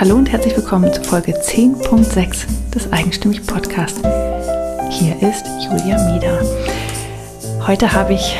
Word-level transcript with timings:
Hallo 0.00 0.14
und 0.14 0.30
herzlich 0.30 0.56
willkommen 0.56 0.92
zu 0.94 1.02
Folge 1.02 1.32
10.6 1.32 2.70
des 2.72 2.92
Eigenstimmig 2.92 3.44
Podcasts. 3.44 4.00
Hier 4.90 5.16
ist 5.20 5.44
Julia 5.64 6.12
Mieder. 6.12 6.40
Heute 7.66 7.92
habe 7.92 8.14
ich 8.14 8.36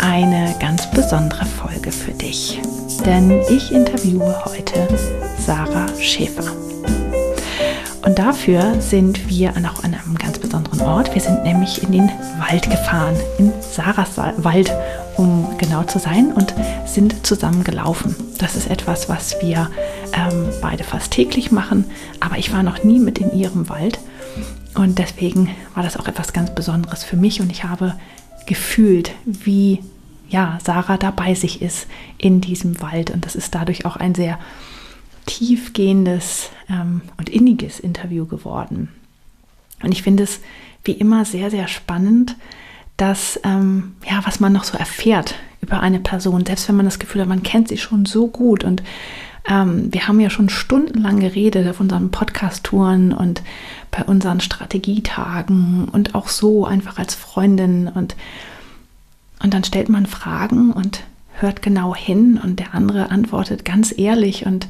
eine 0.00 0.54
ganz 0.60 0.90
besondere 0.90 1.46
Folge 1.46 1.92
für 1.92 2.12
dich, 2.12 2.60
denn 3.06 3.40
ich 3.48 3.72
interviewe 3.72 4.44
heute 4.44 4.86
Sarah 5.38 5.88
Schäfer. 5.98 6.52
Und 8.04 8.18
dafür 8.18 8.78
sind 8.78 9.30
wir 9.30 9.52
auch 9.52 9.84
an 9.84 9.94
einem 9.94 10.14
ganz 10.18 10.37
besonderen 10.48 10.80
Ort. 10.80 11.14
Wir 11.14 11.20
sind 11.20 11.44
nämlich 11.44 11.82
in 11.82 11.92
den 11.92 12.10
Wald 12.38 12.70
gefahren, 12.70 13.14
in 13.38 13.52
Sarahs 13.60 14.16
Wald, 14.16 14.72
um 15.16 15.46
genau 15.58 15.82
zu 15.82 15.98
sein, 15.98 16.32
und 16.32 16.54
sind 16.86 17.26
zusammen 17.26 17.64
gelaufen. 17.64 18.16
Das 18.38 18.56
ist 18.56 18.70
etwas, 18.70 19.10
was 19.10 19.36
wir 19.42 19.70
ähm, 20.14 20.48
beide 20.62 20.84
fast 20.84 21.12
täglich 21.12 21.52
machen, 21.52 21.84
aber 22.20 22.38
ich 22.38 22.50
war 22.52 22.62
noch 22.62 22.82
nie 22.82 22.98
mit 22.98 23.18
in 23.18 23.38
ihrem 23.38 23.68
Wald. 23.68 23.98
Und 24.74 24.98
deswegen 24.98 25.50
war 25.74 25.82
das 25.82 25.98
auch 25.98 26.08
etwas 26.08 26.32
ganz 26.32 26.54
Besonderes 26.54 27.04
für 27.04 27.16
mich 27.16 27.42
und 27.42 27.52
ich 27.52 27.64
habe 27.64 27.94
gefühlt, 28.46 29.10
wie 29.26 29.80
ja, 30.30 30.58
Sarah 30.64 30.96
da 30.96 31.10
bei 31.10 31.34
sich 31.34 31.60
ist 31.60 31.86
in 32.16 32.40
diesem 32.40 32.80
Wald. 32.80 33.10
Und 33.10 33.26
das 33.26 33.36
ist 33.36 33.54
dadurch 33.54 33.84
auch 33.84 33.96
ein 33.96 34.14
sehr 34.14 34.38
tiefgehendes 35.26 36.50
ähm, 36.70 37.02
und 37.18 37.28
inniges 37.28 37.80
Interview 37.80 38.24
geworden. 38.24 38.88
Und 39.82 39.92
ich 39.92 40.02
finde 40.02 40.24
es 40.24 40.40
wie 40.84 40.92
immer 40.92 41.24
sehr, 41.24 41.50
sehr 41.50 41.68
spannend, 41.68 42.36
dass, 42.96 43.40
ähm, 43.44 43.94
ja, 44.08 44.20
was 44.24 44.40
man 44.40 44.52
noch 44.52 44.64
so 44.64 44.76
erfährt 44.76 45.36
über 45.60 45.80
eine 45.80 46.00
Person, 46.00 46.44
selbst 46.44 46.68
wenn 46.68 46.76
man 46.76 46.86
das 46.86 46.98
Gefühl 46.98 47.20
hat, 47.20 47.28
man 47.28 47.42
kennt 47.42 47.68
sie 47.68 47.78
schon 47.78 48.06
so 48.06 48.28
gut. 48.28 48.64
Und 48.64 48.82
ähm, 49.48 49.92
wir 49.92 50.08
haben 50.08 50.20
ja 50.20 50.30
schon 50.30 50.48
stundenlang 50.48 51.20
geredet 51.20 51.68
auf 51.68 51.80
unseren 51.80 52.10
Podcast-Touren 52.10 53.12
und 53.12 53.42
bei 53.90 54.04
unseren 54.04 54.40
Strategietagen 54.40 55.88
und 55.88 56.14
auch 56.14 56.28
so 56.28 56.66
einfach 56.66 56.98
als 56.98 57.14
Freundin. 57.14 57.88
Und, 57.88 58.16
und 59.42 59.54
dann 59.54 59.64
stellt 59.64 59.88
man 59.88 60.06
Fragen 60.06 60.72
und 60.72 61.02
hört 61.34 61.62
genau 61.62 61.94
hin 61.94 62.40
und 62.42 62.58
der 62.58 62.74
andere 62.74 63.10
antwortet 63.10 63.64
ganz 63.64 63.96
ehrlich 63.96 64.44
und 64.44 64.66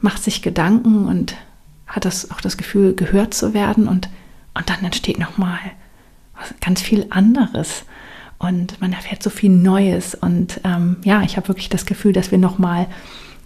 macht 0.00 0.22
sich 0.22 0.42
Gedanken 0.42 1.06
und 1.06 1.36
hat 1.88 2.04
das 2.04 2.30
auch 2.30 2.40
das 2.40 2.56
Gefühl, 2.56 2.94
gehört 2.94 3.34
zu 3.34 3.54
werden 3.54 3.88
und, 3.88 4.08
und 4.54 4.70
dann 4.70 4.84
entsteht 4.84 5.18
nochmal 5.18 5.58
ganz 6.60 6.82
viel 6.82 7.06
anderes. 7.10 7.84
Und 8.38 8.80
man 8.80 8.92
erfährt 8.92 9.22
so 9.22 9.30
viel 9.30 9.50
Neues 9.50 10.14
und 10.14 10.60
ähm, 10.62 10.98
ja, 11.02 11.22
ich 11.22 11.36
habe 11.36 11.48
wirklich 11.48 11.70
das 11.70 11.86
Gefühl, 11.86 12.12
dass 12.12 12.30
wir 12.30 12.38
nochmal 12.38 12.86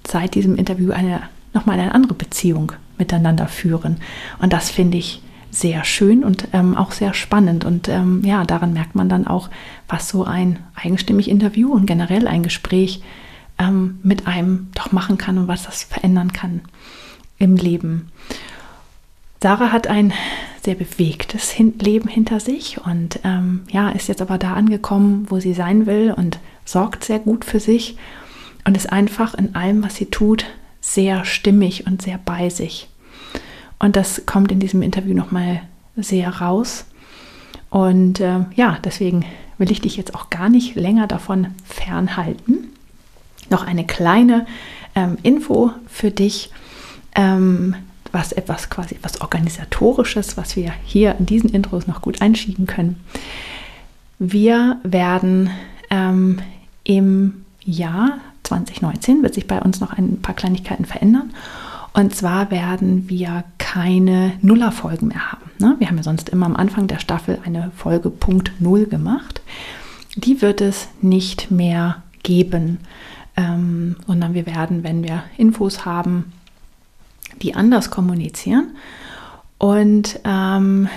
seit 0.06 0.34
diesem 0.34 0.56
Interview 0.56 0.92
eine 0.92 1.22
nochmal 1.54 1.78
eine 1.78 1.94
andere 1.94 2.14
Beziehung 2.14 2.72
miteinander 2.98 3.46
führen. 3.46 3.98
Und 4.38 4.52
das 4.52 4.70
finde 4.70 4.98
ich 4.98 5.22
sehr 5.50 5.84
schön 5.84 6.24
und 6.24 6.48
ähm, 6.52 6.76
auch 6.76 6.92
sehr 6.92 7.14
spannend. 7.14 7.64
Und 7.64 7.88
ähm, 7.88 8.22
ja, 8.24 8.44
daran 8.44 8.72
merkt 8.72 8.94
man 8.94 9.08
dann 9.08 9.26
auch, 9.26 9.50
was 9.88 10.08
so 10.08 10.24
ein 10.24 10.58
eigenstimmig 10.74 11.28
Interview 11.28 11.72
und 11.72 11.86
generell 11.86 12.26
ein 12.26 12.42
Gespräch 12.42 13.02
ähm, 13.58 13.98
mit 14.02 14.26
einem 14.26 14.68
doch 14.74 14.92
machen 14.92 15.18
kann 15.18 15.38
und 15.38 15.48
was 15.48 15.64
das 15.64 15.84
verändern 15.84 16.32
kann 16.32 16.62
im 17.42 17.56
Leben. 17.56 18.10
Sarah 19.42 19.72
hat 19.72 19.88
ein 19.88 20.12
sehr 20.62 20.76
bewegtes 20.76 21.50
Hin 21.50 21.74
Leben 21.80 22.08
hinter 22.08 22.38
sich 22.38 22.80
und 22.84 23.18
ähm, 23.24 23.62
ja, 23.70 23.90
ist 23.90 24.08
jetzt 24.08 24.22
aber 24.22 24.38
da 24.38 24.54
angekommen, 24.54 25.26
wo 25.28 25.40
sie 25.40 25.52
sein 25.52 25.86
will 25.86 26.14
und 26.16 26.38
sorgt 26.64 27.04
sehr 27.04 27.18
gut 27.18 27.44
für 27.44 27.58
sich 27.58 27.96
und 28.64 28.76
ist 28.76 28.92
einfach 28.92 29.34
in 29.34 29.56
allem, 29.56 29.82
was 29.82 29.96
sie 29.96 30.06
tut, 30.06 30.44
sehr 30.80 31.24
stimmig 31.24 31.86
und 31.86 32.00
sehr 32.00 32.18
bei 32.24 32.48
sich. 32.48 32.88
Und 33.80 33.96
das 33.96 34.24
kommt 34.26 34.52
in 34.52 34.60
diesem 34.60 34.82
Interview 34.82 35.14
nochmal 35.14 35.62
sehr 35.96 36.28
raus. 36.40 36.84
Und 37.68 38.20
äh, 38.20 38.44
ja, 38.54 38.78
deswegen 38.84 39.24
will 39.58 39.72
ich 39.72 39.80
dich 39.80 39.96
jetzt 39.96 40.14
auch 40.14 40.30
gar 40.30 40.48
nicht 40.48 40.76
länger 40.76 41.08
davon 41.08 41.48
fernhalten 41.64 42.72
noch 43.52 43.64
eine 43.64 43.86
kleine 43.86 44.46
ähm, 44.96 45.16
Info 45.22 45.70
für 45.86 46.10
dich, 46.10 46.50
ähm, 47.14 47.74
was 48.10 48.32
etwas 48.32 48.68
quasi 48.68 48.94
etwas 48.94 49.20
organisatorisches, 49.20 50.36
was 50.36 50.56
wir 50.56 50.72
hier 50.84 51.16
in 51.18 51.26
diesen 51.26 51.50
Intros 51.50 51.86
noch 51.86 52.02
gut 52.02 52.20
einschieben 52.20 52.66
können. 52.66 53.00
Wir 54.18 54.78
werden 54.82 55.50
ähm, 55.90 56.40
im 56.84 57.44
Jahr 57.64 58.18
2019 58.42 59.22
wird 59.22 59.34
sich 59.34 59.46
bei 59.46 59.60
uns 59.60 59.80
noch 59.80 59.92
ein 59.92 60.20
paar 60.20 60.34
Kleinigkeiten 60.34 60.84
verändern. 60.84 61.32
Und 61.94 62.14
zwar 62.14 62.50
werden 62.50 63.08
wir 63.08 63.44
keine 63.58 64.32
Nullerfolgen 64.40 65.08
mehr 65.08 65.32
haben. 65.32 65.50
Ne? 65.58 65.76
Wir 65.78 65.88
haben 65.88 65.96
ja 65.96 66.02
sonst 66.02 66.28
immer 66.30 66.46
am 66.46 66.56
Anfang 66.56 66.86
der 66.86 66.98
Staffel 66.98 67.38
eine 67.44 67.70
Folge 67.76 68.10
Punkt 68.10 68.52
Null 68.60 68.86
gemacht. 68.86 69.42
Die 70.16 70.42
wird 70.42 70.60
es 70.60 70.88
nicht 71.00 71.50
mehr 71.50 72.02
geben 72.22 72.78
ähm, 73.36 73.96
sondern 74.06 74.34
wir 74.34 74.46
werden, 74.46 74.84
wenn 74.84 75.02
wir 75.02 75.24
Infos 75.36 75.84
haben, 75.84 76.32
die 77.40 77.54
anders 77.54 77.90
kommunizieren. 77.90 78.76
Und 79.58 80.18
ähm, 80.24 80.88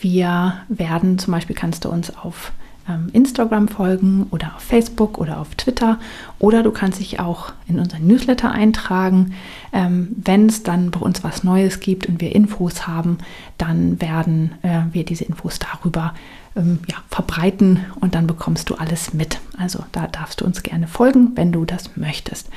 wir 0.00 0.54
werden, 0.68 1.18
zum 1.18 1.32
Beispiel 1.32 1.56
kannst 1.56 1.84
du 1.84 1.88
uns 1.88 2.16
auf 2.16 2.52
ähm, 2.88 3.10
Instagram 3.12 3.68
folgen 3.68 4.26
oder 4.30 4.52
auf 4.56 4.62
Facebook 4.62 5.18
oder 5.18 5.38
auf 5.38 5.54
Twitter 5.54 5.98
oder 6.38 6.62
du 6.62 6.70
kannst 6.70 7.00
dich 7.00 7.20
auch 7.20 7.52
in 7.68 7.78
unseren 7.78 8.06
Newsletter 8.06 8.50
eintragen. 8.50 9.34
Ähm, 9.72 10.08
Wenn 10.16 10.46
es 10.46 10.62
dann 10.62 10.90
bei 10.90 11.00
uns 11.00 11.22
was 11.24 11.44
Neues 11.44 11.80
gibt 11.80 12.06
und 12.06 12.20
wir 12.20 12.34
Infos 12.34 12.86
haben, 12.86 13.18
dann 13.58 14.00
werden 14.00 14.52
äh, 14.62 14.82
wir 14.92 15.04
diese 15.04 15.24
Infos 15.24 15.58
darüber 15.58 16.14
ähm, 16.56 16.80
ja, 16.88 16.96
verbreiten 17.08 17.84
und 18.00 18.14
dann 18.14 18.26
bekommst 18.26 18.70
du 18.70 18.74
alles 18.74 19.14
mit. 19.14 19.40
Also 19.58 19.84
da 19.92 20.06
darfst 20.06 20.40
du 20.40 20.44
uns 20.44 20.62
gerne 20.62 20.86
folgen, 20.86 21.32
wenn 21.34 21.52
du 21.52 21.64
das 21.64 21.96
möchtest. 21.96 22.48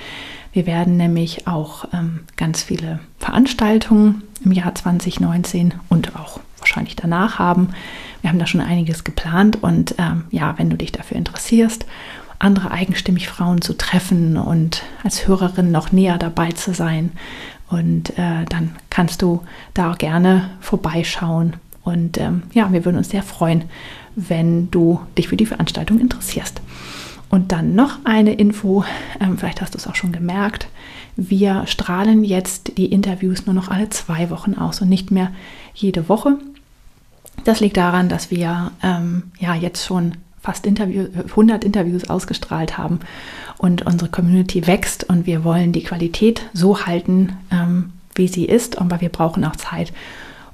Wir 0.56 0.66
werden 0.66 0.96
nämlich 0.96 1.48
auch 1.48 1.84
ähm, 1.92 2.22
ganz 2.38 2.64
viele 2.64 3.00
Veranstaltungen 3.20 4.24
im 4.42 4.54
Jahr 4.54 4.74
2019 4.74 5.74
und 5.90 6.16
auch 6.16 6.40
wahrscheinlich 6.60 6.96
danach 6.96 7.40
haben. 7.40 7.72
Wir 8.22 8.30
haben 8.30 8.40
da 8.40 8.48
schon 8.48 8.62
einiges 8.62 9.04
geplant 9.04 9.62
und 9.62 9.96
ähm, 9.98 10.24
ja, 10.32 10.54
wenn 10.58 10.70
du 10.70 10.78
dich 10.78 10.94
dafür 10.94 11.18
interessierst, 11.18 11.86
andere 12.40 12.72
eigenstimmig 12.72 13.28
Frauen 13.28 13.62
zu 13.62 13.74
treffen 13.74 14.38
und 14.38 14.84
als 15.04 15.28
Hörerin 15.28 15.74
noch 15.74 15.92
näher 15.92 16.18
dabei 16.18 16.54
zu 16.54 16.74
sein. 16.74 17.12
Und 17.70 18.18
äh, 18.18 18.46
dann 18.48 18.78
kannst 18.90 19.22
du 19.24 19.44
da 19.74 19.92
auch 19.92 19.98
gerne 19.98 20.52
vorbeischauen 20.62 21.58
und 21.84 22.18
ähm, 22.18 22.44
ja, 22.54 22.72
wir 22.72 22.86
würden 22.86 22.96
uns 22.96 23.10
sehr 23.10 23.24
freuen, 23.24 23.66
wenn 24.16 24.72
du 24.72 25.02
dich 25.18 25.28
für 25.28 25.36
die 25.36 25.48
Veranstaltung 25.48 26.00
interessierst. 26.00 26.62
Und 27.36 27.52
dann 27.52 27.76
noch 27.76 27.98
eine 28.06 28.34
Info, 28.34 28.86
ähm, 29.20 29.38
vielleicht 29.38 29.60
hast 29.60 29.74
du 29.74 29.78
es 29.78 29.88
auch 29.88 29.96
schon 29.96 30.14
gemerkt. 30.14 30.70
Wir 31.18 31.68
strahlen 31.68 32.24
jetzt 32.24 32.78
die 32.78 32.86
Interviews 32.86 33.46
nur 33.46 33.54
noch 33.54 33.68
alle 33.68 33.90
zwei 33.90 34.30
Wochen 34.30 34.54
aus 34.54 34.80
und 34.80 34.88
nicht 34.88 35.12
mehr 35.12 35.34
jede 35.74 36.08
Woche. 36.08 36.38
Das 37.44 37.60
liegt 37.60 37.76
daran, 37.76 38.08
dass 38.08 38.32
wir 38.32 38.72
ähm, 38.82 39.24
ja 39.38 39.54
jetzt 39.54 39.84
schon 39.84 40.14
fast 40.40 40.66
Interview, 40.66 41.08
100 41.14 41.66
Interviews 41.66 42.10
ausgestrahlt 42.10 42.78
haben 42.78 43.02
und 43.58 43.86
unsere 43.86 44.10
Community 44.10 44.66
wächst 44.66 45.04
und 45.04 45.26
wir 45.26 45.44
wollen 45.44 45.74
die 45.74 45.84
Qualität 45.84 46.44
so 46.54 46.86
halten, 46.86 47.34
ähm, 47.52 47.92
wie 48.14 48.30
sie 48.30 48.46
ist, 48.46 48.80
aber 48.80 49.02
wir 49.02 49.10
brauchen 49.10 49.44
auch 49.44 49.58
Zeit, 49.58 49.92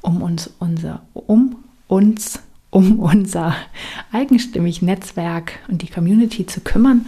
um 0.01 0.23
uns 0.23 0.49
unser, 0.57 1.03
um 1.13 1.57
uns, 1.87 2.39
um 2.71 2.99
unser 2.99 3.55
eigenstimmig 4.11 4.81
Netzwerk 4.81 5.59
und 5.67 5.83
die 5.83 5.89
Community 5.89 6.45
zu 6.47 6.61
kümmern. 6.61 7.05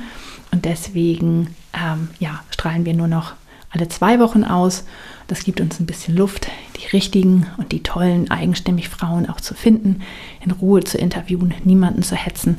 Und 0.51 0.65
deswegen 0.65 1.55
ähm, 1.73 2.09
ja, 2.19 2.43
strahlen 2.51 2.85
wir 2.85 2.93
nur 2.93 3.07
noch 3.07 3.33
alle 3.71 3.87
zwei 3.87 4.19
Wochen 4.19 4.43
aus. 4.43 4.85
Das 5.27 5.43
gibt 5.43 5.59
uns 5.61 5.79
ein 5.79 5.87
bisschen 5.87 6.15
Luft, 6.15 6.47
die 6.77 6.87
richtigen 6.87 7.47
und 7.57 7.71
die 7.71 7.81
tollen 7.81 8.29
eigenstimmig 8.29 8.89
Frauen 8.89 9.27
auch 9.27 9.41
zu 9.41 9.55
finden, 9.55 10.01
in 10.43 10.51
Ruhe 10.51 10.83
zu 10.83 10.97
interviewen, 10.97 11.53
niemanden 11.63 12.03
zu 12.03 12.15
hetzen. 12.15 12.57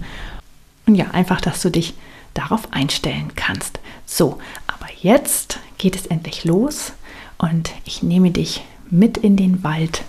Und 0.86 0.96
ja, 0.96 1.10
einfach, 1.12 1.40
dass 1.40 1.62
du 1.62 1.70
dich 1.70 1.94
darauf 2.32 2.72
einstellen 2.72 3.32
kannst. 3.36 3.78
So, 4.06 4.38
aber 4.66 4.88
jetzt 5.00 5.60
geht 5.78 5.94
es 5.94 6.06
endlich 6.06 6.44
los 6.44 6.92
und 7.38 7.70
ich 7.84 8.02
nehme 8.02 8.30
dich 8.30 8.64
mit 8.90 9.18
in 9.18 9.36
den 9.36 9.62
Wald 9.62 10.02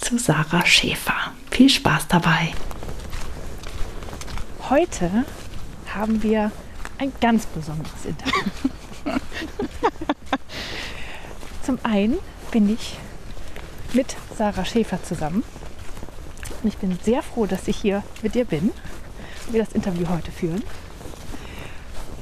zu 0.00 0.18
Sarah 0.18 0.64
Schäfer. 0.64 1.32
Viel 1.50 1.68
Spaß 1.68 2.08
dabei. 2.08 2.52
Heute 4.68 5.24
haben 5.94 6.22
wir 6.22 6.50
ein 6.98 7.12
ganz 7.20 7.46
besonderes 7.46 8.06
Interview. 8.06 8.42
Zum 11.62 11.78
einen 11.82 12.18
bin 12.50 12.72
ich 12.72 12.96
mit 13.92 14.16
Sarah 14.36 14.64
Schäfer 14.64 15.02
zusammen. 15.02 15.44
Und 16.62 16.68
ich 16.68 16.78
bin 16.78 16.98
sehr 17.04 17.22
froh, 17.22 17.46
dass 17.46 17.68
ich 17.68 17.76
hier 17.76 18.02
mit 18.22 18.34
dir 18.34 18.44
bin 18.44 18.70
und 19.46 19.52
wir 19.52 19.64
das 19.64 19.74
Interview 19.74 20.08
heute 20.08 20.32
führen. 20.32 20.62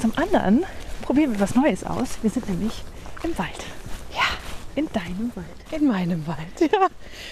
Zum 0.00 0.16
anderen 0.16 0.64
probieren 1.02 1.32
wir 1.32 1.40
was 1.40 1.54
Neues 1.54 1.84
aus. 1.84 2.18
Wir 2.22 2.30
sind 2.30 2.48
nämlich 2.48 2.84
im 3.22 3.36
Wald. 3.38 3.64
In 4.78 4.88
deinem 4.92 5.32
Wald. 5.34 5.72
In 5.72 5.88
meinem 5.88 6.24
Wald, 6.28 6.60
ja. 6.60 6.86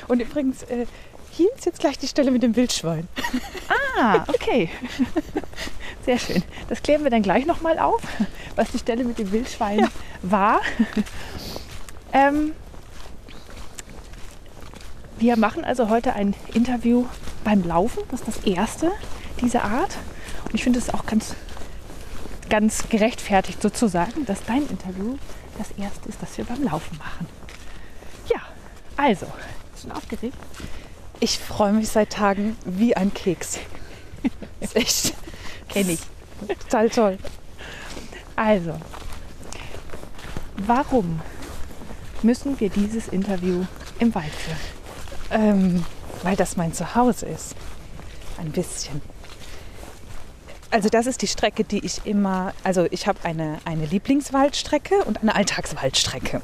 Und 0.08 0.18
übrigens, 0.18 0.64
äh, 0.64 0.84
hier 1.30 1.48
ist 1.54 1.64
jetzt 1.64 1.78
gleich 1.78 1.96
die 1.96 2.08
Stelle 2.08 2.32
mit 2.32 2.42
dem 2.42 2.56
Wildschwein. 2.56 3.08
Ah, 3.98 4.24
okay. 4.28 4.68
Sehr 6.04 6.18
schön. 6.18 6.42
Das 6.68 6.82
klären 6.82 7.02
wir 7.02 7.10
dann 7.10 7.22
gleich 7.22 7.46
nochmal 7.46 7.78
auf, 7.78 8.02
was 8.54 8.70
die 8.70 8.78
Stelle 8.78 9.04
mit 9.04 9.18
dem 9.18 9.32
Wildschwein 9.32 9.78
ja. 9.78 9.88
war. 10.20 10.60
Ähm, 12.12 12.52
wir 15.18 15.38
machen 15.38 15.64
also 15.64 15.88
heute 15.88 16.12
ein 16.12 16.34
Interview 16.52 17.06
beim 17.42 17.66
Laufen. 17.66 18.02
Das 18.10 18.20
ist 18.20 18.28
das 18.28 18.44
erste 18.44 18.92
dieser 19.40 19.64
Art. 19.64 19.96
Und 20.44 20.54
ich 20.54 20.62
finde 20.62 20.78
es 20.78 20.92
auch 20.92 21.06
ganz, 21.06 21.34
ganz 22.50 22.90
gerechtfertigt 22.90 23.62
sozusagen, 23.62 24.26
dass 24.26 24.44
dein 24.44 24.68
Interview 24.68 25.16
das 25.56 25.70
erste 25.72 26.08
ist, 26.08 26.22
das 26.22 26.36
wir 26.38 26.44
beim 26.44 26.62
Laufen 26.62 26.96
machen. 26.98 27.26
Ja, 28.28 28.40
also, 28.96 29.26
schon 29.80 29.92
aufgeregt? 29.92 30.36
Ich 31.20 31.38
freue 31.38 31.72
mich 31.72 31.88
seit 31.88 32.10
Tagen 32.10 32.56
wie 32.64 32.96
ein 32.96 33.12
Keks. 33.14 33.58
ist 34.60 34.76
echt. 34.76 35.14
Kenne 35.68 35.92
ich. 35.92 36.00
Total 36.64 36.90
toll. 36.90 37.18
Also, 38.36 38.78
warum 40.56 41.20
müssen 42.22 42.60
wir 42.60 42.68
dieses 42.68 43.08
Interview 43.08 43.64
im 43.98 44.14
Wald 44.14 44.32
führen? 44.32 44.58
Ähm, 45.30 45.84
weil 46.22 46.36
das 46.36 46.56
mein 46.56 46.72
Zuhause 46.72 47.26
ist. 47.26 47.54
Ein 48.38 48.52
bisschen. 48.52 49.00
Also 50.76 50.90
das 50.90 51.06
ist 51.06 51.22
die 51.22 51.26
Strecke, 51.26 51.64
die 51.64 51.82
ich 51.86 52.04
immer, 52.04 52.52
also 52.62 52.86
ich 52.90 53.06
habe 53.06 53.18
eine, 53.22 53.60
eine 53.64 53.86
Lieblingswaldstrecke 53.86 55.04
und 55.06 55.22
eine 55.22 55.34
Alltagswaldstrecke. 55.34 56.42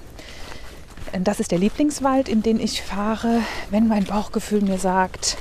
Das 1.20 1.38
ist 1.38 1.50
der 1.50 1.58
Lieblingswald, 1.58 2.30
in 2.30 2.42
den 2.42 2.58
ich 2.58 2.80
fahre, 2.80 3.42
wenn 3.68 3.88
mein 3.88 4.04
Bauchgefühl 4.04 4.62
mir 4.62 4.78
sagt, 4.78 5.36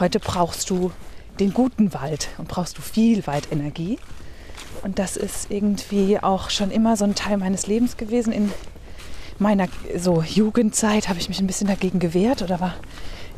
heute 0.00 0.18
brauchst 0.18 0.70
du 0.70 0.90
den 1.38 1.54
guten 1.54 1.94
Wald 1.94 2.30
und 2.38 2.48
brauchst 2.48 2.78
du 2.78 2.82
viel 2.82 3.28
Waldenergie. 3.28 4.00
Und 4.82 4.98
das 4.98 5.16
ist 5.16 5.48
irgendwie 5.48 6.18
auch 6.18 6.50
schon 6.50 6.72
immer 6.72 6.96
so 6.96 7.04
ein 7.04 7.14
Teil 7.14 7.36
meines 7.36 7.68
Lebens 7.68 7.96
gewesen. 7.96 8.32
In 8.32 8.50
meiner 9.38 9.68
so 9.96 10.20
Jugendzeit 10.20 11.08
habe 11.08 11.20
ich 11.20 11.28
mich 11.28 11.38
ein 11.38 11.46
bisschen 11.46 11.68
dagegen 11.68 12.00
gewehrt 12.00 12.42
oder 12.42 12.58
war 12.58 12.74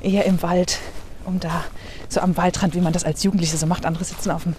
eher 0.01 0.25
im 0.25 0.41
Wald, 0.41 0.79
um 1.27 1.41
da 1.41 1.65
so 2.09 2.21
am 2.21 2.37
Waldrand, 2.37 2.75
wie 2.75 2.81
man 2.81 2.93
das 2.93 3.05
als 3.05 3.23
Jugendliche 3.23 3.57
so 3.57 3.67
macht. 3.67 3.87
Andere 3.87 4.05
sitzen 4.05 4.31
auf 4.31 4.45
dem 4.45 4.55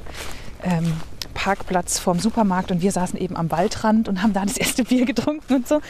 ähm, 0.63 0.93
Parkplatz 1.33 1.99
vorm 1.99 2.19
Supermarkt 2.19 2.71
und 2.71 2.81
wir 2.81 2.91
saßen 2.91 3.19
eben 3.19 3.35
am 3.35 3.51
Waldrand 3.51 4.07
und 4.07 4.21
haben 4.21 4.33
da 4.33 4.45
das 4.45 4.57
erste 4.57 4.83
Bier 4.85 5.05
getrunken 5.05 5.55
und 5.55 5.67
so. 5.67 5.81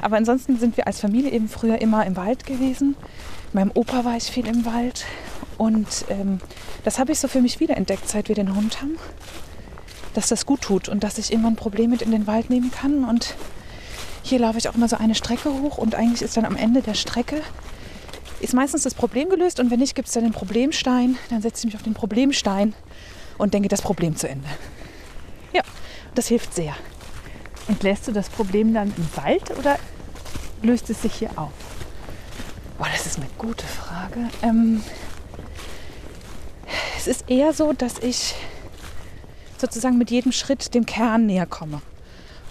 Aber 0.00 0.16
ansonsten 0.16 0.58
sind 0.58 0.76
wir 0.76 0.86
als 0.86 1.00
Familie 1.00 1.30
eben 1.30 1.48
früher 1.48 1.80
immer 1.80 2.06
im 2.06 2.16
Wald 2.16 2.46
gewesen. 2.46 2.96
Meinem 3.52 3.70
Opa 3.74 4.04
war 4.04 4.16
ich 4.16 4.24
viel 4.24 4.46
im 4.46 4.64
Wald 4.64 5.04
und 5.58 5.86
ähm, 6.08 6.40
das 6.84 6.98
habe 6.98 7.12
ich 7.12 7.20
so 7.20 7.28
für 7.28 7.42
mich 7.42 7.60
wiederentdeckt, 7.60 8.08
seit 8.08 8.28
wir 8.28 8.34
den 8.34 8.54
Hund 8.56 8.80
haben, 8.80 8.96
dass 10.14 10.28
das 10.28 10.46
gut 10.46 10.62
tut 10.62 10.88
und 10.88 11.04
dass 11.04 11.18
ich 11.18 11.32
immer 11.32 11.48
ein 11.48 11.56
Problem 11.56 11.90
mit 11.90 12.00
in 12.00 12.10
den 12.10 12.26
Wald 12.26 12.48
nehmen 12.48 12.70
kann 12.70 13.04
und 13.04 13.34
hier 14.22 14.38
laufe 14.38 14.56
ich 14.56 14.68
auch 14.68 14.74
immer 14.74 14.88
so 14.88 14.96
eine 14.96 15.14
Strecke 15.14 15.50
hoch 15.50 15.78
und 15.78 15.94
eigentlich 15.94 16.22
ist 16.22 16.36
dann 16.36 16.44
am 16.44 16.56
Ende 16.56 16.80
der 16.80 16.94
Strecke 16.94 17.42
ist 18.42 18.54
meistens 18.54 18.82
das 18.82 18.94
Problem 18.94 19.30
gelöst 19.30 19.60
und 19.60 19.70
wenn 19.70 19.78
nicht, 19.78 19.94
gibt 19.94 20.08
es 20.08 20.14
dann 20.14 20.24
den 20.24 20.32
Problemstein. 20.32 21.16
Dann 21.30 21.40
setze 21.40 21.60
ich 21.60 21.64
mich 21.66 21.76
auf 21.76 21.82
den 21.82 21.94
Problemstein 21.94 22.74
und 23.38 23.54
denke 23.54 23.68
das 23.68 23.80
Problem 23.80 24.16
zu 24.16 24.28
Ende. 24.28 24.48
Ja, 25.52 25.62
das 26.14 26.26
hilft 26.26 26.52
sehr. 26.52 26.74
Und 27.68 27.82
lässt 27.84 28.08
du 28.08 28.12
das 28.12 28.28
Problem 28.28 28.74
dann 28.74 28.92
im 28.96 29.06
Wald 29.22 29.56
oder 29.56 29.78
löst 30.60 30.90
es 30.90 31.02
sich 31.02 31.14
hier 31.14 31.30
auf? 31.36 31.52
Boah, 32.78 32.88
das 32.90 33.06
ist 33.06 33.18
eine 33.18 33.28
gute 33.38 33.64
Frage. 33.64 34.28
Ähm, 34.42 34.82
es 36.96 37.06
ist 37.06 37.30
eher 37.30 37.52
so, 37.52 37.72
dass 37.72 37.98
ich 38.00 38.34
sozusagen 39.56 39.98
mit 39.98 40.10
jedem 40.10 40.32
Schritt 40.32 40.74
dem 40.74 40.84
Kern 40.84 41.26
näher 41.26 41.46
komme 41.46 41.80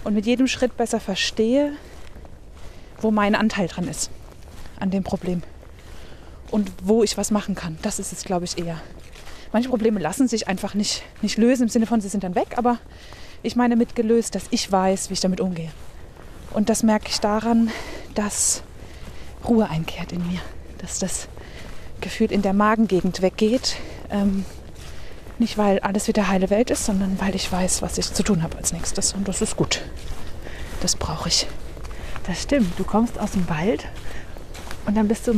und 0.04 0.14
mit 0.14 0.24
jedem 0.24 0.46
Schritt 0.46 0.78
besser 0.78 1.00
verstehe, 1.00 1.72
wo 3.02 3.10
mein 3.10 3.34
Anteil 3.34 3.68
dran 3.68 3.88
ist 3.88 4.10
an 4.80 4.90
dem 4.90 5.02
Problem 5.02 5.42
und 6.52 6.70
wo 6.84 7.02
ich 7.02 7.16
was 7.18 7.30
machen 7.30 7.54
kann. 7.54 7.78
Das 7.82 7.98
ist 7.98 8.12
es, 8.12 8.24
glaube 8.24 8.44
ich, 8.44 8.58
eher. 8.58 8.80
Manche 9.52 9.68
Probleme 9.68 9.98
lassen 9.98 10.28
sich 10.28 10.48
einfach 10.48 10.74
nicht, 10.74 11.02
nicht 11.20 11.36
lösen 11.38 11.64
im 11.64 11.68
Sinne 11.68 11.86
von, 11.86 12.00
sie 12.00 12.08
sind 12.08 12.22
dann 12.22 12.34
weg, 12.34 12.54
aber 12.56 12.78
ich 13.42 13.56
meine 13.56 13.74
mit 13.74 13.96
gelöst, 13.96 14.34
dass 14.34 14.44
ich 14.50 14.70
weiß, 14.70 15.10
wie 15.10 15.14
ich 15.14 15.20
damit 15.20 15.40
umgehe. 15.40 15.70
Und 16.52 16.68
das 16.68 16.82
merke 16.82 17.08
ich 17.08 17.20
daran, 17.20 17.70
dass 18.14 18.62
Ruhe 19.46 19.68
einkehrt 19.68 20.12
in 20.12 20.26
mir, 20.28 20.40
dass 20.78 20.98
das 20.98 21.28
Gefühl 22.00 22.30
in 22.30 22.42
der 22.42 22.52
Magengegend 22.52 23.22
weggeht. 23.22 23.76
Ähm, 24.10 24.44
nicht, 25.38 25.58
weil 25.58 25.80
alles 25.80 26.08
wieder 26.08 26.28
heile 26.28 26.50
Welt 26.50 26.70
ist, 26.70 26.84
sondern 26.84 27.18
weil 27.20 27.34
ich 27.34 27.50
weiß, 27.50 27.82
was 27.82 27.98
ich 27.98 28.12
zu 28.12 28.22
tun 28.22 28.42
habe 28.42 28.58
als 28.58 28.72
nächstes. 28.72 29.14
Und 29.14 29.26
das 29.26 29.40
ist 29.42 29.56
gut. 29.56 29.82
Das 30.80 30.96
brauche 30.96 31.28
ich. 31.28 31.46
Das 32.26 32.42
stimmt. 32.42 32.78
Du 32.78 32.84
kommst 32.84 33.18
aus 33.18 33.32
dem 33.32 33.48
Wald 33.48 33.86
und 34.86 34.96
dann 34.96 35.08
bist 35.08 35.26
du 35.28 35.34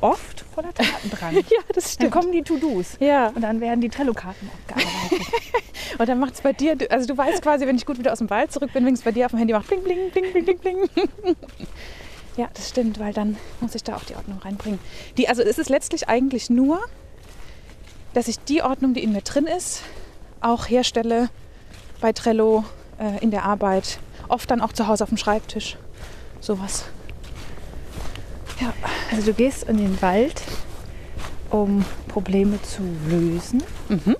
oft 0.00 0.44
voller 0.54 0.72
Taten 0.74 1.10
dran. 1.10 1.34
ja, 1.34 1.42
das 1.74 1.94
stimmt. 1.94 2.14
Dann 2.14 2.20
kommen 2.20 2.32
die 2.32 2.42
To-Dos. 2.42 2.96
Ja. 3.00 3.28
Und 3.28 3.42
dann 3.42 3.60
werden 3.60 3.80
die 3.80 3.88
Trello-Karten 3.88 4.50
abgearbeitet. 4.52 5.26
und 5.98 6.08
dann 6.08 6.18
macht 6.18 6.34
es 6.34 6.40
bei 6.40 6.52
dir, 6.52 6.76
also 6.90 7.06
du 7.06 7.16
weißt 7.16 7.42
quasi, 7.42 7.66
wenn 7.66 7.76
ich 7.76 7.86
gut 7.86 7.98
wieder 7.98 8.12
aus 8.12 8.18
dem 8.18 8.30
Wald 8.30 8.52
zurück 8.52 8.72
bin, 8.72 8.84
wenn 8.84 8.94
es 8.94 9.02
bei 9.02 9.12
dir 9.12 9.26
auf 9.26 9.32
dem 9.32 9.38
Handy 9.38 9.54
macht, 9.54 9.68
bling, 9.68 9.82
bling, 9.82 10.10
bling, 10.10 10.32
bling, 10.32 10.44
bling, 10.44 10.58
bling. 10.58 10.88
ja, 12.36 12.48
das 12.52 12.68
stimmt, 12.68 12.98
weil 12.98 13.12
dann 13.12 13.36
muss 13.60 13.74
ich 13.74 13.84
da 13.84 13.96
auch 13.96 14.04
die 14.04 14.16
Ordnung 14.16 14.38
reinbringen. 14.38 14.78
Die, 15.16 15.28
also 15.28 15.42
es 15.42 15.58
ist 15.58 15.70
letztlich 15.70 16.08
eigentlich 16.08 16.50
nur 16.50 16.80
dass 18.14 18.28
ich 18.28 18.38
die 18.38 18.62
Ordnung, 18.62 18.94
die 18.94 19.02
in 19.02 19.12
mir 19.12 19.22
drin 19.22 19.46
ist, 19.46 19.82
auch 20.40 20.68
herstelle 20.68 21.30
bei 22.00 22.12
Trello 22.12 22.64
äh, 22.98 23.22
in 23.22 23.30
der 23.30 23.44
Arbeit, 23.44 23.98
oft 24.28 24.50
dann 24.50 24.60
auch 24.60 24.72
zu 24.72 24.86
Hause 24.86 25.04
auf 25.04 25.10
dem 25.10 25.18
Schreibtisch. 25.18 25.76
Sowas. 26.40 26.84
Ja. 28.62 28.72
Also 29.10 29.26
du 29.26 29.34
gehst 29.34 29.64
in 29.64 29.76
den 29.76 30.00
Wald, 30.00 30.40
um 31.50 31.84
Probleme 32.06 32.62
zu 32.62 32.82
lösen 33.08 33.62
mhm. 33.88 34.16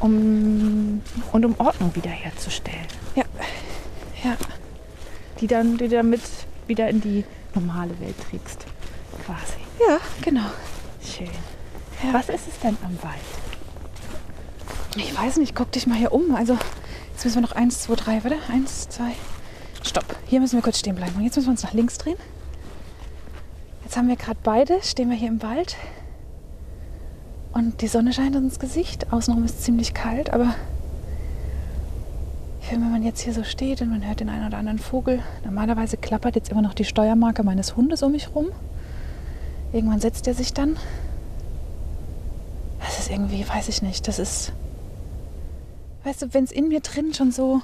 um, 0.00 1.02
und 1.32 1.44
um 1.46 1.54
Ordnung 1.58 1.94
wiederherzustellen. 1.94 2.86
Ja. 3.14 3.24
ja. 4.22 4.36
Die 5.40 5.46
dann 5.46 5.78
die 5.78 5.88
damit 5.88 6.20
wieder 6.66 6.90
in 6.90 7.00
die 7.00 7.24
normale 7.54 7.98
Welt 8.00 8.16
trägst, 8.28 8.66
quasi. 9.24 9.58
Ja, 9.88 9.98
genau. 10.20 10.50
Schön. 11.02 11.30
Ja. 12.04 12.12
Was 12.12 12.28
ist 12.28 12.48
es 12.48 12.58
denn 12.62 12.76
am 12.84 12.98
Wald? 13.02 13.14
Ich 14.96 15.16
weiß 15.16 15.38
nicht, 15.38 15.54
guck 15.54 15.72
dich 15.72 15.86
mal 15.86 15.96
hier 15.96 16.12
um. 16.12 16.34
Also 16.34 16.58
jetzt 17.12 17.24
müssen 17.24 17.36
wir 17.36 17.42
noch 17.42 17.52
eins, 17.52 17.82
zwei, 17.82 17.94
drei, 17.94 18.24
warte, 18.24 18.36
eins, 18.52 18.88
zwei. 18.90 19.12
Stopp. 19.82 20.16
Hier 20.26 20.40
müssen 20.40 20.56
wir 20.56 20.62
kurz 20.62 20.80
stehen 20.80 20.96
bleiben. 20.96 21.14
Und 21.16 21.24
jetzt 21.24 21.36
müssen 21.36 21.46
wir 21.46 21.52
uns 21.52 21.62
nach 21.62 21.72
links 21.72 21.96
drehen. 21.96 22.18
Jetzt 23.88 23.96
haben 23.96 24.08
wir 24.08 24.16
gerade 24.16 24.38
beide, 24.42 24.82
stehen 24.82 25.08
wir 25.08 25.16
hier 25.16 25.28
im 25.28 25.42
Wald. 25.42 25.76
Und 27.54 27.80
die 27.80 27.88
Sonne 27.88 28.12
scheint 28.12 28.36
uns 28.36 28.44
ins 28.44 28.58
Gesicht. 28.58 29.10
Außenrum 29.14 29.44
ist 29.44 29.60
es 29.60 29.62
ziemlich 29.62 29.94
kalt, 29.94 30.28
aber 30.28 30.54
ich 32.60 32.66
finde, 32.66 32.84
wenn 32.84 32.92
man 32.92 33.02
jetzt 33.02 33.22
hier 33.22 33.32
so 33.32 33.44
steht 33.44 33.80
und 33.80 33.88
man 33.88 34.06
hört 34.06 34.20
den 34.20 34.28
einen 34.28 34.46
oder 34.46 34.58
anderen 34.58 34.78
Vogel, 34.78 35.22
normalerweise 35.42 35.96
klappert 35.96 36.36
jetzt 36.36 36.50
immer 36.50 36.60
noch 36.60 36.74
die 36.74 36.84
Steuermarke 36.84 37.42
meines 37.42 37.76
Hundes 37.76 38.02
um 38.02 38.12
mich 38.12 38.34
rum. 38.34 38.48
Irgendwann 39.72 40.00
setzt 40.00 40.26
er 40.26 40.34
sich 40.34 40.52
dann 40.52 40.76
das 42.80 42.98
ist 42.98 43.10
irgendwie, 43.10 43.48
weiß 43.48 43.70
ich 43.70 43.80
nicht, 43.80 44.06
das 44.06 44.18
ist, 44.18 44.52
weißt 46.04 46.20
du, 46.20 46.34
wenn 46.34 46.44
es 46.44 46.52
in 46.52 46.68
mir 46.68 46.80
drin 46.80 47.14
schon 47.14 47.32
so, 47.32 47.62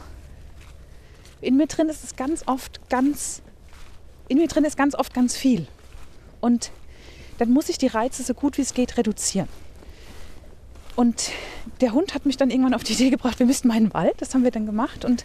in 1.43 1.59
mir 1.59 1.66
drin 1.66 1.90
ist 1.90 2.02
es 2.02 2.16
ganz 2.16 2.45
oft 2.47 2.88
ganz, 2.88 3.43
in 4.28 4.38
mir 4.38 4.49
drin 4.49 4.64
ist 4.64 4.78
ganz 4.78 4.95
oft 4.95 5.12
ganz 5.12 5.37
viel. 5.37 5.66
Und 6.44 6.72
dann 7.38 7.50
muss 7.50 7.70
ich 7.70 7.78
die 7.78 7.86
Reize 7.86 8.22
so 8.22 8.34
gut 8.34 8.58
wie 8.58 8.62
es 8.62 8.74
geht 8.74 8.98
reduzieren. 8.98 9.48
Und 10.94 11.30
der 11.80 11.94
Hund 11.94 12.12
hat 12.12 12.26
mich 12.26 12.36
dann 12.36 12.50
irgendwann 12.50 12.74
auf 12.74 12.84
die 12.84 12.92
Idee 12.92 13.08
gebracht, 13.08 13.38
wir 13.38 13.46
müssten 13.46 13.66
meinen 13.66 13.94
Wald, 13.94 14.12
das 14.18 14.34
haben 14.34 14.44
wir 14.44 14.50
dann 14.50 14.66
gemacht. 14.66 15.06
Und 15.06 15.24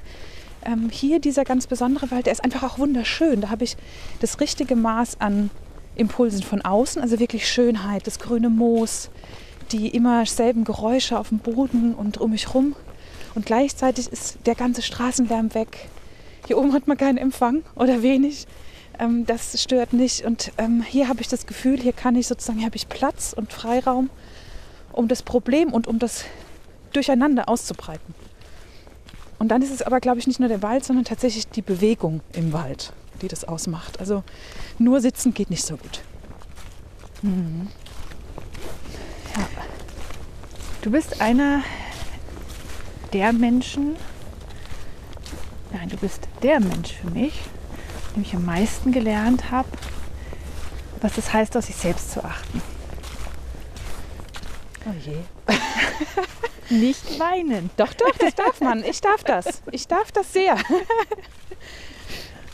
ähm, 0.66 0.90
hier 0.90 1.20
dieser 1.20 1.44
ganz 1.44 1.68
besondere 1.68 2.10
Wald, 2.10 2.26
der 2.26 2.32
ist 2.32 2.42
einfach 2.42 2.64
auch 2.64 2.80
wunderschön. 2.80 3.42
Da 3.42 3.50
habe 3.50 3.66
ich 3.66 3.76
das 4.22 4.40
richtige 4.40 4.78
Maß 4.78 5.20
an 5.20 5.50
Impulsen 5.96 6.42
von 6.42 6.62
außen, 6.62 7.02
also 7.02 7.20
wirklich 7.20 7.50
Schönheit, 7.50 8.08
das 8.08 8.20
grüne 8.20 8.50
Moos, 8.50 9.10
die 9.74 9.90
immer 9.90 10.26
selben 10.26 10.64
Geräusche 10.64 11.20
auf 11.20 11.30
dem 11.30 11.40
Boden 11.40 11.96
und 11.96 12.18
um 12.18 12.32
mich 12.32 12.54
rum. 12.54 12.78
Und 13.36 13.46
gleichzeitig 13.46 14.08
ist 14.08 14.38
der 14.46 14.56
ganze 14.56 14.82
Straßenlärm 14.82 15.54
weg. 15.54 15.90
Hier 16.48 16.58
oben 16.58 16.72
hat 16.72 16.88
man 16.88 16.96
keinen 16.96 17.18
Empfang 17.18 17.64
oder 17.76 18.04
wenig. 18.04 18.48
Ähm, 19.00 19.26
das 19.26 19.62
stört 19.62 19.94
nicht. 19.94 20.26
Und 20.26 20.52
ähm, 20.58 20.84
hier 20.84 21.08
habe 21.08 21.22
ich 21.22 21.28
das 21.28 21.48
Gefühl, 21.48 21.80
hier 21.80 21.94
kann 21.94 22.16
ich 22.16 22.28
sozusagen, 22.28 22.60
hier 22.60 22.68
habe 22.68 22.76
ich 22.76 22.90
Platz 22.90 23.34
und 23.34 23.52
Freiraum, 23.52 24.10
um 24.92 25.08
das 25.08 25.24
Problem 25.24 25.74
und 25.74 25.88
um 25.88 26.00
das 26.00 26.26
Durcheinander 26.94 27.48
auszubreiten. 27.50 28.14
Und 29.38 29.48
dann 29.50 29.62
ist 29.62 29.72
es 29.72 29.82
aber, 29.82 30.00
glaube 30.02 30.20
ich, 30.20 30.28
nicht 30.28 30.40
nur 30.40 30.50
der 30.50 30.62
Wald, 30.62 30.84
sondern 30.84 31.06
tatsächlich 31.06 31.48
die 31.48 31.62
Bewegung 31.62 32.22
im 32.34 32.52
Wald. 32.52 32.94
die 33.22 33.28
das 33.28 33.44
ausmacht. 33.44 34.00
Also 34.00 34.24
nur 34.78 35.02
sitzen 35.02 35.34
geht 35.34 35.50
nicht 35.50 35.66
so 35.66 35.78
gut. 35.78 36.02
Ja. 39.36 39.48
Du 40.82 40.92
bist 40.92 41.20
einer 41.22 41.62
der 43.12 43.34
Menschen, 43.34 43.98
nein, 45.74 45.90
du 45.90 45.98
bist 45.98 46.28
der 46.44 46.60
Mensch 46.62 46.94
für 46.94 47.10
mich, 47.10 47.34
dem 48.16 48.22
ich 48.24 48.34
am 48.36 48.46
meisten 48.46 48.92
gelernt 48.92 49.52
habe, 49.52 49.68
was 51.02 51.18
es 51.18 51.32
heißt, 51.32 51.56
auf 51.58 51.66
sich 51.66 51.76
selbst 51.76 52.12
zu 52.12 52.24
achten. 52.24 52.62
Oh 54.86 54.94
je. 55.06 55.18
Nicht 56.70 57.20
weinen. 57.20 57.70
Doch, 57.78 57.94
doch, 57.94 58.16
das 58.18 58.36
darf 58.36 58.62
man. 58.62 58.84
Ich 58.84 59.02
darf 59.02 59.24
das. 59.24 59.62
Ich 59.72 59.88
darf 59.88 60.12
das 60.12 60.32
sehr. 60.34 60.56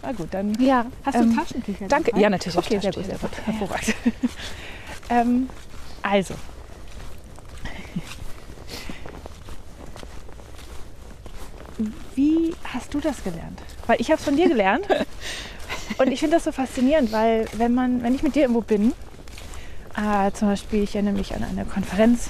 Na 0.02 0.12
gut, 0.14 0.28
dann 0.34 0.54
Ja. 0.62 0.86
hast 1.06 1.16
du 1.16 1.24
ähm, 1.24 1.36
Taschentücher 1.36 1.88
Danke. 1.88 2.12
dabei? 2.12 2.22
Ja, 2.22 2.30
natürlich. 2.30 2.58
Okay, 2.58 2.80
sehr 2.80 2.92
gut, 2.94 3.06
sehr 3.06 3.18
gut. 3.18 3.32
Hervorragend. 3.46 3.96
ähm, 5.10 5.50
also. 6.02 6.36
Wie 12.16 12.56
hast 12.64 12.94
du 12.94 13.00
das 13.00 13.24
gelernt? 13.24 13.60
Weil 13.88 14.02
ich 14.02 14.10
habe 14.10 14.20
es 14.20 14.26
von 14.26 14.36
dir 14.36 14.48
gelernt. 14.48 14.86
Und 15.98 16.12
ich 16.12 16.20
finde 16.20 16.38
das 16.38 16.44
so 16.44 16.52
faszinierend, 16.52 17.12
weil 17.12 17.46
wenn 17.54 17.74
man, 17.74 18.02
wenn 18.04 18.16
ich 18.16 18.24
mit 18.24 18.36
dir 18.36 18.44
irgendwo 18.44 18.62
bin, 18.62 18.94
äh, 19.96 20.32
zum 20.32 20.50
Beispiel, 20.50 20.84
ich 20.84 20.96
erinnere 20.96 21.14
mich 21.14 21.34
an 21.36 21.44
eine 21.44 21.64
Konferenz, 21.66 22.30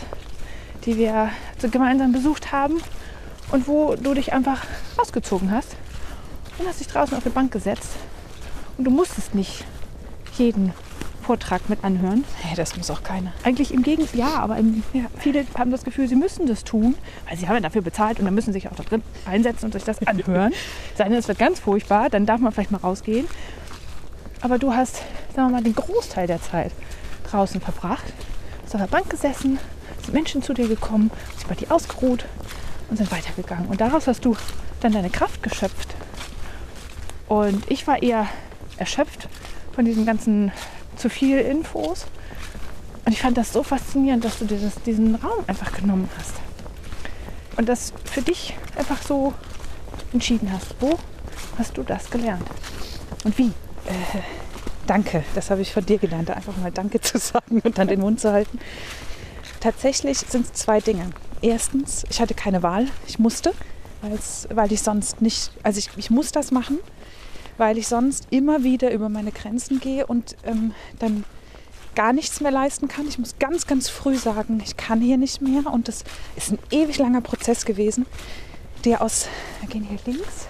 die 0.85 0.97
wir 0.97 1.29
so 1.57 1.69
gemeinsam 1.69 2.11
besucht 2.11 2.51
haben 2.51 2.81
und 3.51 3.67
wo 3.67 3.95
du 3.95 4.13
dich 4.13 4.33
einfach 4.33 4.65
ausgezogen 4.97 5.51
hast 5.51 5.75
und 6.59 6.67
hast 6.67 6.79
dich 6.79 6.87
draußen 6.87 7.17
auf 7.17 7.25
eine 7.25 7.33
Bank 7.33 7.51
gesetzt 7.51 7.91
und 8.77 8.85
du 8.85 8.91
musstest 8.91 9.33
nicht 9.33 9.63
jeden 10.37 10.73
Vortrag 11.25 11.69
mit 11.69 11.83
anhören. 11.83 12.23
Hey, 12.43 12.55
das 12.55 12.77
muss 12.77 12.91
auch 12.91 13.01
keiner. 13.01 13.33
Eigentlich 13.43 13.73
im 13.73 13.81
Gegenteil, 13.81 14.19
ja, 14.19 14.35
aber 14.35 14.57
im, 14.57 14.83
ja, 14.93 15.05
viele 15.17 15.43
haben 15.57 15.71
das 15.71 15.83
Gefühl, 15.83 16.07
sie 16.07 16.15
müssen 16.15 16.45
das 16.45 16.63
tun, 16.63 16.93
weil 17.27 17.35
sie 17.35 17.47
haben 17.47 17.55
ja 17.55 17.61
dafür 17.61 17.81
bezahlt 17.81 18.19
und 18.19 18.25
dann 18.25 18.35
müssen 18.35 18.53
sie 18.53 18.59
sich 18.59 18.69
auch 18.69 18.75
da 18.75 18.83
drin 18.83 19.01
einsetzen 19.25 19.65
und 19.65 19.71
sich 19.71 19.83
das 19.83 20.05
anhören. 20.05 20.53
Sei 20.95 21.05
denn, 21.05 21.13
es 21.13 21.27
wird 21.27 21.39
ganz 21.39 21.59
furchtbar, 21.59 22.11
dann 22.11 22.27
darf 22.27 22.39
man 22.39 22.51
vielleicht 22.51 22.69
mal 22.69 22.77
rausgehen. 22.77 23.27
Aber 24.41 24.59
du 24.59 24.73
hast, 24.73 24.97
sagen 25.35 25.49
wir 25.49 25.57
mal, 25.57 25.63
den 25.63 25.73
Großteil 25.73 26.27
der 26.27 26.39
Zeit 26.39 26.71
draußen 27.27 27.59
verbracht, 27.59 28.05
hast 28.63 28.75
auf 28.75 28.81
der 28.81 28.87
Bank 28.87 29.09
gesessen, 29.09 29.57
sind 30.03 30.13
Menschen 30.13 30.43
zu 30.43 30.53
dir 30.53 30.67
gekommen, 30.67 31.09
sich 31.37 31.47
bei 31.47 31.55
dir 31.55 31.71
ausgeruht 31.71 32.25
und 32.91 32.97
sind 32.97 33.11
weitergegangen. 33.11 33.65
Und 33.65 33.81
daraus 33.81 34.05
hast 34.05 34.23
du 34.25 34.37
dann 34.81 34.91
deine 34.91 35.09
Kraft 35.09 35.41
geschöpft. 35.41 35.95
Und 37.27 37.63
ich 37.71 37.87
war 37.87 38.03
eher 38.03 38.27
erschöpft 38.77 39.27
von 39.73 39.85
diesen 39.85 40.05
ganzen 40.05 40.51
zu 40.95 41.09
viel 41.09 41.39
Infos. 41.39 42.05
Und 43.05 43.11
ich 43.11 43.21
fand 43.21 43.37
das 43.37 43.53
so 43.53 43.63
faszinierend, 43.63 44.25
dass 44.25 44.39
du 44.39 44.45
dir 44.45 44.57
das, 44.57 44.81
diesen 44.83 45.15
Raum 45.15 45.43
einfach 45.47 45.71
genommen 45.73 46.09
hast. 46.17 46.33
Und 47.57 47.69
das 47.69 47.93
für 48.03 48.21
dich 48.21 48.55
einfach 48.77 49.01
so 49.01 49.33
entschieden 50.11 50.51
hast. 50.51 50.75
Wo 50.79 50.97
hast 51.57 51.77
du 51.77 51.83
das 51.83 52.09
gelernt? 52.09 52.43
Und 53.23 53.37
wie? 53.37 53.51
Danke, 54.87 55.23
das 55.35 55.51
habe 55.51 55.61
ich 55.61 55.71
von 55.71 55.85
dir 55.85 55.97
gelernt, 55.97 56.29
einfach 56.31 56.57
mal 56.57 56.71
Danke 56.71 56.99
zu 57.01 57.17
sagen 57.17 57.61
und 57.63 57.77
dann 57.77 57.87
den 57.87 57.99
Mund 57.99 58.19
zu 58.19 58.31
halten. 58.31 58.59
Tatsächlich 59.59 60.19
sind 60.19 60.45
es 60.45 60.53
zwei 60.53 60.79
Dinge. 60.79 61.09
Erstens, 61.41 62.03
ich 62.09 62.21
hatte 62.21 62.33
keine 62.33 62.63
Wahl, 62.63 62.87
ich 63.07 63.19
musste, 63.19 63.53
weil 64.49 64.71
ich 64.71 64.81
sonst 64.81 65.21
nicht, 65.21 65.51
also 65.63 65.79
ich, 65.79 65.89
ich 65.97 66.09
muss 66.09 66.31
das 66.31 66.51
machen, 66.51 66.79
weil 67.57 67.77
ich 67.77 67.87
sonst 67.87 68.27
immer 68.29 68.63
wieder 68.63 68.91
über 68.91 69.09
meine 69.09 69.31
Grenzen 69.31 69.79
gehe 69.79 70.05
und 70.05 70.35
ähm, 70.43 70.73
dann 70.99 71.23
gar 71.95 72.13
nichts 72.13 72.41
mehr 72.41 72.51
leisten 72.51 72.87
kann. 72.87 73.07
Ich 73.07 73.17
muss 73.17 73.39
ganz, 73.39 73.67
ganz 73.67 73.89
früh 73.89 74.15
sagen, 74.15 74.61
ich 74.63 74.77
kann 74.77 75.01
hier 75.01 75.17
nicht 75.17 75.41
mehr 75.41 75.71
und 75.71 75.87
das 75.87 76.03
ist 76.35 76.51
ein 76.51 76.59
ewig 76.71 76.97
langer 76.97 77.21
Prozess 77.21 77.65
gewesen, 77.65 78.05
der 78.83 79.01
aus, 79.01 79.27
wir 79.61 79.69
gehen 79.69 79.83
hier 79.83 79.99
links, 80.05 80.47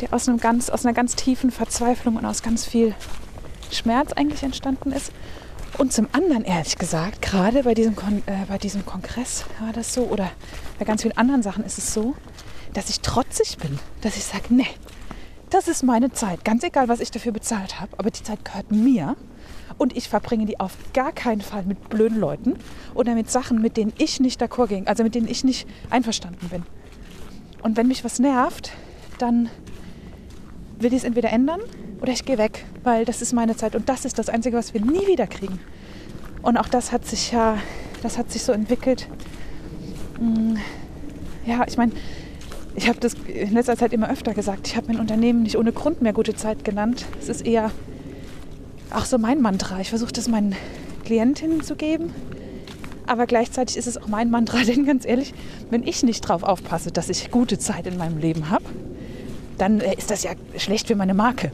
der 0.00 0.12
aus, 0.12 0.28
einem 0.28 0.38
ganz, 0.38 0.68
aus 0.70 0.84
einer 0.84 0.94
ganz 0.94 1.16
tiefen 1.16 1.50
Verzweiflung 1.50 2.16
und 2.16 2.26
aus 2.26 2.42
ganz 2.42 2.64
viel 2.64 2.94
Schmerz 3.72 4.12
eigentlich 4.12 4.42
entstanden 4.42 4.92
ist. 4.92 5.10
Und 5.78 5.92
zum 5.92 6.08
anderen, 6.12 6.44
ehrlich 6.44 6.78
gesagt, 6.78 7.20
gerade 7.20 7.64
bei 7.64 7.74
diesem, 7.74 7.96
Kon 7.96 8.22
äh, 8.26 8.46
bei 8.48 8.56
diesem 8.56 8.86
Kongress 8.86 9.44
war 9.60 9.72
das 9.72 9.92
so, 9.92 10.04
oder 10.04 10.30
bei 10.78 10.84
ganz 10.84 11.02
vielen 11.02 11.16
anderen 11.18 11.42
Sachen 11.42 11.64
ist 11.64 11.76
es 11.76 11.92
so, 11.92 12.14
dass 12.72 12.88
ich 12.88 13.00
trotzig 13.00 13.58
bin, 13.58 13.78
dass 14.00 14.16
ich 14.16 14.24
sage, 14.24 14.44
nee, 14.50 14.68
das 15.50 15.68
ist 15.68 15.82
meine 15.82 16.12
Zeit, 16.12 16.44
ganz 16.44 16.62
egal, 16.64 16.88
was 16.88 17.00
ich 17.00 17.10
dafür 17.10 17.32
bezahlt 17.32 17.80
habe, 17.80 17.92
aber 17.98 18.10
die 18.10 18.22
Zeit 18.22 18.44
gehört 18.44 18.72
mir 18.72 19.16
und 19.78 19.96
ich 19.96 20.08
verbringe 20.08 20.46
die 20.46 20.58
auf 20.58 20.76
gar 20.92 21.12
keinen 21.12 21.40
Fall 21.40 21.64
mit 21.64 21.88
blöden 21.88 22.18
Leuten 22.18 22.54
oder 22.94 23.14
mit 23.14 23.30
Sachen, 23.30 23.60
mit 23.60 23.76
denen 23.76 23.92
ich 23.98 24.20
nicht 24.20 24.42
d'accord 24.42 24.68
ging, 24.68 24.86
also 24.86 25.02
mit 25.04 25.14
denen 25.14 25.28
ich 25.28 25.44
nicht 25.44 25.68
einverstanden 25.90 26.48
bin. 26.48 26.62
Und 27.62 27.76
wenn 27.76 27.88
mich 27.88 28.04
was 28.04 28.18
nervt, 28.18 28.72
dann 29.18 29.48
will 30.78 30.92
ich 30.92 30.98
es 30.98 31.04
entweder 31.04 31.30
ändern 31.30 31.60
oder 32.00 32.12
ich 32.12 32.24
gehe 32.24 32.38
weg, 32.38 32.64
weil 32.82 33.04
das 33.04 33.22
ist 33.22 33.32
meine 33.32 33.56
Zeit 33.56 33.74
und 33.74 33.88
das 33.88 34.04
ist 34.04 34.18
das 34.18 34.28
Einzige, 34.28 34.56
was 34.56 34.74
wir 34.74 34.80
nie 34.80 35.06
wieder 35.06 35.26
kriegen. 35.26 35.60
Und 36.42 36.56
auch 36.56 36.68
das 36.68 36.92
hat 36.92 37.06
sich 37.06 37.32
ja, 37.32 37.58
das 38.02 38.18
hat 38.18 38.30
sich 38.30 38.42
so 38.42 38.52
entwickelt. 38.52 39.08
Mm, 40.20 40.56
Ja, 41.46 41.64
ich 41.66 41.76
meine, 41.76 41.92
ich 42.76 42.88
habe 42.88 43.00
das 43.00 43.14
in 43.26 43.54
letzter 43.54 43.76
Zeit 43.76 43.92
immer 43.92 44.10
öfter 44.10 44.34
gesagt. 44.34 44.68
Ich 44.68 44.76
habe 44.76 44.88
mein 44.88 45.00
Unternehmen 45.00 45.42
nicht 45.42 45.56
ohne 45.56 45.72
Grund 45.72 46.02
mehr 46.02 46.12
gute 46.12 46.34
Zeit 46.34 46.64
genannt. 46.64 47.06
Es 47.18 47.28
ist 47.28 47.46
eher 47.46 47.70
auch 48.90 49.06
so 49.06 49.18
mein 49.18 49.40
Mantra. 49.40 49.80
Ich 49.80 49.88
versuche 49.88 50.12
das 50.12 50.28
meinen 50.28 50.54
Klientinnen 51.04 51.62
zu 51.62 51.74
geben. 51.74 52.12
Aber 53.06 53.26
gleichzeitig 53.26 53.76
ist 53.76 53.86
es 53.86 53.96
auch 53.96 54.08
mein 54.08 54.30
Mantra, 54.30 54.58
denn 54.66 54.84
ganz 54.84 55.06
ehrlich, 55.06 55.32
wenn 55.70 55.86
ich 55.86 56.02
nicht 56.02 56.20
drauf 56.22 56.42
aufpasse, 56.42 56.92
dass 56.92 57.08
ich 57.08 57.30
gute 57.30 57.58
Zeit 57.58 57.86
in 57.86 57.96
meinem 57.96 58.18
Leben 58.18 58.50
habe, 58.50 58.64
dann 59.58 59.80
äh, 59.80 59.94
ist 59.94 60.10
das 60.10 60.22
ja 60.22 60.32
schlecht 60.58 60.88
für 60.88 60.96
meine 60.96 61.14
Marke. 61.14 61.52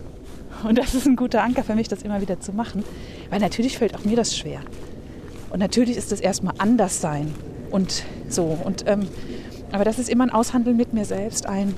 Und 0.64 0.78
das 0.78 0.94
ist 0.94 1.06
ein 1.06 1.16
guter 1.16 1.42
Anker 1.42 1.62
für 1.62 1.74
mich, 1.74 1.88
das 1.88 2.02
immer 2.02 2.20
wieder 2.20 2.40
zu 2.40 2.52
machen. 2.52 2.84
Weil 3.30 3.40
natürlich 3.40 3.78
fällt 3.78 3.94
auch 3.94 4.04
mir 4.04 4.16
das 4.16 4.36
schwer. 4.36 4.60
Und 5.50 5.60
natürlich 5.60 5.96
ist 5.96 6.10
das 6.10 6.20
erstmal 6.20 6.54
anders 6.58 7.00
sein 7.00 7.32
und 7.70 8.04
so. 8.28 8.58
Und, 8.64 8.84
ähm, 8.86 9.08
aber 9.72 9.84
das 9.84 9.98
ist 9.98 10.08
immer 10.08 10.24
ein 10.24 10.30
Aushandeln 10.30 10.76
mit 10.76 10.92
mir 10.92 11.04
selbst, 11.04 11.46
ein, 11.46 11.74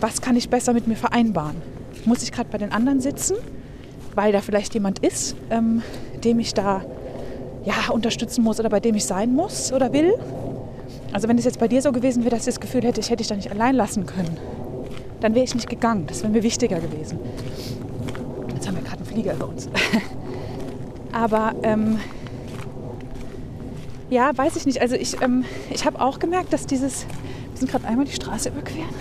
was 0.00 0.20
kann 0.20 0.36
ich 0.36 0.50
besser 0.50 0.72
mit 0.72 0.86
mir 0.86 0.96
vereinbaren? 0.96 1.56
Muss 2.04 2.22
ich 2.22 2.32
gerade 2.32 2.48
bei 2.50 2.58
den 2.58 2.72
anderen 2.72 3.00
sitzen, 3.00 3.36
weil 4.14 4.32
da 4.32 4.40
vielleicht 4.40 4.74
jemand 4.74 4.98
ist, 5.00 5.36
ähm, 5.50 5.82
dem 6.24 6.38
ich 6.38 6.54
da 6.54 6.84
ja, 7.64 7.92
unterstützen 7.92 8.42
muss 8.42 8.60
oder 8.60 8.68
bei 8.68 8.80
dem 8.80 8.94
ich 8.94 9.04
sein 9.04 9.32
muss 9.34 9.72
oder 9.72 9.92
will? 9.92 10.14
Also 11.12 11.28
wenn 11.28 11.38
es 11.38 11.44
jetzt 11.44 11.58
bei 11.58 11.68
dir 11.68 11.82
so 11.82 11.92
gewesen 11.92 12.24
wäre, 12.24 12.30
dass 12.30 12.40
ich 12.40 12.54
das 12.54 12.60
Gefühl 12.60 12.82
hätte, 12.82 13.00
ich 13.00 13.08
hätte 13.08 13.18
dich 13.18 13.28
da 13.28 13.36
nicht 13.36 13.50
allein 13.50 13.74
lassen 13.74 14.06
können, 14.06 14.36
dann 15.20 15.34
wäre 15.34 15.44
ich 15.44 15.54
nicht 15.54 15.68
gegangen. 15.68 16.04
Das 16.06 16.22
wäre 16.22 16.32
mir 16.32 16.42
wichtiger 16.42 16.80
gewesen. 16.80 17.18
Jetzt 18.54 18.68
haben 18.68 18.76
wir 18.76 18.82
gerade 18.82 18.98
einen 18.98 19.06
Flieger 19.06 19.34
über 19.34 19.48
uns. 19.48 19.68
Aber 21.12 21.54
ähm, 21.62 21.98
ja, 24.10 24.36
weiß 24.36 24.56
ich 24.56 24.66
nicht. 24.66 24.80
Also 24.80 24.94
ich, 24.96 25.20
ähm, 25.22 25.44
ich 25.70 25.84
habe 25.84 26.00
auch 26.00 26.18
gemerkt, 26.18 26.52
dass 26.52 26.66
dieses, 26.66 27.06
wir 27.06 27.58
sind 27.58 27.70
gerade 27.70 27.86
einmal 27.86 28.06
die 28.06 28.12
Straße 28.12 28.48
überqueren. 28.48 28.94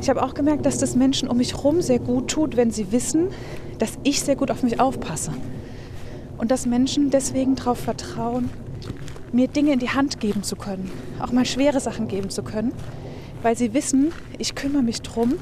Ich 0.00 0.08
habe 0.08 0.22
auch 0.22 0.32
gemerkt, 0.32 0.64
dass 0.64 0.78
das 0.78 0.96
Menschen 0.96 1.28
um 1.28 1.36
mich 1.36 1.54
herum 1.54 1.82
sehr 1.82 1.98
gut 1.98 2.28
tut, 2.28 2.56
wenn 2.56 2.70
sie 2.70 2.90
wissen, 2.90 3.28
dass 3.78 3.98
ich 4.02 4.20
sehr 4.20 4.34
gut 4.34 4.50
auf 4.50 4.62
mich 4.62 4.80
aufpasse. 4.80 5.32
Und 6.38 6.50
dass 6.50 6.64
Menschen 6.64 7.10
deswegen 7.10 7.54
darauf 7.54 7.78
vertrauen, 7.78 8.48
mir 9.30 9.46
Dinge 9.46 9.72
in 9.72 9.78
die 9.78 9.90
Hand 9.90 10.18
geben 10.18 10.42
zu 10.42 10.56
können, 10.56 10.90
auch 11.20 11.32
mal 11.32 11.44
schwere 11.44 11.80
Sachen 11.80 12.08
geben 12.08 12.30
zu 12.30 12.42
können, 12.42 12.72
weil 13.42 13.56
sie 13.56 13.74
wissen, 13.74 14.12
ich 14.38 14.54
kümmere 14.54 14.82
mich 14.82 15.02
darum, 15.02 15.34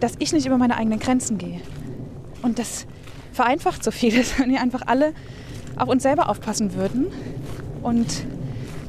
dass 0.00 0.14
ich 0.18 0.32
nicht 0.32 0.46
über 0.46 0.56
meine 0.56 0.76
eigenen 0.76 0.98
Grenzen 0.98 1.36
gehe. 1.36 1.60
Und 2.42 2.58
das 2.58 2.86
vereinfacht 3.32 3.84
so 3.84 3.90
vieles, 3.90 4.38
wenn 4.38 4.50
wir 4.50 4.62
einfach 4.62 4.82
alle 4.86 5.12
auf 5.76 5.88
uns 5.88 6.02
selber 6.02 6.28
aufpassen 6.28 6.74
würden 6.74 7.06
und 7.82 8.24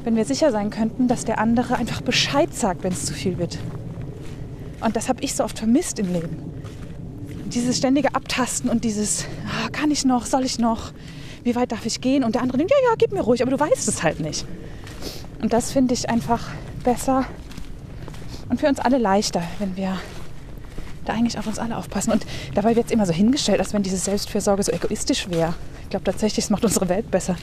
wenn 0.04 0.16
wir 0.16 0.24
sicher 0.24 0.52
sein 0.52 0.70
könnten, 0.70 1.08
dass 1.08 1.24
der 1.24 1.38
andere 1.38 1.76
einfach 1.76 2.00
Bescheid 2.00 2.54
sagt, 2.54 2.84
wenn 2.84 2.92
es 2.92 3.06
zu 3.06 3.12
viel 3.12 3.38
wird. 3.38 3.58
Und 4.80 4.94
das 4.94 5.08
habe 5.08 5.22
ich 5.22 5.34
so 5.34 5.42
oft 5.42 5.58
vermisst 5.58 5.98
im 5.98 6.12
Leben. 6.12 6.36
Dieses 7.46 7.78
ständige 7.78 8.14
Abtasten 8.14 8.70
und 8.70 8.84
dieses, 8.84 9.24
ah, 9.46 9.68
kann 9.70 9.90
ich 9.90 10.04
noch, 10.04 10.26
soll 10.26 10.44
ich 10.44 10.58
noch, 10.58 10.92
wie 11.42 11.56
weit 11.56 11.72
darf 11.72 11.86
ich 11.86 12.00
gehen? 12.00 12.22
Und 12.24 12.34
der 12.34 12.42
andere 12.42 12.58
denkt, 12.58 12.72
ja, 12.72 12.90
ja, 12.90 12.94
gib 12.96 13.12
mir 13.12 13.22
ruhig, 13.22 13.42
aber 13.42 13.50
du 13.50 13.58
weißt 13.58 13.88
es 13.88 14.02
halt 14.02 14.20
nicht. 14.20 14.44
Und 15.40 15.52
das 15.52 15.72
finde 15.72 15.94
ich 15.94 16.08
einfach 16.08 16.50
besser 16.84 17.24
und 18.48 18.60
für 18.60 18.68
uns 18.68 18.78
alle 18.78 18.98
leichter, 18.98 19.42
wenn 19.58 19.76
wir 19.76 19.98
da 21.08 21.14
eigentlich 21.14 21.38
auf 21.38 21.46
uns 21.46 21.58
alle 21.58 21.76
aufpassen. 21.76 22.12
Und 22.12 22.26
dabei 22.54 22.76
wird 22.76 22.86
es 22.86 22.92
immer 22.92 23.06
so 23.06 23.12
hingestellt, 23.12 23.60
als 23.60 23.72
wenn 23.72 23.82
diese 23.82 23.96
Selbstfürsorge 23.96 24.62
so 24.62 24.72
egoistisch 24.72 25.28
wäre. 25.30 25.54
Ich 25.82 25.90
glaube 25.90 26.04
tatsächlich, 26.04 26.44
es 26.44 26.50
macht 26.50 26.64
unsere 26.64 26.88
Welt 26.88 27.10
besser, 27.10 27.36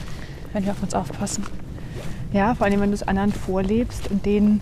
wenn 0.52 0.64
wir 0.64 0.72
auf 0.72 0.82
uns 0.82 0.94
aufpassen. 0.94 1.44
Ja, 2.32 2.54
vor 2.54 2.66
allem, 2.66 2.80
wenn 2.80 2.90
du 2.90 2.94
es 2.94 3.02
anderen 3.02 3.32
vorlebst 3.32 4.10
und 4.10 4.26
denen 4.26 4.60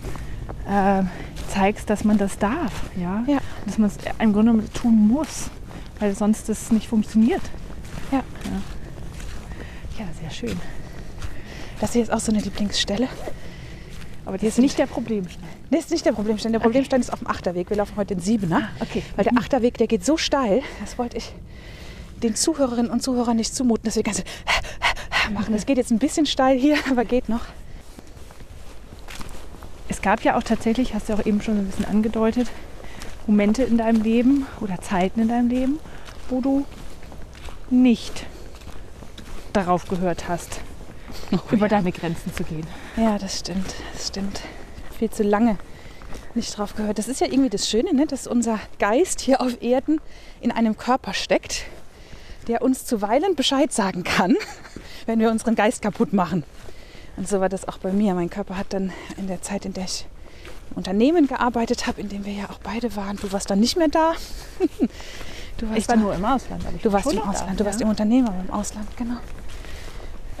äh, 0.69 1.03
zeigst, 1.49 1.89
dass 1.89 2.03
man 2.03 2.17
das 2.17 2.37
darf. 2.37 2.71
Ja? 2.99 3.23
Ja. 3.27 3.39
Dass 3.65 3.77
man 3.77 3.89
es 3.89 3.97
im 4.19 4.33
Grunde 4.33 4.51
genommen 4.51 4.73
tun 4.73 5.07
muss, 5.07 5.49
weil 5.99 6.15
sonst 6.15 6.49
das 6.49 6.71
nicht 6.71 6.87
funktioniert. 6.87 7.41
Ja. 8.11 8.23
Ja, 9.99 10.05
ja 10.05 10.05
sehr 10.19 10.29
schön. 10.29 10.59
Das 11.79 11.93
hier 11.93 12.03
ist 12.03 12.11
auch 12.11 12.19
so 12.19 12.31
eine 12.31 12.41
Lieblingsstelle. 12.41 13.07
Aber 14.25 14.37
die 14.37 14.47
ist 14.47 14.59
nicht 14.59 14.77
der 14.77 14.85
Problemstein. 14.85 15.43
Nee, 15.73 15.79
ist 15.79 15.89
nicht 15.89 16.05
der 16.05 16.11
Problemstein. 16.11 16.51
Der 16.51 16.59
Problemstein 16.59 17.01
ist 17.01 17.11
auf 17.11 17.17
dem 17.17 17.27
Achterweg. 17.27 17.67
Wir 17.71 17.77
laufen 17.77 17.95
heute 17.95 18.13
den 18.13 18.21
Siebener. 18.21 18.69
okay. 18.79 19.01
Weil 19.15 19.23
der 19.23 19.35
Achterweg, 19.35 19.75
der 19.79 19.87
geht 19.87 20.05
so 20.05 20.17
steil, 20.17 20.61
das 20.79 20.99
wollte 20.99 21.17
ich 21.17 21.33
den 22.21 22.35
Zuhörerinnen 22.35 22.91
und 22.91 23.01
Zuhörern 23.01 23.37
nicht 23.37 23.55
zumuten, 23.55 23.85
dass 23.85 23.95
wir 23.95 24.03
ganz 24.03 24.23
machen. 25.33 25.55
Es 25.55 25.65
geht 25.65 25.77
jetzt 25.77 25.89
ein 25.89 25.97
bisschen 25.97 26.27
steil 26.27 26.59
hier, 26.59 26.77
aber 26.91 27.05
geht 27.05 27.27
noch. 27.27 27.41
Es 29.89 30.03
gab 30.03 30.23
ja 30.23 30.37
auch 30.37 30.43
tatsächlich, 30.43 30.93
hast 30.93 31.09
du 31.09 31.13
auch 31.13 31.25
eben 31.25 31.41
schon 31.41 31.55
so 31.55 31.61
ein 31.61 31.65
bisschen 31.65 31.85
angedeutet, 31.85 32.51
Momente 33.25 33.63
in 33.63 33.79
deinem 33.79 34.03
Leben 34.03 34.45
oder 34.61 34.79
Zeiten 34.79 35.21
in 35.21 35.27
deinem 35.27 35.49
Leben, 35.49 35.79
wo 36.29 36.39
du 36.39 36.67
nicht 37.71 38.27
darauf 39.53 39.87
gehört 39.87 40.27
hast, 40.27 40.59
über 41.51 41.67
deine 41.67 41.91
Grenzen 41.91 42.31
zu 42.31 42.43
gehen. 42.43 42.67
Ja, 42.95 43.17
das 43.17 43.39
stimmt. 43.39 43.73
Das 43.93 44.09
stimmt. 44.09 44.43
Viel 44.97 45.09
zu 45.09 45.23
lange 45.23 45.57
nicht 46.35 46.57
drauf 46.57 46.75
gehört. 46.75 46.97
Das 46.97 47.07
ist 47.07 47.21
ja 47.21 47.27
irgendwie 47.27 47.49
das 47.49 47.69
Schöne, 47.69 47.93
ne? 47.93 48.05
dass 48.05 48.27
unser 48.27 48.59
Geist 48.79 49.21
hier 49.21 49.41
auf 49.41 49.61
Erden 49.61 49.99
in 50.41 50.51
einem 50.51 50.77
Körper 50.77 51.13
steckt, 51.13 51.65
der 52.47 52.61
uns 52.61 52.85
zuweilen 52.85 53.35
Bescheid 53.35 53.71
sagen 53.71 54.03
kann, 54.03 54.35
wenn 55.05 55.19
wir 55.19 55.31
unseren 55.31 55.55
Geist 55.55 55.81
kaputt 55.81 56.13
machen. 56.13 56.43
Und 57.15 57.27
so 57.27 57.39
war 57.39 57.49
das 57.49 57.67
auch 57.67 57.77
bei 57.77 57.91
mir. 57.91 58.13
Mein 58.15 58.29
Körper 58.29 58.57
hat 58.57 58.67
dann 58.73 58.91
in 59.17 59.27
der 59.27 59.41
Zeit, 59.41 59.65
in 59.65 59.73
der 59.73 59.85
ich 59.85 60.05
im 60.71 60.77
Unternehmen 60.77 61.27
gearbeitet 61.27 61.85
habe, 61.85 62.01
in 62.01 62.09
dem 62.09 62.25
wir 62.25 62.33
ja 62.33 62.45
auch 62.49 62.59
beide 62.63 62.95
waren, 62.95 63.17
du 63.17 63.31
warst 63.31 63.49
dann 63.49 63.59
nicht 63.59 63.77
mehr 63.77 63.89
da. 63.89 64.13
Du 65.55 65.67
warst 65.69 65.81
ich 65.81 65.87
war 65.87 65.95
da, 65.95 66.01
nur 66.01 66.15
im 66.15 66.25
Ausland. 66.25 66.63
du 66.81 66.91
warst 66.91 67.13
im 67.13 67.21
Ausland, 67.21 67.51
da, 67.51 67.53
du 67.53 67.59
ja. 67.59 67.65
warst 67.67 67.79
im 67.79 67.87
Unternehmen, 67.87 68.27
aber 68.27 68.39
im 68.39 68.49
Ausland, 68.49 68.87
genau. 68.97 69.17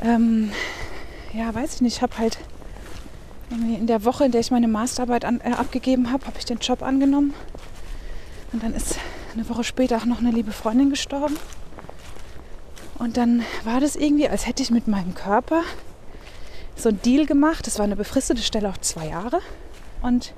Ähm, 0.01 0.51
ja, 1.33 1.53
weiß 1.53 1.75
ich 1.75 1.81
nicht. 1.81 1.97
Ich 1.97 2.01
habe 2.01 2.17
halt 2.17 2.39
in 3.61 3.87
der 3.87 4.03
Woche, 4.05 4.25
in 4.25 4.31
der 4.31 4.41
ich 4.41 4.51
meine 4.51 4.67
Masterarbeit 4.67 5.25
an, 5.25 5.41
äh, 5.41 5.51
abgegeben 5.51 6.11
habe, 6.11 6.25
habe 6.25 6.37
ich 6.39 6.45
den 6.45 6.57
Job 6.57 6.81
angenommen. 6.81 7.33
Und 8.51 8.63
dann 8.63 8.73
ist 8.73 8.97
eine 9.33 9.47
Woche 9.49 9.63
später 9.63 9.97
auch 9.97 10.05
noch 10.05 10.19
eine 10.19 10.31
liebe 10.31 10.51
Freundin 10.51 10.89
gestorben. 10.89 11.37
Und 12.99 13.17
dann 13.17 13.43
war 13.63 13.79
das 13.79 13.95
irgendwie, 13.95 14.27
als 14.29 14.47
hätte 14.47 14.63
ich 14.63 14.71
mit 14.71 14.87
meinem 14.87 15.13
Körper 15.13 15.61
so 16.75 16.89
einen 16.89 17.01
Deal 17.01 17.25
gemacht. 17.25 17.67
Das 17.67 17.77
war 17.77 17.85
eine 17.85 17.95
befristete 17.95 18.41
Stelle 18.41 18.69
auf 18.69 18.79
zwei 18.81 19.07
Jahre. 19.07 19.39
Und 20.01 20.33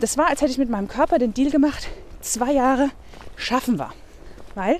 das 0.00 0.18
war, 0.18 0.28
als 0.28 0.40
hätte 0.40 0.52
ich 0.52 0.58
mit 0.58 0.70
meinem 0.70 0.88
Körper 0.88 1.18
den 1.18 1.34
Deal 1.34 1.50
gemacht, 1.50 1.88
zwei 2.20 2.52
Jahre 2.52 2.90
schaffen 3.36 3.78
wir. 3.78 3.90
Weil 4.54 4.78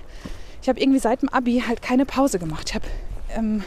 ich 0.60 0.68
habe 0.68 0.80
irgendwie 0.80 0.98
seit 0.98 1.22
dem 1.22 1.28
Abi 1.28 1.64
halt 1.66 1.82
keine 1.82 2.06
Pause 2.06 2.38
gemacht. 2.38 2.68
Ich 2.70 2.74
habe 2.74 2.86
ähm, 3.34 3.64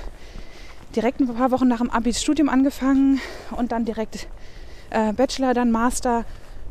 direkt 0.95 1.19
ein 1.19 1.33
paar 1.33 1.51
Wochen 1.51 1.67
nach 1.67 1.79
dem 1.79 1.89
Abi 1.89 2.13
Studium 2.13 2.49
angefangen 2.49 3.19
und 3.51 3.71
dann 3.71 3.85
direkt 3.85 4.27
äh, 4.89 5.13
Bachelor, 5.13 5.53
dann 5.53 5.71
Master 5.71 6.25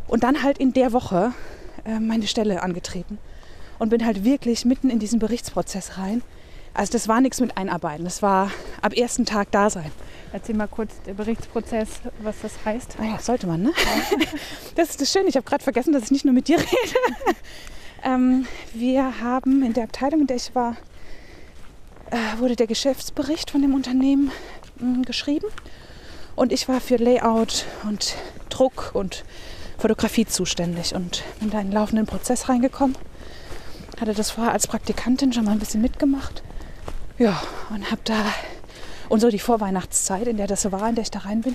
und 0.06 0.24
dann 0.24 0.42
halt 0.42 0.58
in 0.58 0.72
der 0.72 0.92
Woche 0.92 1.32
äh, 1.84 2.00
meine 2.00 2.26
Stelle 2.26 2.62
angetreten 2.62 3.18
und 3.78 3.90
bin 3.90 4.04
halt 4.04 4.24
wirklich 4.24 4.64
mitten 4.64 4.90
in 4.90 4.98
diesen 4.98 5.18
Berichtsprozess 5.18 5.98
rein. 5.98 6.22
Also 6.72 6.92
das 6.92 7.06
war 7.06 7.20
nichts 7.20 7.40
mit 7.40 7.56
Einarbeiten, 7.56 8.04
das 8.04 8.20
war 8.22 8.50
ab 8.82 8.94
ersten 8.94 9.24
Tag 9.24 9.50
da 9.52 9.70
sein. 9.70 9.90
Erzähl 10.32 10.56
mal 10.56 10.66
kurz 10.66 11.00
der 11.06 11.14
Berichtsprozess, 11.14 12.00
was 12.20 12.40
das 12.42 12.52
heißt. 12.64 12.96
Ah 13.00 13.04
ja, 13.04 13.18
sollte 13.20 13.46
man, 13.46 13.62
ne? 13.62 13.72
das 14.74 14.90
ist 14.90 15.00
das 15.00 15.12
Schöne. 15.12 15.28
Ich 15.28 15.36
habe 15.36 15.44
gerade 15.44 15.62
vergessen, 15.62 15.92
dass 15.92 16.04
ich 16.04 16.10
nicht 16.10 16.24
nur 16.24 16.34
mit 16.34 16.48
dir 16.48 16.58
rede. 16.58 17.38
ähm, 18.02 18.46
wir 18.72 19.20
haben 19.20 19.62
in 19.62 19.74
der 19.74 19.84
Abteilung, 19.84 20.22
in 20.22 20.26
der 20.26 20.36
ich 20.36 20.52
war, 20.56 20.76
äh, 22.14 22.38
wurde 22.38 22.54
der 22.56 22.66
Geschäftsbericht 22.66 23.50
von 23.50 23.60
dem 23.60 23.74
Unternehmen 23.74 24.30
mh, 24.78 24.94
hm, 24.94 25.02
geschrieben. 25.04 25.46
Und 26.36 26.52
ich 26.52 26.68
war 26.68 26.80
für 26.80 26.96
Layout 26.96 27.64
und 27.88 28.14
Druck 28.50 28.92
und 28.94 29.24
Fotografie 29.78 30.26
zuständig 30.26 30.94
und 30.94 31.24
bin 31.40 31.50
da 31.50 31.60
in 31.60 31.68
den 31.68 31.74
laufenden 31.74 32.06
Prozess 32.06 32.48
reingekommen. 32.48 32.96
Hatte 34.00 34.14
das 34.14 34.30
vorher 34.30 34.52
als 34.52 34.66
Praktikantin 34.66 35.32
schon 35.32 35.44
mal 35.44 35.52
ein 35.52 35.58
bisschen 35.58 35.82
mitgemacht. 35.82 36.42
Ja, 37.18 37.42
und 37.70 37.90
habe 37.90 38.00
da 38.04 38.24
und 39.08 39.20
so 39.20 39.28
die 39.28 39.38
Vorweihnachtszeit, 39.38 40.26
in 40.26 40.36
der 40.36 40.46
das 40.46 40.62
so 40.62 40.72
war, 40.72 40.88
in 40.88 40.94
der 40.94 41.02
ich 41.02 41.10
da 41.10 41.20
rein 41.20 41.42
bin, 41.42 41.54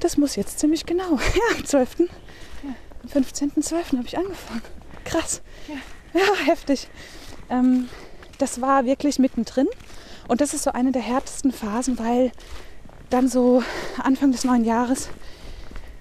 das 0.00 0.16
muss 0.16 0.36
jetzt 0.36 0.58
ziemlich 0.58 0.86
genau. 0.86 1.18
Ja, 1.34 1.56
am 1.56 1.64
12. 1.64 2.00
Ja. 2.00 2.06
Am 3.02 3.22
15.12. 3.22 3.96
habe 3.98 4.06
ich 4.06 4.18
angefangen. 4.18 4.62
Krass. 5.04 5.42
Ja, 5.68 6.20
ja 6.20 6.46
heftig. 6.46 6.88
Ähm, 7.48 7.88
das 8.38 8.60
war 8.60 8.84
wirklich 8.84 9.18
mittendrin. 9.18 9.68
Und 10.28 10.40
das 10.40 10.54
ist 10.54 10.64
so 10.64 10.72
eine 10.72 10.92
der 10.92 11.02
härtesten 11.02 11.52
Phasen, 11.52 11.98
weil 11.98 12.32
dann 13.10 13.28
so 13.28 13.62
Anfang 14.02 14.32
des 14.32 14.44
neuen 14.44 14.64
Jahres 14.64 15.08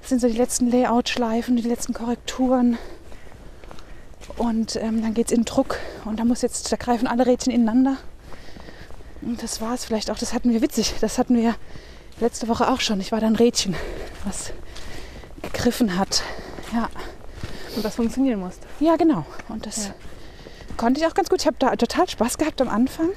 sind 0.01 0.21
so 0.21 0.27
die 0.27 0.37
letzten 0.37 0.69
Layout-Schleifen, 0.69 1.55
die 1.55 1.67
letzten 1.67 1.93
Korrekturen. 1.93 2.77
Und 4.37 4.75
ähm, 4.75 5.01
dann 5.01 5.13
geht 5.13 5.27
es 5.27 5.31
in 5.31 5.45
Druck 5.45 5.79
und 6.05 6.19
da 6.19 6.25
muss 6.25 6.41
jetzt, 6.41 6.71
da 6.71 6.75
greifen 6.75 7.07
alle 7.07 7.25
Rädchen 7.25 7.51
ineinander. 7.51 7.97
Und 9.21 9.41
das 9.41 9.61
war 9.61 9.73
es 9.73 9.85
vielleicht 9.85 10.11
auch, 10.11 10.17
das 10.17 10.33
hatten 10.33 10.51
wir 10.51 10.61
witzig, 10.61 10.95
das 11.01 11.17
hatten 11.17 11.35
wir 11.35 11.55
letzte 12.19 12.47
Woche 12.47 12.69
auch 12.69 12.81
schon. 12.81 12.99
Ich 12.99 13.11
war 13.11 13.19
dann 13.19 13.35
Rädchen, 13.35 13.75
was 14.25 14.51
gegriffen 15.41 15.97
hat. 15.97 16.23
Ja. 16.73 16.89
Und 17.75 17.85
das 17.85 17.95
funktionieren 17.95 18.39
musste. 18.39 18.67
Ja, 18.79 18.95
genau. 18.95 19.25
Und 19.49 19.65
das 19.65 19.87
ja. 19.87 19.93
Konnte 20.77 21.01
ich 21.01 21.07
auch 21.07 21.13
ganz 21.13 21.29
gut. 21.29 21.41
Ich 21.41 21.47
habe 21.47 21.57
da 21.59 21.75
total 21.75 22.07
Spaß 22.07 22.37
gehabt 22.37 22.61
am 22.61 22.69
Anfang. 22.69 23.09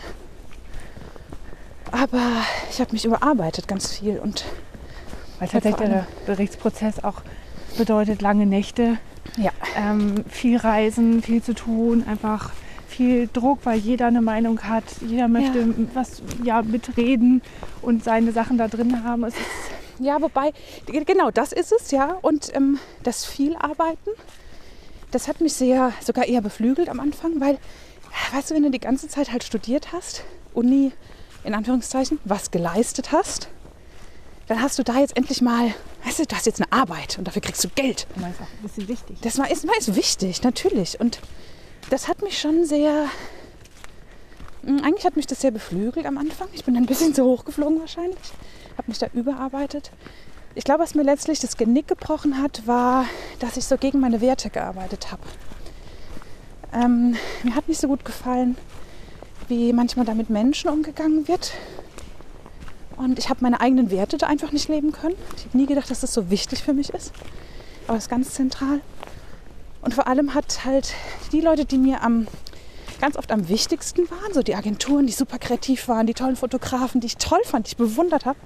Aber 1.93 2.23
ich 2.71 2.81
habe 2.81 2.93
mich 2.93 3.05
überarbeitet 3.05 3.69
ganz 3.69 3.93
viel 3.93 4.19
und 4.19 4.45
weil 5.39 5.49
tatsächlich 5.49 5.89
der 5.89 6.07
Berichtsprozess 6.27 7.03
auch 7.03 7.23
bedeutet 7.77 8.23
lange 8.23 8.47
Nächte, 8.47 8.99
ja. 9.37 9.51
ähm, 9.77 10.25
viel 10.29 10.57
Reisen, 10.59 11.23
viel 11.23 11.43
zu 11.43 11.55
tun, 11.55 12.05
einfach 12.07 12.51
viel 12.89 13.29
Druck, 13.33 13.61
weil 13.65 13.79
jeder 13.79 14.07
eine 14.07 14.21
Meinung 14.21 14.63
hat, 14.65 14.85
jeder 15.01 15.29
möchte 15.29 15.61
ja. 15.61 15.67
was 15.95 16.23
ja 16.45 16.63
mitreden 16.63 17.43
und 17.83 18.05
seine 18.05 18.33
Sachen 18.33 18.59
da 18.59 18.69
drin 18.69 19.03
haben. 19.03 19.25
Es 19.25 19.35
ist 19.35 19.47
ja, 19.99 20.21
wobei 20.21 20.53
genau 20.87 21.31
das 21.31 21.53
ist 21.53 21.73
es 21.73 21.91
ja 21.91 22.17
und 22.23 22.55
ähm, 22.55 22.79
das 23.03 23.25
viel 23.25 23.55
Arbeiten, 23.57 24.11
das 25.11 25.29
hat 25.29 25.41
mich 25.41 25.55
sehr 25.55 25.93
sogar 26.01 26.27
eher 26.27 26.41
beflügelt 26.41 26.89
am 26.89 27.01
Anfang, 27.01 27.41
weil 27.41 27.59
weißt 28.33 28.51
du, 28.51 28.55
wenn 28.55 28.63
du 28.63 28.71
die 28.71 28.81
ganze 28.81 29.09
Zeit 29.09 29.33
halt 29.33 29.45
studiert 29.45 29.93
hast, 29.93 30.25
Uni 30.55 30.93
in 31.45 31.55
Anführungszeichen, 31.55 32.19
was 32.25 32.51
geleistet 32.51 33.13
hast, 33.13 33.49
dann 34.47 34.61
hast 34.61 34.79
du 34.79 34.83
da 34.83 34.99
jetzt 34.99 35.17
endlich 35.17 35.41
mal, 35.43 35.73
weißt 36.05 36.19
du, 36.19 36.27
du 36.27 36.35
hast 36.35 36.47
jetzt 36.47 36.61
eine 36.61 36.73
Arbeit 36.73 37.19
und 37.19 37.27
dafür 37.27 37.41
kriegst 37.41 37.63
du 37.63 37.69
Geld. 37.69 38.07
Das 38.17 38.31
ist 38.31 38.41
auch 38.41 38.47
ein 38.47 38.63
bisschen 38.63 38.89
wichtig. 38.89 39.19
Das 39.23 39.39
war, 39.39 39.51
ist, 39.51 39.65
ist 39.65 39.95
wichtig, 39.95 40.43
natürlich. 40.43 40.99
Und 41.01 41.21
das 41.89 42.09
hat 42.09 42.23
mich 42.23 42.41
schon 42.41 42.65
sehr, 42.65 43.07
hm, 44.65 44.83
eigentlich 44.83 45.05
hat 45.07 45.17
mich 45.17 45.27
das 45.27 45.41
sehr 45.41 45.53
beflügelt 45.53 46.05
am 46.05 46.19
Anfang. 46.19 46.49
Ich 46.53 46.65
bin 46.65 46.77
ein 46.77 46.87
bisschen 46.87 47.15
zu 47.15 47.25
hoch 47.25 47.45
geflogen 47.45 47.79
wahrscheinlich, 47.79 48.19
habe 48.77 48.89
mich 48.89 48.99
da 48.99 49.07
überarbeitet. 49.15 49.93
Ich 50.57 50.65
glaube, 50.65 50.83
was 50.83 50.97
mir 50.97 51.05
letztlich 51.05 51.39
das 51.39 51.57
Genick 51.57 51.87
gebrochen 51.87 52.43
hat, 52.43 52.67
war, 52.67 53.05
dass 53.39 53.57
ich 53.57 53.65
so 53.65 53.77
gegen 53.77 54.01
meine 54.01 54.21
Werte 54.21 54.51
gearbeitet 54.51 55.13
habe. 55.13 55.23
Ähm, 56.73 57.17
mir 57.45 57.55
hat 57.55 57.69
nicht 57.69 57.81
so 57.81 57.87
gut 57.87 58.05
gefallen, 58.05 58.57
wie 59.47 59.73
manchmal 59.73 60.07
da 60.07 60.15
mit 60.15 60.29
Menschen 60.29 60.69
umgegangen 60.69 61.29
wird. 61.29 61.53
Und 62.97 63.19
ich 63.19 63.29
habe 63.29 63.43
meine 63.43 63.61
eigenen 63.61 63.93
Werte 63.93 64.19
da 64.19 64.27
einfach 64.27 64.51
nicht 64.51 64.69
leben 64.69 64.91
können. 64.91 65.15
Ich 65.37 65.47
habe 65.47 65.57
nie 65.57 65.67
gedacht, 65.67 65.89
dass 65.89 66.01
das 66.01 66.13
so 66.13 66.31
wichtig 66.31 66.65
für 66.65 66.75
mich 66.75 66.91
ist. 66.91 67.13
Aber 67.87 67.97
es 67.97 68.05
ist 68.05 68.11
ganz 68.11 68.35
zentral. 68.35 68.81
Und 69.83 69.95
vor 69.95 70.09
allem 70.09 70.35
hat 70.35 70.65
halt 70.65 70.95
die 71.31 71.41
Leute, 71.41 71.65
die 71.65 71.79
mir 71.79 72.03
am, 72.03 72.27
ganz 73.01 73.17
oft 73.17 73.31
am 73.31 73.49
wichtigsten 73.49 74.11
waren, 74.11 74.35
so 74.35 74.43
die 74.43 74.57
Agenturen, 74.57 75.07
die 75.07 75.13
super 75.13 75.39
kreativ 75.39 75.87
waren, 75.87 76.07
die 76.07 76.15
tollen 76.15 76.37
Fotografen, 76.37 77.01
die 77.01 77.07
ich 77.07 77.17
toll 77.17 77.41
fand, 77.45 77.67
die 77.67 77.71
ich 77.71 77.77
bewundert 77.77 78.27
habe, 78.27 78.39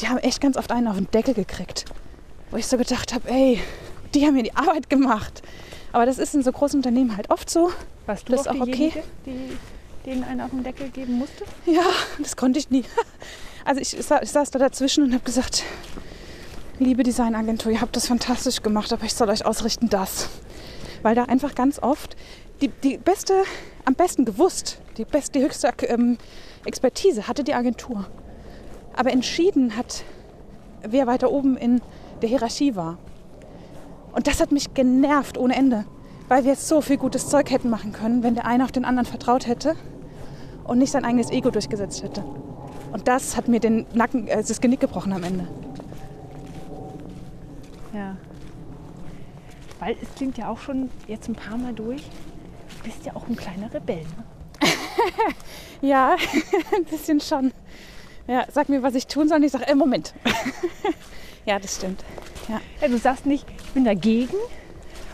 die 0.00 0.08
haben 0.08 0.18
echt 0.18 0.40
ganz 0.40 0.56
oft 0.56 0.70
einen 0.72 0.88
auf 0.88 0.96
den 0.96 1.10
Deckel 1.10 1.34
gekriegt. 1.34 1.84
Wo 2.50 2.56
ich 2.56 2.66
so 2.66 2.76
gedacht 2.76 3.14
habe, 3.14 3.28
ey, 3.28 3.60
die 4.14 4.26
haben 4.26 4.34
mir 4.34 4.42
die 4.42 4.54
Arbeit 4.54 4.90
gemacht. 4.90 5.42
Aber 5.92 6.06
das 6.06 6.18
ist 6.18 6.34
in 6.34 6.42
so 6.42 6.52
großen 6.52 6.78
Unternehmen 6.78 7.16
halt 7.16 7.30
oft 7.30 7.48
so. 7.48 7.70
Warst 8.06 8.28
du 8.28 8.32
das 8.32 8.42
ist 8.42 8.48
auch 8.48 8.60
okay. 8.60 8.92
Die 9.26 9.56
denen 10.04 10.24
einen 10.24 10.40
auf 10.40 10.50
den 10.50 10.62
Deckel 10.62 10.88
geben 10.90 11.14
musste? 11.14 11.44
Ja, 11.66 11.84
das 12.18 12.36
konnte 12.36 12.58
ich 12.58 12.70
nie. 12.70 12.84
Also 13.66 13.80
ich, 13.80 13.96
ich 13.96 14.04
saß 14.04 14.50
da 14.50 14.58
dazwischen 14.58 15.04
und 15.04 15.14
habe 15.14 15.24
gesagt, 15.24 15.62
liebe 16.78 17.02
Designagentur, 17.02 17.72
ihr 17.72 17.80
habt 17.80 17.96
das 17.96 18.06
fantastisch 18.08 18.60
gemacht, 18.60 18.92
aber 18.92 19.06
ich 19.06 19.14
soll 19.14 19.30
euch 19.30 19.46
ausrichten 19.46 19.88
das. 19.88 20.28
Weil 21.00 21.14
da 21.14 21.24
einfach 21.24 21.54
ganz 21.54 21.78
oft 21.78 22.14
die, 22.60 22.68
die 22.68 22.98
beste, 22.98 23.32
am 23.86 23.94
besten 23.94 24.26
gewusst, 24.26 24.82
die, 24.98 25.06
beste, 25.06 25.38
die 25.38 25.46
höchste 25.46 25.68
ähm, 25.86 26.18
Expertise 26.66 27.26
hatte 27.26 27.42
die 27.42 27.54
Agentur. 27.54 28.06
Aber 28.96 29.10
entschieden 29.10 29.76
hat, 29.76 30.04
wer 30.82 31.06
weiter 31.06 31.30
oben 31.30 31.56
in 31.56 31.80
der 32.22 32.28
Hierarchie 32.28 32.76
war. 32.76 32.98
Und 34.12 34.26
das 34.26 34.40
hat 34.40 34.52
mich 34.52 34.74
genervt 34.74 35.36
ohne 35.36 35.56
Ende, 35.56 35.84
weil 36.28 36.44
wir 36.44 36.54
so 36.54 36.80
viel 36.80 36.96
gutes 36.96 37.28
Zeug 37.28 37.50
hätten 37.50 37.68
machen 37.68 37.92
können, 37.92 38.22
wenn 38.22 38.34
der 38.34 38.46
eine 38.46 38.64
auf 38.64 38.72
den 38.72 38.84
anderen 38.84 39.06
vertraut 39.06 39.46
hätte 39.46 39.74
und 40.64 40.78
nicht 40.78 40.92
sein 40.92 41.04
eigenes 41.04 41.30
Ego 41.30 41.50
durchgesetzt 41.50 42.02
hätte. 42.02 42.24
Und 42.92 43.08
das 43.08 43.36
hat 43.36 43.48
mir 43.48 43.58
den 43.58 43.86
Nacken, 43.92 44.28
äh, 44.28 44.42
das 44.42 44.60
Genick 44.60 44.80
gebrochen 44.80 45.12
am 45.12 45.24
Ende. 45.24 45.48
Ja. 47.92 48.16
Weil 49.80 49.96
es 50.00 50.14
klingt 50.14 50.38
ja 50.38 50.48
auch 50.48 50.58
schon 50.58 50.90
jetzt 51.08 51.28
ein 51.28 51.34
paar 51.34 51.58
Mal 51.58 51.72
durch. 51.72 52.02
Du 52.02 52.84
bist 52.84 53.04
ja 53.04 53.16
auch 53.16 53.26
ein 53.28 53.36
kleiner 53.36 53.72
Rebell. 53.74 54.02
Ne? 54.02 54.24
Ja, 55.80 56.16
ein 56.74 56.84
bisschen 56.84 57.20
schon. 57.20 57.52
Ja, 58.26 58.44
sag 58.52 58.68
mir, 58.68 58.82
was 58.82 58.94
ich 58.94 59.06
tun 59.06 59.28
soll. 59.28 59.38
Und 59.38 59.44
ich 59.44 59.52
sage, 59.52 59.66
äh, 59.66 59.74
Moment. 59.74 60.14
ja, 61.46 61.58
das 61.58 61.76
stimmt. 61.76 62.04
Ja. 62.48 62.60
Ja, 62.80 62.88
du 62.88 62.98
sagst 62.98 63.26
nicht, 63.26 63.46
ich 63.58 63.70
bin 63.72 63.84
dagegen, 63.84 64.34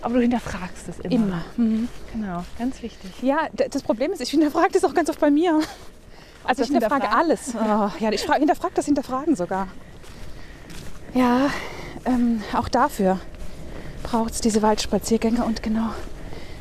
aber 0.03 0.15
du 0.15 0.21
hinterfragst 0.23 0.89
es 0.89 0.99
immer. 1.01 1.15
Immer. 1.15 1.45
Mhm. 1.57 1.89
Genau, 2.13 2.45
ganz 2.59 2.83
wichtig. 2.83 3.11
Ja, 3.23 3.49
das 3.53 3.83
Problem 3.83 4.13
ist, 4.13 4.21
ich 4.21 4.31
hinterfrage 4.31 4.71
das 4.73 4.85
auch 4.85 4.95
ganz 4.95 5.11
oft 5.11 5.21
bei 5.21 5.31
mir. 5.31 5.61
Also 6.45 6.63
ich 6.63 6.71
hinterfrage 6.71 7.11
alles. 7.11 7.55
Oh, 7.55 7.91
ja, 8.01 8.11
ich 8.13 8.23
fra- 8.23 8.35
hinterfrage 8.35 8.75
das 8.75 8.87
Hinterfragen 8.87 9.37
sogar. 9.37 9.69
Ja, 11.15 11.51
ähm, 12.05 12.43
auch 12.55 12.69
dafür 12.69 13.19
braucht 14.03 14.33
es 14.33 14.41
diese 14.41 14.63
Waldspaziergänge 14.63 15.45
und 15.45 15.63
genau 15.63 15.91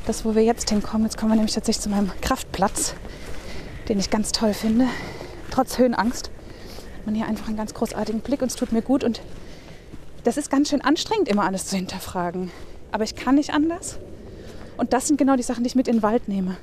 das, 0.06 0.26
wo 0.26 0.36
wir 0.36 0.44
jetzt 0.44 0.70
hinkommen. 0.70 1.06
Jetzt 1.06 1.18
kommen 1.18 1.32
wir 1.32 1.36
nämlich 1.36 1.54
tatsächlich 1.54 1.82
zu 1.84 1.90
meinem 1.90 2.12
Kraftplatz, 2.22 2.96
den 3.88 4.00
ich 4.00 4.10
ganz 4.10 4.32
toll 4.32 4.54
finde. 4.54 4.88
Trotz 5.52 5.78
Höhenangst 5.78 6.32
man 7.06 7.16
hier 7.16 7.28
einfach 7.28 7.48
einen 7.48 7.58
ganz 7.58 7.74
großartigen 7.74 8.22
Blick 8.22 8.42
und 8.42 8.50
es 8.50 8.56
tut 8.56 8.72
mir 8.72 8.82
gut. 8.82 9.04
Und 9.04 9.22
das 10.24 10.38
ist 10.38 10.50
ganz 10.50 10.70
schön 10.70 10.82
anstrengend, 10.82 11.28
immer 11.28 11.44
alles 11.44 11.66
zu 11.66 11.76
hinterfragen. 11.76 12.52
Aber 12.92 13.04
ich 13.04 13.16
kann 13.16 13.36
nicht 13.36 13.54
anders. 13.54 14.00
Und 14.78 14.94
das 14.94 15.08
sind 15.08 15.18
genau 15.18 15.36
die 15.36 15.44
Sachen, 15.44 15.64
die 15.64 15.68
ich 15.68 15.76
mit 15.76 15.88
in 15.88 15.98
den 15.98 16.04
Wald 16.04 16.28
nehme 16.28 16.58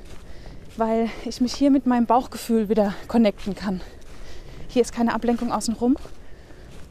weil 0.77 1.09
ich 1.25 1.41
mich 1.41 1.53
hier 1.53 1.71
mit 1.71 1.85
meinem 1.85 2.05
Bauchgefühl 2.05 2.69
wieder 2.69 2.93
connecten 3.07 3.55
kann. 3.55 3.81
Hier 4.69 4.81
ist 4.83 4.93
keine 4.93 5.13
Ablenkung 5.13 5.51
außenrum 5.51 5.97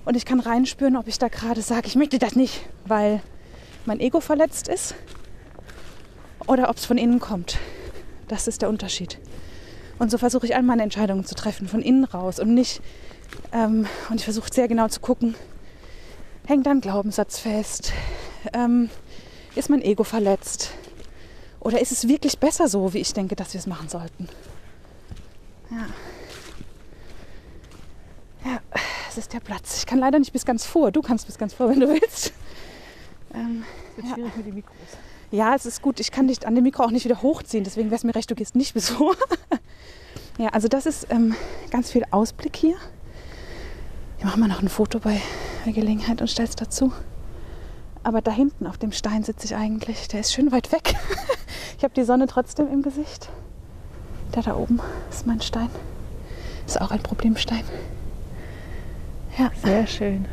und 0.05 0.17
ich 0.17 0.25
kann 0.25 0.41
reinspüren, 0.41 0.97
ob 0.97 1.09
ich 1.09 1.19
da 1.19 1.29
gerade 1.29 1.63
sage, 1.63 1.87
ich 1.87 1.97
möchte 1.97 2.19
das 2.19 2.35
nicht, 2.35 2.63
weil 2.85 3.23
mein 3.87 4.01
Ego 4.01 4.21
verletzt 4.21 4.69
ist 4.69 4.95
oder 6.47 6.69
ob 6.69 6.77
es 6.77 6.85
von 6.85 6.99
innen 6.99 7.21
kommt. 7.21 7.59
Das 8.29 8.49
ist 8.49 8.63
der 8.63 8.69
Unterschied. 8.69 9.19
Und 9.99 10.11
so 10.11 10.19
versuche 10.19 10.47
ich 10.47 10.57
all 10.57 10.63
meine 10.63 10.83
Entscheidungen 10.83 11.25
zu 11.25 11.35
treffen, 11.35 11.69
von 11.69 11.81
innen 11.81 12.05
raus 12.05 12.41
und 12.41 12.53
nicht, 12.53 12.83
ähm, 13.53 13.87
und 14.11 14.17
ich 14.17 14.25
versuche 14.25 14.53
sehr 14.53 14.69
genau 14.69 14.89
zu 14.89 15.01
gucken, 15.01 15.35
hängt 16.47 16.67
ein 16.69 16.81
Glaubenssatz 16.81 17.39
fest, 17.39 17.93
ähm, 18.53 18.91
ist 19.55 19.71
mein 19.71 19.83
Ego 19.83 20.05
verletzt, 20.05 20.71
oder 21.61 21.81
ist 21.81 21.93
es 21.93 22.07
wirklich 22.09 22.39
besser 22.39 22.69
so, 22.69 22.93
wie 22.95 22.99
ich 22.99 23.13
denke, 23.13 23.35
dass 23.37 23.53
wir 23.55 23.59
es 23.59 23.67
machen 23.67 23.89
sollten? 23.89 24.29
Ja. 25.71 25.87
Ja, 28.45 28.61
es 29.09 29.19
ist 29.19 29.33
der 29.33 29.41
Platz. 29.41 29.79
Ich 29.79 29.87
kann 29.87 29.99
leider 29.99 30.21
nicht 30.21 30.33
bis 30.33 30.45
ganz 30.45 30.65
vor. 30.65 30.93
Du 30.93 31.03
kannst 31.03 31.27
bis 31.27 31.37
ganz 31.39 31.53
vor, 31.55 31.69
wenn 31.69 31.81
du 31.81 31.89
willst. 31.89 32.33
Ähm, 33.35 33.65
Es 33.91 33.97
wird 33.97 34.07
Ja. 34.07 34.15
schwierig 34.15 34.37
mit 34.37 34.47
den 34.47 34.55
Mikros. 34.55 34.77
ja, 35.33 35.55
es 35.57 35.67
ist 35.67 35.83
gut. 35.83 35.99
Ich 35.99 36.13
kann 36.13 36.29
dich 36.29 36.47
an 36.47 36.55
dem 36.55 36.63
Mikro 36.63 36.85
auch 36.85 36.93
nicht 36.93 37.05
wieder 37.05 37.21
hochziehen. 37.23 37.65
Deswegen 37.65 37.91
wäre 37.91 37.97
es 37.97 38.05
mir 38.05 38.15
recht, 38.15 38.31
du 38.31 38.37
gehst 38.37 38.55
nicht 38.55 38.75
bis 38.75 38.91
vor. 38.91 39.17
ja, 40.39 40.51
also 40.51 40.69
das 40.69 40.87
ist 40.87 41.09
ähm, 41.11 41.35
ganz 41.71 41.91
viel 41.91 42.05
Ausblick 42.13 42.55
hier. 42.55 42.77
Ich 44.19 44.25
mache 44.25 44.39
mal 44.39 44.49
noch 44.49 44.63
ein 44.63 44.69
Foto 44.69 44.99
bei 44.99 45.21
Gelegenheit 45.67 46.21
und 46.21 46.29
stelle 46.29 46.49
es 46.49 46.57
dazu. 46.57 46.93
Aber 48.03 48.21
da 48.21 48.31
hinten 48.31 48.67
auf 48.67 48.79
dem 48.79 48.93
Stein 48.93 49.25
sitze 49.25 49.47
ich 49.47 49.57
eigentlich. 49.57 50.09
Der 50.09 50.21
ist 50.21 50.33
schön 50.33 50.53
weit 50.53 50.73
weg. 50.73 50.95
ich 51.77 51.85
habe 51.85 51.95
die 51.95 52.05
Sonne 52.05 52.27
trotzdem 52.27 52.69
im 52.73 52.83
Gesicht. 52.83 53.29
Der 54.35 54.43
da 54.43 54.57
oben 54.57 54.81
ist 55.11 55.27
mein 55.27 55.41
Stein. 55.41 55.71
Ist 56.67 56.81
auch 56.81 56.91
ein 56.91 57.03
Problemstein. 57.03 57.65
Ja, 59.39 59.51
Sehr 59.63 59.87
schön. 59.87 60.27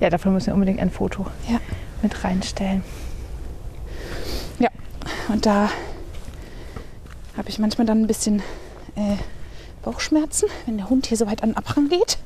Ja, 0.00 0.10
davon 0.10 0.32
müssen 0.32 0.48
wir 0.48 0.54
unbedingt 0.54 0.80
ein 0.80 0.90
Foto 0.90 1.26
ja. 1.48 1.60
mit 2.02 2.22
reinstellen. 2.22 2.82
Und 5.28 5.44
da 5.44 5.70
habe 7.36 7.48
ich 7.48 7.58
manchmal 7.58 7.86
dann 7.86 8.02
ein 8.02 8.06
bisschen 8.06 8.40
äh, 8.96 9.16
Bauchschmerzen, 9.82 10.48
wenn 10.66 10.78
der 10.78 10.88
Hund 10.88 11.06
hier 11.06 11.16
so 11.16 11.26
weit 11.26 11.42
an 11.42 11.50
den 11.50 11.56
Abhang 11.56 11.88
geht. 11.88 12.17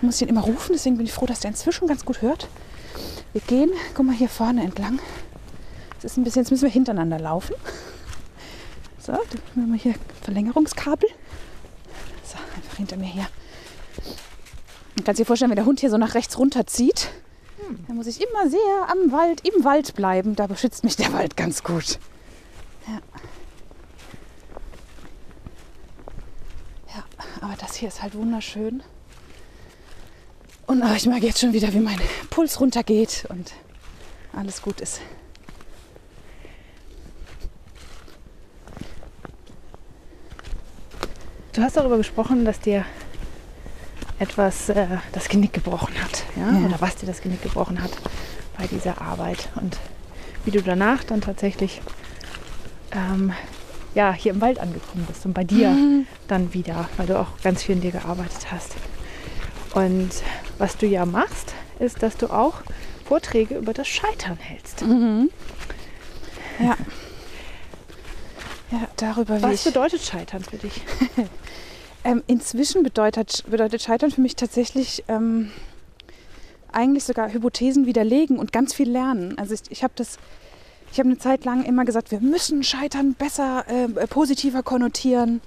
Ich 0.00 0.02
muss 0.02 0.22
ihn 0.22 0.28
immer 0.28 0.40
rufen, 0.40 0.72
deswegen 0.72 0.96
bin 0.96 1.04
ich 1.04 1.12
froh, 1.12 1.26
dass 1.26 1.40
der 1.40 1.50
inzwischen 1.50 1.86
ganz 1.86 2.06
gut 2.06 2.22
hört. 2.22 2.48
Wir 3.34 3.42
gehen, 3.42 3.70
guck 3.94 4.06
mal 4.06 4.14
hier 4.14 4.30
vorne 4.30 4.64
entlang. 4.64 4.98
Es 5.98 6.04
ist 6.04 6.16
ein 6.16 6.24
bisschen, 6.24 6.40
jetzt 6.40 6.50
müssen 6.50 6.62
wir 6.62 6.70
hintereinander 6.70 7.18
laufen. 7.18 7.54
So, 8.98 9.12
dann 9.12 9.62
haben 9.62 9.72
wir 9.72 9.78
hier 9.78 9.94
Verlängerungskabel. 10.22 11.06
So, 12.24 12.38
einfach 12.56 12.76
hinter 12.78 12.96
mir 12.96 13.08
her. 13.08 13.28
Du 14.96 15.02
kannst 15.04 15.20
dir 15.20 15.26
vorstellen, 15.26 15.50
wenn 15.50 15.56
der 15.56 15.66
Hund 15.66 15.80
hier 15.80 15.90
so 15.90 15.98
nach 15.98 16.14
rechts 16.14 16.38
runter 16.38 16.66
zieht, 16.66 17.10
dann 17.86 17.96
muss 17.96 18.06
ich 18.06 18.22
immer 18.22 18.48
sehr 18.48 18.88
am 18.88 19.12
Wald, 19.12 19.46
im 19.46 19.64
Wald 19.64 19.94
bleiben. 19.94 20.34
Da 20.34 20.46
beschützt 20.46 20.82
mich 20.82 20.96
der 20.96 21.12
Wald 21.12 21.36
ganz 21.36 21.62
gut. 21.62 21.98
Ja. 22.86 23.00
Ja, 26.96 27.04
aber 27.42 27.54
das 27.58 27.74
hier 27.74 27.88
ist 27.88 28.00
halt 28.00 28.14
wunderschön. 28.14 28.82
Und 30.70 30.84
oh, 30.84 30.94
ich 30.94 31.04
merke 31.06 31.26
jetzt 31.26 31.40
schon 31.40 31.52
wieder, 31.52 31.72
wie 31.72 31.80
mein 31.80 31.98
Puls 32.30 32.60
runtergeht 32.60 33.26
und 33.28 33.54
alles 34.32 34.62
gut 34.62 34.80
ist. 34.80 35.00
Du 41.52 41.60
hast 41.60 41.76
darüber 41.76 41.96
gesprochen, 41.96 42.44
dass 42.44 42.60
dir 42.60 42.84
etwas 44.20 44.68
äh, 44.68 44.86
das 45.10 45.28
Genick 45.28 45.54
gebrochen 45.54 46.00
hat. 46.00 46.22
Ja? 46.36 46.52
Ja. 46.52 46.64
Oder 46.64 46.80
was 46.80 46.94
dir 46.94 47.06
das 47.06 47.20
Genick 47.20 47.42
gebrochen 47.42 47.82
hat 47.82 47.90
bei 48.56 48.68
dieser 48.68 49.00
Arbeit. 49.00 49.48
Und 49.56 49.76
wie 50.44 50.52
du 50.52 50.62
danach 50.62 51.02
dann 51.02 51.20
tatsächlich 51.20 51.82
ähm, 52.92 53.32
ja, 53.96 54.12
hier 54.12 54.30
im 54.30 54.40
Wald 54.40 54.60
angekommen 54.60 55.04
bist 55.08 55.26
und 55.26 55.32
bei 55.32 55.42
dir 55.42 55.76
dann 56.28 56.54
wieder, 56.54 56.88
weil 56.96 57.08
du 57.08 57.18
auch 57.18 57.40
ganz 57.42 57.64
viel 57.64 57.74
in 57.74 57.80
dir 57.80 57.90
gearbeitet 57.90 58.52
hast. 58.52 58.76
Und 59.74 60.10
was 60.58 60.76
du 60.76 60.86
ja 60.86 61.06
machst, 61.06 61.54
ist, 61.78 62.02
dass 62.02 62.16
du 62.16 62.28
auch 62.28 62.62
Vorträge 63.04 63.56
über 63.56 63.72
das 63.72 63.88
Scheitern 63.88 64.36
hältst. 64.36 64.82
Ja. 66.58 66.76
Ja, 68.70 68.88
darüber 68.96 69.42
Was 69.42 69.64
bedeutet 69.64 70.02
Scheitern 70.02 70.44
für 70.44 70.58
dich? 70.58 70.82
Ähm, 72.02 72.22
inzwischen 72.26 72.82
bedeutet, 72.82 73.44
bedeutet 73.50 73.82
Scheitern 73.82 74.10
für 74.10 74.22
mich 74.22 74.34
tatsächlich 74.34 75.04
ähm, 75.08 75.50
eigentlich 76.72 77.04
sogar 77.04 77.30
Hypothesen 77.30 77.84
widerlegen 77.86 78.38
und 78.38 78.52
ganz 78.52 78.72
viel 78.72 78.90
lernen. 78.90 79.36
Also 79.36 79.52
ich, 79.52 79.60
ich 79.68 79.82
habe 79.82 79.92
das, 79.96 80.18
ich 80.92 80.98
habe 80.98 81.10
eine 81.10 81.18
Zeit 81.18 81.44
lang 81.44 81.62
immer 81.62 81.84
gesagt, 81.84 82.10
wir 82.10 82.20
müssen 82.20 82.62
Scheitern 82.62 83.12
besser, 83.12 83.66
äh, 83.68 84.06
positiver 84.06 84.62
konnotieren 84.62 85.42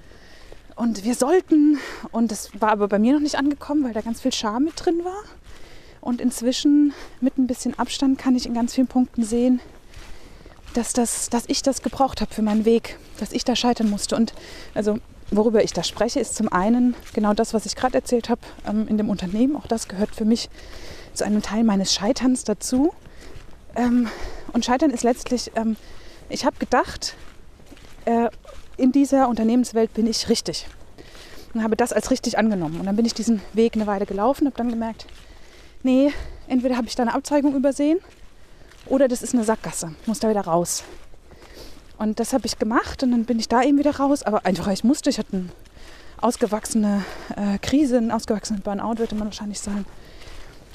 und 0.76 1.04
wir 1.04 1.16
sollten. 1.16 1.80
Und 2.12 2.32
das 2.32 2.50
war 2.60 2.72
aber 2.72 2.88
bei 2.88 3.00
mir 3.00 3.14
noch 3.14 3.20
nicht 3.20 3.36
angekommen, 3.36 3.84
weil 3.84 3.94
da 3.94 4.02
ganz 4.02 4.22
viel 4.22 4.34
Scham 4.34 4.66
mit 4.66 4.74
drin 4.84 5.04
war. 5.04 5.24
Und 6.02 6.20
inzwischen 6.20 6.94
mit 7.22 7.38
ein 7.38 7.48
bisschen 7.48 7.78
Abstand 7.80 8.18
kann 8.18 8.36
ich 8.36 8.46
in 8.46 8.54
ganz 8.54 8.74
vielen 8.74 8.88
Punkten 8.88 9.24
sehen, 9.24 9.62
dass, 10.74 10.92
das, 10.94 11.30
dass 11.30 11.46
ich 11.48 11.62
das 11.62 11.82
gebraucht 11.82 12.20
habe 12.20 12.34
für 12.34 12.42
meinen 12.42 12.66
Weg, 12.66 12.98
dass 13.20 13.32
ich 13.32 13.46
da 13.46 13.56
scheitern 13.56 13.90
musste. 13.90 14.16
Und 14.16 14.34
also 14.74 15.00
worüber 15.32 15.64
ich 15.64 15.72
da 15.74 15.84
spreche, 15.84 16.20
ist 16.20 16.36
zum 16.36 16.52
einen 16.52 16.96
genau 17.14 17.34
das, 17.34 17.54
was 17.54 17.66
ich 17.66 17.76
gerade 17.76 17.96
erzählt 17.96 18.30
habe 18.30 18.42
ähm, 18.68 18.88
in 18.88 18.98
dem 18.98 19.10
Unternehmen. 19.10 19.56
Auch 19.56 19.68
das 19.68 19.88
gehört 19.88 20.16
für 20.16 20.26
mich 20.26 20.50
zu 21.14 21.24
einem 21.24 21.42
Teil 21.42 21.64
meines 21.64 21.94
Scheiterns 21.94 22.44
dazu. 22.44 22.94
Ähm, 23.76 24.08
und 24.52 24.66
Scheitern 24.66 24.92
ist 24.92 25.04
letztlich, 25.04 25.52
ähm, 25.56 25.78
ich 26.30 26.46
habe 26.46 26.58
gedacht, 26.58 27.16
äh, 28.06 28.30
in 28.78 28.92
dieser 28.92 29.28
Unternehmenswelt 29.30 29.94
bin 29.94 30.08
ich 30.08 30.30
richtig. 30.30 30.68
Und 31.54 31.64
habe 31.64 31.76
das 31.76 31.94
als 31.94 32.10
richtig 32.10 32.38
angenommen. 32.38 32.80
Und 32.80 32.86
dann 32.86 32.96
bin 32.96 33.06
ich 33.06 33.14
diesen 33.14 33.42
Weg 33.54 33.76
eine 33.76 33.86
Weile 33.86 34.06
gelaufen, 34.06 34.48
habe 34.48 34.58
dann 34.58 34.70
gemerkt, 34.70 35.06
nee, 35.84 36.12
entweder 36.48 36.78
habe 36.78 36.88
ich 36.88 36.96
da 36.96 37.04
eine 37.04 37.14
Abzweigung 37.14 37.56
übersehen 37.56 38.00
oder 38.88 39.08
das 39.08 39.22
ist 39.22 39.34
eine 39.34 39.44
Sackgasse, 39.44 39.94
ich 40.02 40.08
muss 40.08 40.20
da 40.20 40.30
wieder 40.30 40.42
raus. 40.42 40.84
Und 41.98 42.20
das 42.20 42.34
habe 42.34 42.46
ich 42.46 42.58
gemacht 42.58 43.04
und 43.04 43.12
dann 43.12 43.26
bin 43.26 43.40
ich 43.40 43.48
da 43.48 43.62
eben 43.62 43.78
wieder 43.78 43.96
raus. 43.96 44.24
Aber 44.24 44.46
einfach, 44.46 44.68
ich 44.68 44.84
musste. 44.84 45.10
Ich 45.10 45.20
hatte 45.20 45.38
eine 45.38 45.50
ausgewachsene 46.20 47.04
äh, 47.36 47.58
Krise, 47.60 47.98
einen 47.98 48.12
ausgewachsenen 48.12 48.62
Burnout, 48.62 48.98
würde 48.98 49.16
man 49.16 49.28
wahrscheinlich 49.28 49.60
sagen. 49.60 49.86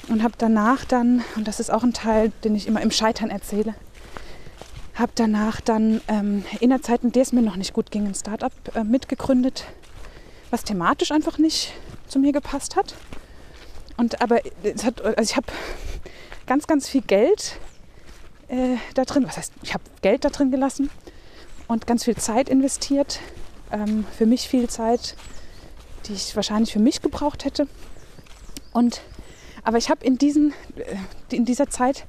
Und 0.07 0.23
habe 0.23 0.33
danach 0.37 0.85
dann, 0.85 1.23
und 1.35 1.47
das 1.47 1.59
ist 1.59 1.71
auch 1.71 1.83
ein 1.83 1.93
Teil, 1.93 2.31
den 2.43 2.55
ich 2.55 2.67
immer 2.67 2.81
im 2.81 2.89
Scheitern 2.89 3.29
erzähle, 3.29 3.75
habe 4.99 5.11
danach 5.15 5.61
dann 5.61 6.01
ähm, 6.07 6.43
in 6.59 6.69
der 6.69 6.81
Zeit, 6.81 7.03
in 7.03 7.11
der 7.11 7.23
es 7.23 7.31
mir 7.31 7.41
noch 7.41 7.55
nicht 7.55 7.73
gut 7.73 7.91
ging, 7.91 8.05
ein 8.05 8.15
Startup 8.15 8.51
äh, 8.75 8.83
mitgegründet, 8.83 9.65
was 10.51 10.63
thematisch 10.63 11.11
einfach 11.11 11.37
nicht 11.37 11.73
zu 12.07 12.19
mir 12.19 12.33
gepasst 12.33 12.75
hat. 12.75 12.95
Und 13.97 14.21
aber 14.21 14.41
es 14.63 14.83
hat, 14.83 15.01
also 15.01 15.21
ich 15.21 15.35
habe 15.35 15.47
ganz, 16.45 16.67
ganz 16.67 16.87
viel 16.87 17.01
Geld 17.01 17.57
äh, 18.47 18.77
da 18.93 19.05
drin, 19.05 19.25
was 19.25 19.37
heißt, 19.37 19.53
ich 19.61 19.73
habe 19.73 19.83
Geld 20.01 20.25
da 20.25 20.29
drin 20.29 20.51
gelassen 20.51 20.89
und 21.67 21.87
ganz 21.87 22.05
viel 22.05 22.15
Zeit 22.15 22.49
investiert. 22.49 23.19
Ähm, 23.71 24.05
für 24.17 24.25
mich 24.25 24.47
viel 24.47 24.67
Zeit, 24.69 25.15
die 26.05 26.13
ich 26.13 26.35
wahrscheinlich 26.35 26.73
für 26.73 26.79
mich 26.79 27.01
gebraucht 27.01 27.45
hätte. 27.45 27.67
Und 28.73 29.01
aber 29.63 29.77
ich 29.77 29.89
habe 29.89 30.05
in, 30.05 30.17
äh, 30.17 30.53
in 31.31 31.45
dieser 31.45 31.69
Zeit, 31.69 32.05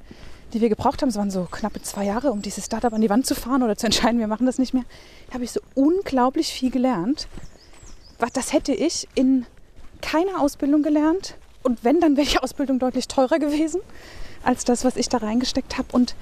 die 0.53 0.61
wir 0.61 0.69
gebraucht 0.69 1.01
haben, 1.01 1.09
es 1.09 1.15
waren 1.15 1.31
so 1.31 1.47
knappe 1.49 1.81
zwei 1.81 2.05
Jahre, 2.05 2.31
um 2.31 2.41
dieses 2.41 2.65
Startup 2.65 2.93
an 2.93 3.01
die 3.01 3.09
Wand 3.09 3.25
zu 3.25 3.35
fahren 3.35 3.63
oder 3.63 3.75
zu 3.75 3.85
entscheiden, 3.85 4.19
wir 4.19 4.27
machen 4.27 4.45
das 4.45 4.57
nicht 4.57 4.73
mehr, 4.73 4.83
habe 5.33 5.43
ich 5.43 5.51
so 5.51 5.61
unglaublich 5.75 6.47
viel 6.47 6.71
gelernt. 6.71 7.27
Das 8.33 8.53
hätte 8.53 8.73
ich 8.73 9.07
in 9.15 9.45
keiner 10.01 10.41
Ausbildung 10.41 10.83
gelernt. 10.83 11.35
Und 11.63 11.83
wenn, 11.83 11.99
dann 11.99 12.17
wäre 12.17 12.27
die 12.27 12.37
Ausbildung 12.39 12.79
deutlich 12.79 13.07
teurer 13.07 13.39
gewesen 13.39 13.81
als 14.43 14.65
das, 14.65 14.83
was 14.83 14.95
ich 14.95 15.09
da 15.09 15.17
reingesteckt 15.17 15.77
habe. 15.77 15.87
Und 15.91 16.15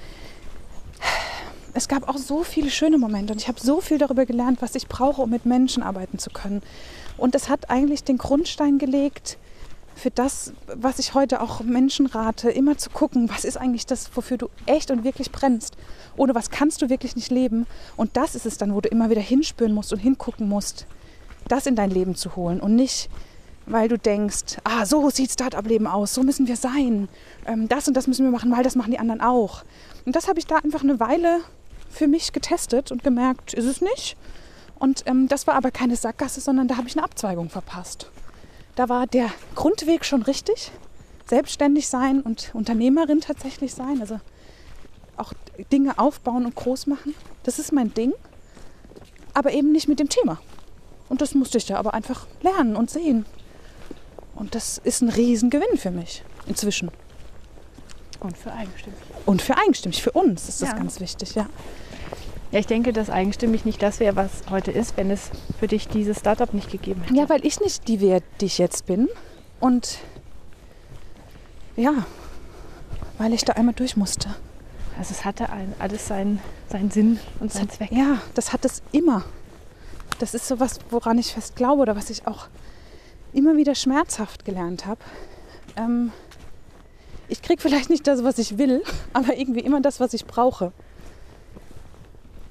es 1.72 1.88
gab 1.88 2.08
auch 2.08 2.18
so 2.18 2.42
viele 2.42 2.70
schöne 2.70 2.98
Momente 2.98 3.32
und 3.32 3.40
ich 3.40 3.48
habe 3.48 3.60
so 3.60 3.80
viel 3.80 3.98
darüber 3.98 4.26
gelernt, 4.26 4.60
was 4.60 4.74
ich 4.74 4.88
brauche, 4.88 5.22
um 5.22 5.30
mit 5.30 5.46
Menschen 5.46 5.82
arbeiten 5.82 6.18
zu 6.18 6.30
können. 6.30 6.62
Und 7.16 7.34
es 7.34 7.48
hat 7.48 7.70
eigentlich 7.70 8.04
den 8.04 8.18
Grundstein 8.18 8.78
gelegt 8.78 9.38
für 10.00 10.10
das, 10.10 10.52
was 10.66 10.98
ich 10.98 11.14
heute 11.14 11.42
auch 11.42 11.60
Menschen 11.60 12.06
rate, 12.06 12.50
immer 12.50 12.78
zu 12.78 12.90
gucken, 12.90 13.28
was 13.28 13.44
ist 13.44 13.58
eigentlich 13.58 13.86
das, 13.86 14.10
wofür 14.16 14.38
du 14.38 14.48
echt 14.66 14.90
und 14.90 15.04
wirklich 15.04 15.30
brennst. 15.30 15.76
Ohne 16.16 16.34
was 16.34 16.50
kannst 16.50 16.80
du 16.80 16.88
wirklich 16.88 17.16
nicht 17.16 17.30
leben. 17.30 17.66
Und 17.96 18.16
das 18.16 18.34
ist 18.34 18.46
es 18.46 18.56
dann, 18.56 18.74
wo 18.74 18.80
du 18.80 18.88
immer 18.88 19.10
wieder 19.10 19.20
hinspüren 19.20 19.74
musst 19.74 19.92
und 19.92 19.98
hingucken 19.98 20.48
musst, 20.48 20.86
das 21.48 21.66
in 21.66 21.76
dein 21.76 21.90
Leben 21.90 22.14
zu 22.14 22.34
holen 22.34 22.60
und 22.60 22.74
nicht 22.74 23.10
weil 23.66 23.88
du 23.88 23.98
denkst, 23.98 24.56
ah, 24.64 24.84
so 24.84 25.10
sieht 25.10 25.30
Startup-Leben 25.30 25.86
aus, 25.86 26.14
so 26.14 26.22
müssen 26.24 26.48
wir 26.48 26.56
sein, 26.56 27.08
ähm, 27.46 27.68
das 27.68 27.86
und 27.86 27.94
das 27.94 28.08
müssen 28.08 28.24
wir 28.24 28.32
machen, 28.32 28.50
weil 28.50 28.64
das 28.64 28.74
machen 28.74 28.90
die 28.90 28.98
anderen 28.98 29.20
auch. 29.20 29.62
Und 30.04 30.16
das 30.16 30.26
habe 30.26 30.40
ich 30.40 30.46
da 30.46 30.56
einfach 30.56 30.82
eine 30.82 30.98
Weile 30.98 31.40
für 31.88 32.08
mich 32.08 32.32
getestet 32.32 32.90
und 32.90 33.04
gemerkt, 33.04 33.54
ist 33.54 33.66
es 33.66 33.80
nicht. 33.80 34.16
Und 34.78 35.04
ähm, 35.06 35.28
das 35.28 35.46
war 35.46 35.54
aber 35.54 35.70
keine 35.70 35.94
Sackgasse, 35.94 36.40
sondern 36.40 36.66
da 36.66 36.78
habe 36.78 36.88
ich 36.88 36.96
eine 36.96 37.04
Abzweigung 37.04 37.48
verpasst. 37.48 38.10
Da 38.80 38.88
war 38.88 39.06
der 39.06 39.30
Grundweg 39.56 40.06
schon 40.06 40.22
richtig. 40.22 40.72
Selbstständig 41.28 41.86
sein 41.86 42.22
und 42.22 42.50
Unternehmerin 42.54 43.20
tatsächlich 43.20 43.74
sein. 43.74 44.00
Also 44.00 44.20
auch 45.18 45.34
Dinge 45.70 45.98
aufbauen 45.98 46.46
und 46.46 46.54
groß 46.54 46.86
machen. 46.86 47.14
Das 47.42 47.58
ist 47.58 47.74
mein 47.74 47.92
Ding. 47.92 48.14
Aber 49.34 49.52
eben 49.52 49.70
nicht 49.70 49.86
mit 49.86 50.00
dem 50.00 50.08
Thema. 50.08 50.40
Und 51.10 51.20
das 51.20 51.34
musste 51.34 51.58
ich 51.58 51.68
ja 51.68 51.76
aber 51.76 51.92
einfach 51.92 52.26
lernen 52.40 52.74
und 52.74 52.88
sehen. 52.88 53.26
Und 54.34 54.54
das 54.54 54.78
ist 54.78 55.02
ein 55.02 55.10
Riesengewinn 55.10 55.76
für 55.76 55.90
mich 55.90 56.24
inzwischen. 56.46 56.90
Und 58.20 58.38
für 58.38 58.50
eigenstimmig. 58.50 58.98
Und 59.26 59.42
für 59.42 59.58
eigenstimmig, 59.58 60.02
für 60.02 60.12
uns 60.12 60.48
ist 60.48 60.62
das 60.62 60.70
ja. 60.70 60.76
ganz 60.78 61.00
wichtig, 61.00 61.34
ja. 61.34 61.50
Ja, 62.52 62.58
ich 62.58 62.66
denke, 62.66 62.92
dass 62.92 63.10
eigenstimmig 63.10 63.64
nicht 63.64 63.80
das 63.80 64.00
wäre, 64.00 64.16
was 64.16 64.42
heute 64.50 64.72
ist, 64.72 64.96
wenn 64.96 65.10
es 65.10 65.30
für 65.60 65.68
dich 65.68 65.86
dieses 65.86 66.18
Startup 66.18 66.52
nicht 66.52 66.70
gegeben 66.70 67.02
hätte. 67.02 67.14
Ja, 67.14 67.28
weil 67.28 67.46
ich 67.46 67.60
nicht 67.60 67.86
die 67.86 68.00
wäre, 68.00 68.22
die 68.40 68.46
ich 68.46 68.58
jetzt 68.58 68.86
bin. 68.86 69.08
Und 69.60 69.98
ja, 71.76 72.06
weil 73.18 73.32
ich 73.32 73.44
da 73.44 73.52
einmal 73.52 73.74
durch 73.74 73.96
musste. 73.96 74.34
Also 74.98 75.12
es 75.12 75.24
hatte 75.24 75.50
ein, 75.50 75.74
alles 75.78 76.08
seinen, 76.08 76.40
seinen 76.68 76.90
Sinn 76.90 77.20
und 77.38 77.52
seinen 77.52 77.70
Zweck. 77.70 77.92
Ja, 77.92 78.18
das 78.34 78.52
hat 78.52 78.64
es 78.64 78.82
immer. 78.90 79.24
Das 80.18 80.34
ist 80.34 80.48
so 80.48 80.58
was, 80.58 80.80
woran 80.90 81.18
ich 81.18 81.32
fest 81.32 81.54
glaube 81.54 81.82
oder 81.82 81.94
was 81.94 82.10
ich 82.10 82.26
auch 82.26 82.48
immer 83.32 83.56
wieder 83.56 83.76
schmerzhaft 83.76 84.44
gelernt 84.44 84.86
habe. 84.86 85.00
Ähm, 85.76 86.12
ich 87.28 87.42
kriege 87.42 87.62
vielleicht 87.62 87.90
nicht 87.90 88.06
das, 88.08 88.24
was 88.24 88.38
ich 88.38 88.58
will, 88.58 88.82
aber 89.12 89.36
irgendwie 89.38 89.60
immer 89.60 89.80
das, 89.80 90.00
was 90.00 90.12
ich 90.14 90.26
brauche. 90.26 90.72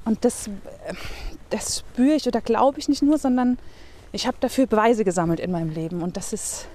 Und 0.05 0.25
das, 0.25 0.49
das 1.49 1.79
spüre 1.79 2.15
ich 2.15 2.27
oder 2.27 2.41
glaube 2.41 2.79
ich 2.79 2.89
nicht 2.89 3.01
nur, 3.01 3.17
sondern 3.17 3.57
ich 4.11 4.25
habe 4.25 4.37
dafür 4.39 4.65
Beweise 4.65 5.03
gesammelt 5.03 5.39
in 5.39 5.51
meinem 5.51 5.69
Leben. 5.69 6.01
Und 6.01 6.17
das 6.17 6.33
ist 6.33 6.67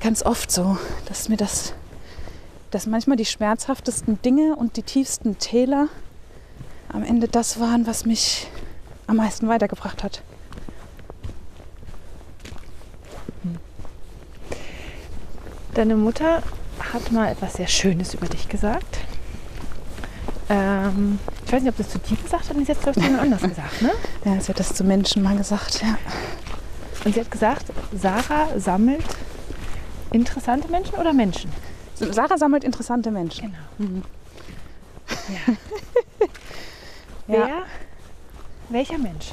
ganz 0.00 0.22
oft 0.24 0.50
so, 0.50 0.78
dass 1.06 1.28
mir 1.28 1.36
das, 1.36 1.72
dass 2.70 2.86
manchmal 2.86 3.16
die 3.16 3.24
schmerzhaftesten 3.24 4.20
Dinge 4.22 4.56
und 4.56 4.76
die 4.76 4.82
tiefsten 4.82 5.38
Täler 5.38 5.88
am 6.92 7.02
Ende 7.02 7.28
das 7.28 7.58
waren, 7.58 7.86
was 7.86 8.06
mich 8.06 8.48
am 9.06 9.16
meisten 9.16 9.48
weitergebracht 9.48 10.02
hat. 10.02 10.22
Deine 15.74 15.96
Mutter 15.96 16.42
hat 16.92 17.12
mal 17.12 17.30
etwas 17.30 17.54
sehr 17.54 17.68
Schönes 17.68 18.14
über 18.14 18.26
dich 18.28 18.48
gesagt. 18.48 18.98
Ähm, 20.48 21.18
ich 21.44 21.52
weiß 21.52 21.62
nicht, 21.62 21.70
ob 21.72 21.76
das 21.76 21.88
zu 21.88 21.98
dir 21.98 22.16
gesagt 22.16 22.48
hat, 22.48 22.56
und 22.56 22.68
es, 22.68 22.80
glaube 22.80 22.98
ich, 22.98 23.04
jemand 23.04 23.22
anders 23.22 23.42
gesagt, 23.42 23.82
ne? 23.82 23.90
Ja, 24.24 24.40
sie 24.40 24.48
hat 24.48 24.60
das 24.60 24.74
zu 24.74 24.84
Menschen 24.84 25.22
mal 25.22 25.36
gesagt, 25.36 25.82
ja. 25.82 25.98
Und 27.04 27.14
sie 27.14 27.20
hat 27.20 27.30
gesagt, 27.30 27.66
Sarah 27.92 28.58
sammelt 28.58 29.04
interessante 30.12 30.68
Menschen 30.68 30.94
oder 30.94 31.12
Menschen? 31.12 31.50
Sarah 31.94 32.38
sammelt 32.38 32.64
interessante 32.64 33.10
Menschen. 33.10 33.54
Genau. 33.78 33.90
Mhm. 33.90 34.02
Ja. 35.28 35.54
Wer, 37.28 37.38
ja. 37.48 37.62
welcher 38.68 38.98
Mensch 38.98 39.32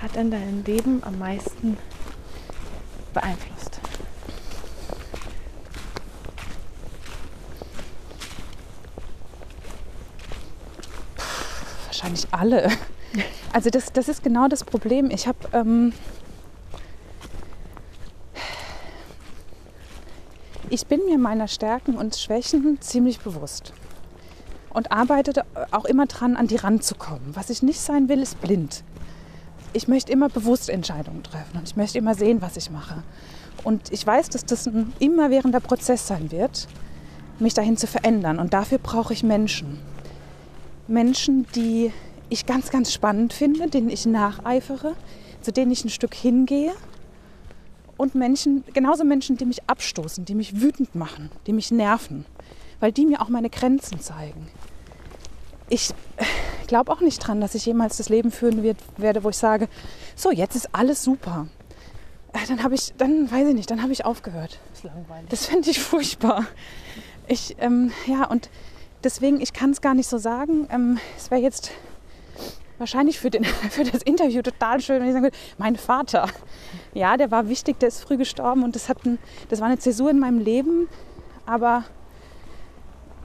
hat 0.00 0.16
an 0.16 0.30
deinem 0.30 0.64
Leben 0.64 1.02
am 1.04 1.18
meisten 1.18 1.76
beeinflusst? 3.12 3.69
Wahrscheinlich 12.00 12.26
alle. 12.32 12.70
Also 13.52 13.68
das, 13.70 13.92
das 13.92 14.08
ist 14.08 14.22
genau 14.22 14.46
das 14.46 14.62
Problem. 14.62 15.10
Ich 15.10 15.26
habe 15.26 15.38
ähm, 15.52 15.92
ich 20.68 20.86
bin 20.86 21.00
mir 21.06 21.18
meiner 21.18 21.48
Stärken 21.48 21.96
und 21.96 22.14
Schwächen 22.14 22.80
ziemlich 22.80 23.18
bewusst 23.18 23.72
und 24.72 24.92
arbeite 24.92 25.44
auch 25.72 25.86
immer 25.86 26.06
dran, 26.06 26.36
an 26.36 26.46
die 26.46 26.54
Rand 26.54 26.84
zu 26.84 26.94
kommen. 26.94 27.32
Was 27.34 27.50
ich 27.50 27.64
nicht 27.64 27.80
sein 27.80 28.08
will, 28.08 28.22
ist 28.22 28.40
blind. 28.40 28.84
Ich 29.72 29.88
möchte 29.88 30.12
immer 30.12 30.28
bewusst 30.28 30.70
Entscheidungen 30.70 31.24
treffen 31.24 31.58
und 31.58 31.68
ich 31.68 31.74
möchte 31.74 31.98
immer 31.98 32.14
sehen, 32.14 32.40
was 32.40 32.56
ich 32.56 32.70
mache. 32.70 33.02
Und 33.64 33.90
ich 33.92 34.06
weiß, 34.06 34.28
dass 34.28 34.44
das 34.44 34.68
ein 34.68 34.92
immerwährender 35.00 35.58
Prozess 35.58 36.06
sein 36.06 36.30
wird, 36.30 36.68
mich 37.40 37.54
dahin 37.54 37.76
zu 37.76 37.88
verändern. 37.88 38.38
Und 38.38 38.52
dafür 38.52 38.78
brauche 38.78 39.12
ich 39.12 39.24
Menschen. 39.24 39.80
Menschen, 40.90 41.46
die 41.54 41.92
ich 42.28 42.46
ganz, 42.46 42.70
ganz 42.70 42.92
spannend 42.92 43.32
finde, 43.32 43.68
denen 43.68 43.90
ich 43.90 44.06
nacheifere, 44.06 44.94
zu 45.40 45.52
denen 45.52 45.70
ich 45.70 45.84
ein 45.84 45.90
Stück 45.90 46.14
hingehe. 46.14 46.72
Und 47.96 48.14
Menschen, 48.14 48.64
genauso 48.72 49.04
Menschen, 49.04 49.36
die 49.36 49.44
mich 49.44 49.68
abstoßen, 49.68 50.24
die 50.24 50.34
mich 50.34 50.60
wütend 50.60 50.94
machen, 50.94 51.30
die 51.46 51.52
mich 51.52 51.70
nerven, 51.70 52.24
weil 52.78 52.92
die 52.92 53.04
mir 53.04 53.20
auch 53.20 53.28
meine 53.28 53.50
Grenzen 53.50 54.00
zeigen. 54.00 54.48
Ich 55.68 55.90
glaube 56.66 56.90
auch 56.92 57.00
nicht 57.00 57.18
dran, 57.18 57.40
dass 57.40 57.54
ich 57.54 57.66
jemals 57.66 57.98
das 57.98 58.08
Leben 58.08 58.30
führen 58.30 58.62
wird, 58.62 58.78
werde, 58.96 59.22
wo 59.22 59.30
ich 59.30 59.36
sage, 59.36 59.68
so, 60.16 60.30
jetzt 60.30 60.56
ist 60.56 60.74
alles 60.74 61.04
super. 61.04 61.46
Äh, 62.32 62.46
dann 62.48 62.62
habe 62.62 62.74
ich, 62.74 62.94
dann 62.96 63.30
weiß 63.30 63.48
ich 63.48 63.54
nicht, 63.54 63.70
dann 63.70 63.82
habe 63.82 63.92
ich 63.92 64.04
aufgehört. 64.04 64.58
Das 64.70 64.78
ist 64.78 64.84
langweilig. 64.84 65.28
Das 65.28 65.46
finde 65.46 65.70
ich 65.70 65.80
furchtbar. 65.80 66.46
Ich, 67.28 67.56
ähm, 67.60 67.92
ja, 68.06 68.24
und 68.24 68.50
deswegen, 69.04 69.40
ich 69.40 69.52
kann 69.52 69.70
es 69.70 69.80
gar 69.80 69.94
nicht 69.94 70.08
so 70.08 70.18
sagen. 70.18 70.68
Ähm, 70.70 70.98
es 71.16 71.30
wäre 71.30 71.40
jetzt 71.40 71.70
wahrscheinlich 72.78 73.18
für, 73.20 73.30
den, 73.30 73.44
für 73.70 73.84
das 73.84 74.02
Interview 74.02 74.42
total 74.42 74.80
schön, 74.80 75.00
wenn 75.00 75.08
ich 75.08 75.12
sagen 75.12 75.24
würde, 75.24 75.36
mein 75.58 75.76
Vater. 75.76 76.28
Ja, 76.94 77.16
der 77.16 77.30
war 77.30 77.48
wichtig, 77.48 77.78
der 77.78 77.88
ist 77.88 78.02
früh 78.02 78.16
gestorben 78.16 78.64
und 78.64 78.74
das, 78.74 78.88
hat 78.88 79.04
ein, 79.04 79.18
das 79.48 79.60
war 79.60 79.66
eine 79.66 79.78
Zäsur 79.78 80.10
in 80.10 80.18
meinem 80.18 80.38
Leben. 80.38 80.88
Aber 81.46 81.84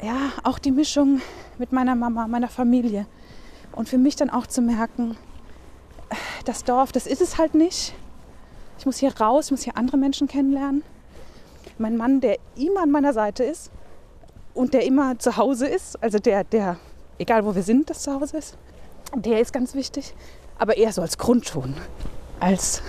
ja, 0.01 0.31
auch 0.43 0.59
die 0.59 0.71
Mischung 0.71 1.21
mit 1.57 1.71
meiner 1.71 1.95
Mama, 1.95 2.27
meiner 2.27 2.49
Familie. 2.49 3.07
Und 3.71 3.89
für 3.89 3.97
mich 3.97 4.15
dann 4.15 4.29
auch 4.29 4.47
zu 4.47 4.61
merken, 4.61 5.17
das 6.45 6.63
Dorf, 6.63 6.91
das 6.91 7.07
ist 7.07 7.21
es 7.21 7.37
halt 7.37 7.55
nicht. 7.55 7.93
Ich 8.77 8.85
muss 8.85 8.97
hier 8.97 9.15
raus, 9.17 9.45
ich 9.45 9.51
muss 9.51 9.63
hier 9.63 9.77
andere 9.77 9.97
Menschen 9.97 10.27
kennenlernen. 10.27 10.83
Mein 11.77 11.97
Mann, 11.97 12.21
der 12.21 12.37
immer 12.55 12.83
an 12.83 12.91
meiner 12.91 13.13
Seite 13.13 13.43
ist, 13.43 13.71
und 14.55 14.73
der 14.73 14.85
immer 14.85 15.19
zu 15.19 15.37
Hause 15.37 15.67
ist, 15.67 16.01
also 16.01 16.17
der, 16.17 16.43
der, 16.43 16.77
egal 17.19 17.45
wo 17.45 17.53
wir 17.53 17.61
sind, 17.61 17.89
das 17.89 18.01
zu 18.01 18.13
Hause 18.13 18.37
ist, 18.37 18.57
der 19.13 19.39
ist 19.39 19.53
ganz 19.53 19.75
wichtig, 19.75 20.15
aber 20.57 20.77
eher 20.77 20.91
so 20.91 21.01
als 21.01 21.17
Grundton, 21.17 21.75
als, 22.39 22.81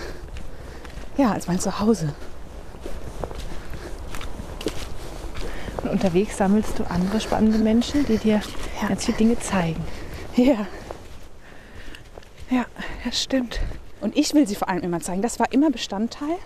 ja, 1.17 1.31
als 1.31 1.47
mein 1.47 1.59
Zuhause. 1.59 2.15
Und 5.83 5.91
unterwegs 5.91 6.37
sammelst 6.37 6.79
du 6.79 6.89
andere 6.89 7.19
spannende 7.19 7.59
Menschen, 7.59 8.05
die 8.05 8.17
dir 8.17 8.41
ja. 8.81 8.87
ganz 8.87 9.05
viele 9.05 9.17
Dinge 9.17 9.39
zeigen. 9.39 9.83
Ja. 10.35 10.65
Ja, 12.49 12.65
das 13.03 13.21
stimmt. 13.21 13.59
Und 13.99 14.15
ich 14.15 14.33
will 14.33 14.47
sie 14.47 14.55
vor 14.55 14.69
allem 14.69 14.83
immer 14.83 15.01
zeigen. 15.01 15.21
Das 15.21 15.37
war 15.39 15.51
immer 15.51 15.69
Bestandteil 15.69 16.37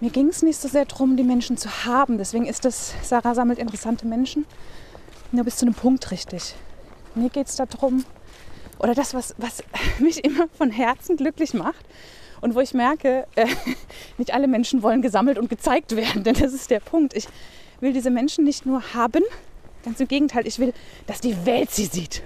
mir 0.00 0.10
ging 0.10 0.28
es 0.28 0.42
nicht 0.42 0.60
so 0.60 0.68
sehr 0.68 0.84
darum, 0.84 1.16
die 1.16 1.24
Menschen 1.24 1.56
zu 1.56 1.84
haben. 1.84 2.18
Deswegen 2.18 2.46
ist 2.46 2.64
das, 2.64 2.94
Sarah 3.02 3.34
sammelt 3.34 3.58
interessante 3.58 4.06
Menschen. 4.06 4.46
nur 5.32 5.44
bis 5.44 5.56
zu 5.56 5.66
einem 5.66 5.74
Punkt 5.74 6.10
richtig. 6.10 6.54
Mir 7.14 7.30
geht 7.30 7.48
es 7.48 7.56
darum, 7.56 8.04
oder 8.78 8.94
das, 8.94 9.14
was, 9.14 9.34
was 9.38 9.62
mich 9.98 10.24
immer 10.24 10.48
von 10.56 10.70
Herzen 10.70 11.16
glücklich 11.16 11.54
macht 11.54 11.84
und 12.40 12.54
wo 12.54 12.60
ich 12.60 12.74
merke, 12.74 13.26
äh, 13.34 13.46
nicht 14.18 14.32
alle 14.32 14.48
Menschen 14.48 14.82
wollen 14.82 15.02
gesammelt 15.02 15.38
und 15.38 15.50
gezeigt 15.50 15.96
werden, 15.96 16.22
denn 16.24 16.34
das 16.34 16.52
ist 16.52 16.70
der 16.70 16.80
Punkt. 16.80 17.14
Ich 17.14 17.28
will 17.80 17.92
diese 17.92 18.10
Menschen 18.10 18.44
nicht 18.44 18.66
nur 18.66 18.94
haben, 18.94 19.22
ganz 19.84 20.00
im 20.00 20.08
Gegenteil, 20.08 20.46
ich 20.46 20.58
will, 20.58 20.72
dass 21.06 21.20
die 21.20 21.46
Welt 21.46 21.70
sie 21.70 21.86
sieht. 21.86 22.22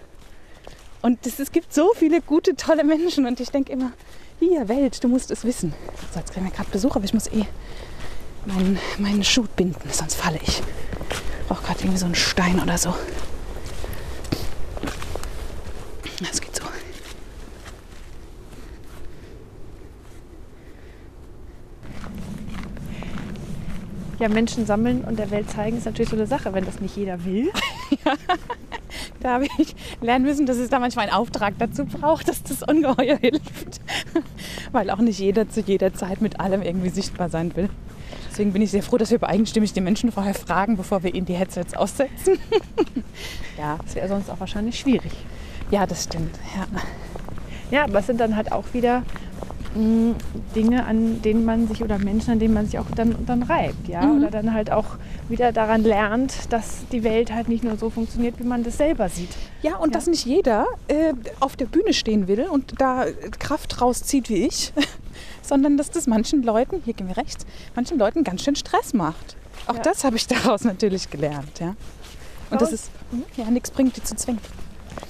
Und 1.00 1.26
das, 1.26 1.38
es 1.38 1.50
gibt 1.50 1.74
so 1.74 1.92
viele 1.96 2.20
gute, 2.20 2.54
tolle 2.54 2.84
Menschen 2.84 3.26
und 3.26 3.40
ich 3.40 3.50
denke 3.50 3.72
immer, 3.72 3.92
hier, 4.42 4.68
Welt, 4.68 5.02
du 5.02 5.08
musst 5.08 5.30
es 5.30 5.44
wissen. 5.44 5.74
So, 6.12 6.20
jetzt 6.20 6.32
kriegen 6.32 6.46
wir 6.46 6.52
gerade 6.52 6.70
Besuch, 6.70 6.96
aber 6.96 7.04
ich 7.04 7.14
muss 7.14 7.26
eh 7.28 7.46
meinen, 8.46 8.78
meinen 8.98 9.24
Schuh 9.24 9.46
binden, 9.56 9.88
sonst 9.90 10.14
falle 10.14 10.38
ich. 10.42 10.60
Ich 10.60 11.48
brauche 11.48 11.62
gerade 11.62 11.80
irgendwie 11.80 11.98
so 11.98 12.06
einen 12.06 12.14
Stein 12.14 12.60
oder 12.60 12.78
so. 12.78 12.94
Das 16.20 16.40
geht 16.40 16.54
so. 16.56 16.62
Ja, 24.22 24.28
Menschen 24.28 24.66
sammeln 24.66 25.02
und 25.02 25.18
der 25.18 25.32
Welt 25.32 25.50
zeigen 25.50 25.78
ist 25.78 25.84
natürlich 25.84 26.10
so 26.10 26.14
eine 26.14 26.28
Sache, 26.28 26.54
wenn 26.54 26.64
das 26.64 26.80
nicht 26.80 26.96
jeder 26.96 27.24
will. 27.24 27.50
Da 29.20 29.34
habe 29.34 29.46
ich 29.58 29.74
lernen 30.00 30.24
müssen, 30.24 30.46
dass 30.46 30.56
es 30.56 30.68
da 30.68 30.78
manchmal 30.78 31.06
einen 31.06 31.14
Auftrag 31.14 31.54
dazu 31.58 31.84
braucht, 31.84 32.28
dass 32.28 32.42
das 32.42 32.62
ungeheuer 32.62 33.16
hilft. 33.16 33.80
Weil 34.72 34.90
auch 34.90 34.98
nicht 34.98 35.18
jeder 35.18 35.48
zu 35.48 35.60
jeder 35.60 35.94
Zeit 35.94 36.20
mit 36.20 36.40
allem 36.40 36.62
irgendwie 36.62 36.88
sichtbar 36.88 37.28
sein 37.28 37.54
will. 37.56 37.68
Deswegen 38.30 38.52
bin 38.52 38.62
ich 38.62 38.70
sehr 38.70 38.82
froh, 38.82 38.96
dass 38.96 39.10
wir 39.10 39.22
eigenstimmig 39.22 39.72
die 39.72 39.80
Menschen 39.80 40.10
vorher 40.10 40.34
fragen, 40.34 40.76
bevor 40.76 41.02
wir 41.02 41.14
ihnen 41.14 41.26
die 41.26 41.34
Headsets 41.34 41.74
aussetzen. 41.74 42.38
Ja, 43.58 43.78
das 43.82 43.94
wäre 43.94 44.08
sonst 44.08 44.30
auch 44.30 44.40
wahrscheinlich 44.40 44.78
schwierig. 44.78 45.12
Ja, 45.70 45.86
das 45.86 46.04
stimmt. 46.04 46.38
Ja. 46.56 46.66
Ja, 47.70 47.84
aber 47.84 47.98
es 47.98 48.06
sind 48.06 48.20
dann 48.20 48.36
halt 48.36 48.52
auch 48.52 48.64
wieder 48.72 49.02
Dinge, 49.74 50.84
an 50.86 51.22
denen 51.22 51.44
man 51.44 51.66
sich 51.68 51.82
oder 51.82 51.98
Menschen, 51.98 52.32
an 52.32 52.38
denen 52.38 52.54
man 52.54 52.66
sich 52.66 52.78
auch 52.78 52.90
dann, 52.94 53.14
dann 53.26 53.42
reibt, 53.42 53.88
ja, 53.88 54.02
Mhm. 54.02 54.18
oder 54.18 54.30
dann 54.30 54.52
halt 54.52 54.70
auch 54.70 54.84
wieder 55.28 55.52
daran 55.52 55.82
lernt, 55.82 56.52
dass 56.52 56.84
die 56.92 57.02
Welt 57.04 57.32
halt 57.32 57.48
nicht 57.48 57.64
nur 57.64 57.76
so 57.78 57.88
funktioniert, 57.90 58.38
wie 58.38 58.44
man 58.44 58.62
das 58.64 58.76
selber 58.76 59.08
sieht. 59.08 59.30
Ja, 59.62 59.76
und 59.76 59.88
Ja. 59.90 59.94
dass 59.94 60.06
nicht 60.06 60.24
jeder 60.26 60.66
äh, 60.88 61.14
auf 61.40 61.56
der 61.56 61.66
Bühne 61.66 61.94
stehen 61.94 62.28
will 62.28 62.46
und 62.50 62.74
da 62.80 63.06
Kraft 63.38 63.80
rauszieht 63.80 64.28
wie 64.28 64.46
ich, 64.46 64.72
sondern 65.42 65.76
dass 65.76 65.90
das 65.90 66.06
manchen 66.06 66.42
Leuten, 66.42 66.82
hier 66.84 66.94
gehen 66.94 67.08
wir 67.08 67.16
rechts, 67.16 67.46
manchen 67.74 67.98
Leuten 67.98 68.24
ganz 68.24 68.42
schön 68.42 68.56
Stress 68.56 68.92
macht. 68.94 69.36
Auch 69.66 69.76
Ja. 69.76 69.82
das 69.82 70.04
habe 70.04 70.16
ich 70.16 70.26
daraus 70.28 70.64
natürlich 70.64 71.08
gelernt, 71.10 71.60
ja. 71.60 71.74
Und 72.50 72.60
das 72.60 72.72
ist, 72.72 72.90
ja, 73.36 73.46
nichts 73.50 73.70
bringt, 73.70 73.96
die 73.96 74.02
zu 74.02 74.14
zwingen. 74.14 74.40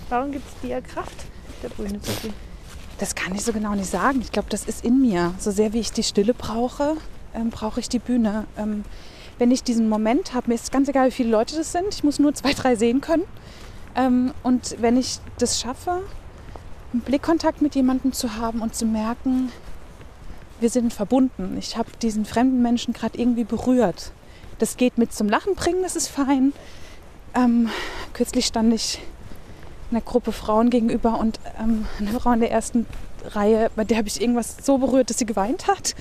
Warum 0.09 0.31
gibt 0.31 0.45
es 0.47 0.61
dir 0.61 0.81
Kraft, 0.81 1.11
auf 1.49 1.55
der 1.63 1.69
Bühne 1.71 2.01
zu 2.01 2.13
stehen? 2.13 2.52
Das 2.99 3.15
kann 3.15 3.35
ich 3.35 3.43
so 3.43 3.53
genau 3.53 3.75
nicht 3.75 3.91
sagen. 3.91 4.21
Ich 4.21 4.33
glaube, 4.33 4.49
das 4.51 4.65
ist 4.65 4.85
in 4.85 5.01
mir. 5.01 5.35
So 5.39 5.51
sehr 5.51 5.73
wie 5.73 5.81
ich 5.81 5.93
die 5.93 6.03
Stille 6.03 6.35
brauche, 6.35 6.97
ähm, 7.35 7.51
brauche 7.51 7.81
ich 7.81 7.89
die 7.89 7.99
Bühne. 7.99 8.47
Ähm, 8.57 8.85
wenn 9.39 9.51
ich 9.51 9.63
diesen 9.63 9.89
Moment 9.89 10.35
habe, 10.35 10.49
mir 10.49 10.55
ist 10.55 10.71
ganz 10.71 10.89
egal, 10.89 11.09
wie 11.09 11.13
viele 11.13 11.31
Leute 11.31 11.57
das 11.57 11.73
sind, 11.73 11.87
ich 11.91 12.05
muss 12.05 12.19
nur 12.19 12.35
zwei, 12.35 12.53
drei 12.53 12.77
sehen 12.77 13.01
können. 13.01 13.25
Ähm, 13.97 14.33
und 14.43 14.77
wenn 14.81 14.97
ich 14.97 15.19
das 15.39 15.61
schaffe, 15.61 16.01
einen 16.93 17.03
Blickkontakt 17.03 17.63
mit 17.63 17.75
jemandem 17.75 18.13
zu 18.13 18.37
haben 18.37 18.61
und 18.61 18.75
zu 18.75 18.87
merken, 18.87 19.51
wir 20.61 20.71
sind 20.71 20.93
verbunden. 20.93 21.57
Ich 21.59 21.77
habe 21.77 21.91
diesen 22.01 22.25
fremden 22.25 22.63
Menschen 22.63 22.95
gerade 22.95 23.19
irgendwie 23.19 23.45
berührt. 23.45 24.13
Das 24.59 24.77
geht 24.77 24.97
mit 24.97 25.13
zum 25.13 25.29
Lachen 25.29 25.55
bringen, 25.57 25.83
das 25.83 25.97
ist 25.97 26.09
fein. 26.09 26.53
Ähm, 27.35 27.69
kürzlich 28.13 28.47
stand 28.47 28.73
ich 28.73 29.01
einer 29.93 30.01
Gruppe 30.01 30.33
Frauen 30.33 30.71
gegenüber 30.71 31.19
und 31.19 31.39
ähm, 31.61 31.87
eine 31.99 32.11
Frau 32.19 32.33
in 32.33 32.41
der 32.41 32.51
ersten 32.51 32.87
Reihe, 33.25 33.71
bei 33.77 33.85
der 33.85 33.99
habe 33.99 34.09
ich 34.09 34.21
irgendwas 34.21 34.57
so 34.63 34.79
berührt, 34.79 35.11
dass 35.11 35.19
sie 35.19 35.27
geweint 35.27 35.69
hat. 35.69 35.95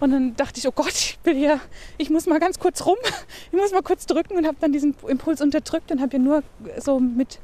Und 0.00 0.10
dann 0.10 0.36
dachte 0.36 0.58
ich, 0.58 0.66
oh 0.66 0.72
Gott, 0.72 0.92
ich 0.92 1.18
will 1.24 1.34
hier, 1.34 1.60
ich 1.98 2.10
muss 2.10 2.26
mal 2.26 2.40
ganz 2.40 2.58
kurz 2.58 2.84
rum, 2.84 2.96
ich 3.52 3.58
muss 3.58 3.72
mal 3.72 3.82
kurz 3.82 4.06
drücken 4.06 4.36
und 4.36 4.46
habe 4.46 4.56
dann 4.60 4.72
diesen 4.72 4.94
Impuls 5.06 5.40
unterdrückt 5.40 5.92
und 5.92 6.00
habe 6.00 6.16
ihr 6.16 6.22
nur 6.22 6.42
so 6.78 6.98
mit, 6.98 7.38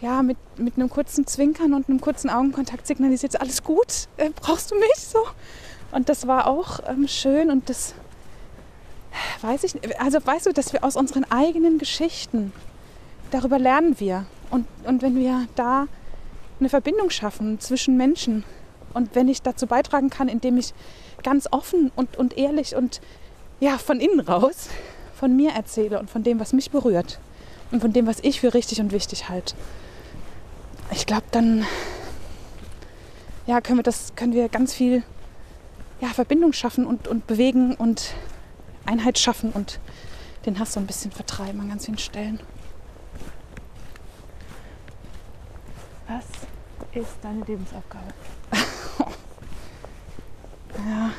ja, 0.00 0.22
mit, 0.22 0.36
mit 0.58 0.76
einem 0.76 0.90
kurzen 0.90 1.26
Zwinkern 1.26 1.74
und 1.74 1.88
einem 1.88 2.00
kurzen 2.00 2.30
Augenkontakt 2.30 2.86
signalisiert, 2.86 3.40
alles 3.40 3.62
gut, 3.62 4.08
äh, 4.16 4.30
brauchst 4.40 4.70
du 4.70 4.74
mich 4.76 4.96
so? 4.96 5.18
Und 5.90 6.08
das 6.08 6.26
war 6.26 6.46
auch 6.46 6.80
ähm, 6.88 7.06
schön 7.08 7.50
und 7.50 7.68
das 7.68 7.94
weiß 9.42 9.64
ich, 9.64 10.00
also 10.00 10.18
weißt 10.24 10.46
du, 10.46 10.52
dass 10.52 10.72
wir 10.72 10.84
aus 10.84 10.96
unseren 10.96 11.24
eigenen 11.30 11.78
Geschichten, 11.78 12.52
darüber 13.30 13.58
lernen 13.58 14.00
wir. 14.00 14.26
Und, 14.52 14.66
und 14.84 15.00
wenn 15.00 15.16
wir 15.16 15.48
da 15.54 15.86
eine 16.60 16.68
Verbindung 16.68 17.08
schaffen 17.08 17.58
zwischen 17.58 17.96
Menschen 17.96 18.44
und 18.92 19.14
wenn 19.14 19.26
ich 19.26 19.40
dazu 19.40 19.66
beitragen 19.66 20.10
kann, 20.10 20.28
indem 20.28 20.58
ich 20.58 20.74
ganz 21.22 21.48
offen 21.50 21.90
und, 21.96 22.18
und 22.18 22.36
ehrlich 22.36 22.76
und 22.76 23.00
ja, 23.60 23.78
von 23.78 23.98
innen 23.98 24.20
raus 24.20 24.68
von 25.14 25.34
mir 25.34 25.52
erzähle 25.52 25.98
und 25.98 26.10
von 26.10 26.22
dem, 26.22 26.38
was 26.38 26.52
mich 26.52 26.70
berührt 26.70 27.18
und 27.70 27.80
von 27.80 27.94
dem, 27.94 28.06
was 28.06 28.18
ich 28.20 28.40
für 28.40 28.52
richtig 28.52 28.80
und 28.80 28.92
wichtig 28.92 29.30
halte. 29.30 29.54
Ich 30.90 31.06
glaube, 31.06 31.24
dann 31.30 31.64
ja, 33.46 33.62
können 33.62 33.78
wir 33.78 33.84
das, 33.84 34.14
können 34.16 34.34
wir 34.34 34.50
ganz 34.50 34.74
viel 34.74 35.02
ja, 36.02 36.08
Verbindung 36.08 36.52
schaffen 36.52 36.84
und, 36.84 37.08
und 37.08 37.26
bewegen 37.26 37.74
und 37.74 38.12
Einheit 38.84 39.18
schaffen 39.18 39.50
und 39.52 39.80
den 40.44 40.58
Hass 40.58 40.74
so 40.74 40.80
ein 40.80 40.86
bisschen 40.86 41.10
vertreiben 41.10 41.58
an 41.60 41.70
ganz 41.70 41.86
vielen 41.86 41.98
Stellen. 41.98 42.40
Was 46.14 46.24
ist 46.94 47.16
deine 47.22 47.44
Lebensaufgabe? 47.44 48.08
Ja. 50.88 51.10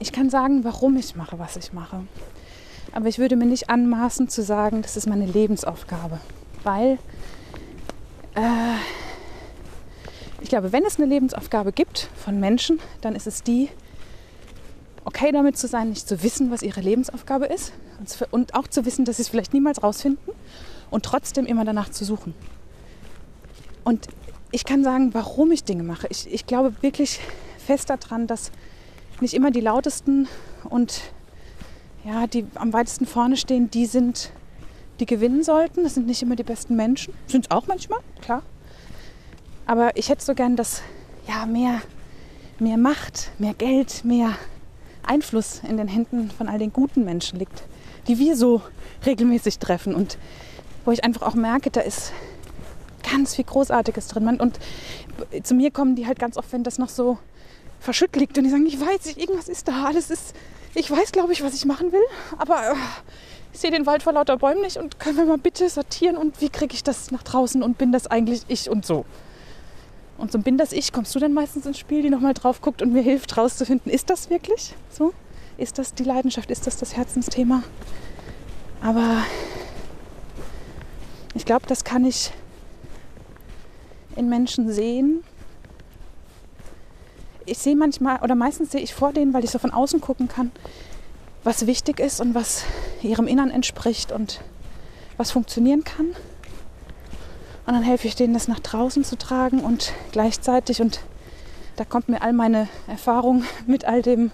Ich 0.00 0.10
kann 0.10 0.30
sagen, 0.30 0.64
warum 0.64 0.96
ich 0.96 1.14
mache, 1.14 1.38
was 1.38 1.56
ich 1.56 1.72
mache. 1.72 2.00
Aber 2.92 3.06
ich 3.06 3.18
würde 3.18 3.36
mir 3.36 3.44
nicht 3.44 3.70
anmaßen 3.70 4.28
zu 4.28 4.42
sagen, 4.42 4.82
das 4.82 4.96
ist 4.96 5.06
meine 5.06 5.26
Lebensaufgabe. 5.26 6.18
Weil 6.64 6.98
äh, 8.34 8.74
ich 10.40 10.48
glaube, 10.48 10.72
wenn 10.72 10.84
es 10.84 10.96
eine 10.98 11.06
Lebensaufgabe 11.06 11.72
gibt 11.72 12.08
von 12.16 12.40
Menschen, 12.40 12.80
dann 13.02 13.14
ist 13.14 13.26
es 13.26 13.42
die, 13.42 13.68
okay 15.04 15.30
damit 15.30 15.56
zu 15.56 15.68
sein, 15.68 15.90
nicht 15.90 16.08
zu 16.08 16.22
wissen, 16.22 16.50
was 16.50 16.62
ihre 16.62 16.80
Lebensaufgabe 16.80 17.46
ist 17.46 17.72
und 18.32 18.54
auch 18.54 18.66
zu 18.66 18.84
wissen, 18.86 19.04
dass 19.04 19.16
sie 19.16 19.22
es 19.22 19.28
vielleicht 19.28 19.52
niemals 19.52 19.82
rausfinden 19.82 20.32
und 20.92 21.04
trotzdem 21.04 21.46
immer 21.46 21.64
danach 21.64 21.90
zu 21.90 22.04
suchen. 22.04 22.34
Und 23.82 24.06
ich 24.52 24.64
kann 24.64 24.84
sagen, 24.84 25.14
warum 25.14 25.50
ich 25.50 25.64
Dinge 25.64 25.82
mache. 25.82 26.06
Ich, 26.10 26.32
ich 26.32 26.46
glaube 26.46 26.74
wirklich 26.82 27.18
fest 27.58 27.90
daran, 27.90 28.26
dass 28.26 28.52
nicht 29.20 29.34
immer 29.34 29.50
die 29.50 29.60
lautesten 29.60 30.28
und 30.68 31.00
ja, 32.04 32.26
die 32.26 32.44
am 32.56 32.72
weitesten 32.72 33.06
vorne 33.06 33.36
stehen, 33.36 33.70
die 33.70 33.86
sind, 33.86 34.32
die 35.00 35.06
gewinnen 35.06 35.42
sollten. 35.42 35.82
Das 35.82 35.94
sind 35.94 36.06
nicht 36.06 36.22
immer 36.22 36.36
die 36.36 36.42
besten 36.42 36.76
Menschen. 36.76 37.14
Sind 37.26 37.46
es 37.46 37.50
auch 37.50 37.66
manchmal, 37.66 38.00
klar. 38.20 38.42
Aber 39.64 39.96
ich 39.96 40.08
hätte 40.08 40.24
so 40.24 40.34
gern, 40.34 40.56
dass 40.56 40.82
ja, 41.26 41.46
mehr, 41.46 41.80
mehr 42.58 42.76
Macht, 42.76 43.30
mehr 43.38 43.54
Geld, 43.54 44.04
mehr 44.04 44.36
Einfluss 45.04 45.62
in 45.66 45.78
den 45.78 45.88
Händen 45.88 46.30
von 46.30 46.48
all 46.48 46.58
den 46.58 46.72
guten 46.72 47.04
Menschen 47.04 47.38
liegt, 47.38 47.64
die 48.08 48.18
wir 48.18 48.36
so 48.36 48.60
regelmäßig 49.06 49.58
treffen 49.58 49.94
und 49.94 50.18
wo 50.84 50.90
ich 50.90 51.04
einfach 51.04 51.22
auch 51.22 51.34
merke, 51.34 51.70
da 51.70 51.80
ist 51.80 52.12
ganz 53.02 53.34
viel 53.34 53.44
Großartiges 53.44 54.08
drin. 54.08 54.40
Und 54.40 54.58
zu 55.42 55.54
mir 55.54 55.70
kommen 55.70 55.96
die 55.96 56.06
halt 56.06 56.18
ganz 56.18 56.36
oft, 56.36 56.52
wenn 56.52 56.64
das 56.64 56.78
noch 56.78 56.88
so 56.88 57.18
verschütt 57.80 58.14
liegt 58.16 58.38
und 58.38 58.44
die 58.44 58.50
sagen, 58.50 58.66
ich 58.66 58.80
weiß 58.80 59.16
irgendwas 59.16 59.48
ist 59.48 59.68
da, 59.68 59.84
alles 59.84 60.10
ist, 60.10 60.34
ich 60.74 60.90
weiß, 60.90 61.12
glaube 61.12 61.32
ich, 61.32 61.42
was 61.42 61.54
ich 61.54 61.64
machen 61.64 61.92
will, 61.92 62.04
aber 62.38 62.70
äh, 62.70 62.74
ich 63.52 63.60
sehe 63.60 63.70
den 63.70 63.86
Wald 63.86 64.02
vor 64.04 64.12
lauter 64.12 64.36
Bäumen 64.36 64.62
nicht 64.62 64.76
und 64.76 64.98
können 65.00 65.16
wir 65.16 65.26
mal 65.26 65.38
bitte 65.38 65.68
sortieren 65.68 66.16
und 66.16 66.40
wie 66.40 66.48
kriege 66.48 66.74
ich 66.74 66.84
das 66.84 67.10
nach 67.10 67.22
draußen 67.22 67.62
und 67.62 67.78
bin 67.78 67.92
das 67.92 68.06
eigentlich 68.06 68.42
ich 68.48 68.70
und 68.70 68.86
so. 68.86 69.04
Und 70.16 70.30
so 70.30 70.38
bin 70.38 70.56
das 70.56 70.72
ich, 70.72 70.92
kommst 70.92 71.14
du 71.14 71.18
dann 71.18 71.34
meistens 71.34 71.66
ins 71.66 71.78
Spiel, 71.78 72.02
die 72.02 72.10
nochmal 72.10 72.34
drauf 72.34 72.60
guckt 72.60 72.80
und 72.80 72.92
mir 72.92 73.02
hilft 73.02 73.36
rauszufinden, 73.36 73.90
ist 73.90 74.08
das 74.08 74.30
wirklich 74.30 74.74
so? 74.88 75.12
Ist 75.58 75.78
das 75.78 75.94
die 75.94 76.04
Leidenschaft? 76.04 76.50
Ist 76.50 76.66
das 76.66 76.76
das 76.76 76.96
Herzensthema? 76.96 77.62
Aber 78.80 79.24
ich 81.34 81.44
glaube, 81.44 81.66
das 81.66 81.84
kann 81.84 82.04
ich 82.04 82.32
in 84.16 84.28
Menschen 84.28 84.70
sehen. 84.70 85.24
Ich 87.46 87.58
sehe 87.58 87.76
manchmal 87.76 88.20
oder 88.22 88.34
meistens 88.34 88.70
sehe 88.70 88.80
ich 88.80 88.94
vor 88.94 89.12
denen, 89.12 89.32
weil 89.32 89.44
ich 89.44 89.50
so 89.50 89.58
von 89.58 89.72
außen 89.72 90.00
gucken 90.00 90.28
kann, 90.28 90.52
was 91.44 91.66
wichtig 91.66 91.98
ist 91.98 92.20
und 92.20 92.34
was 92.34 92.64
ihrem 93.02 93.26
Innern 93.26 93.50
entspricht 93.50 94.12
und 94.12 94.40
was 95.16 95.30
funktionieren 95.30 95.84
kann. 95.84 96.14
Und 97.66 97.74
dann 97.74 97.82
helfe 97.82 98.08
ich 98.08 98.16
denen, 98.16 98.34
das 98.34 98.48
nach 98.48 98.60
draußen 98.60 99.04
zu 99.04 99.16
tragen 99.16 99.60
und 99.60 99.92
gleichzeitig, 100.10 100.80
und 100.82 101.00
da 101.76 101.84
kommt 101.84 102.08
mir 102.08 102.22
all 102.22 102.32
meine 102.32 102.68
Erfahrung 102.88 103.44
mit 103.66 103.84
all, 103.84 104.02
dem, 104.02 104.32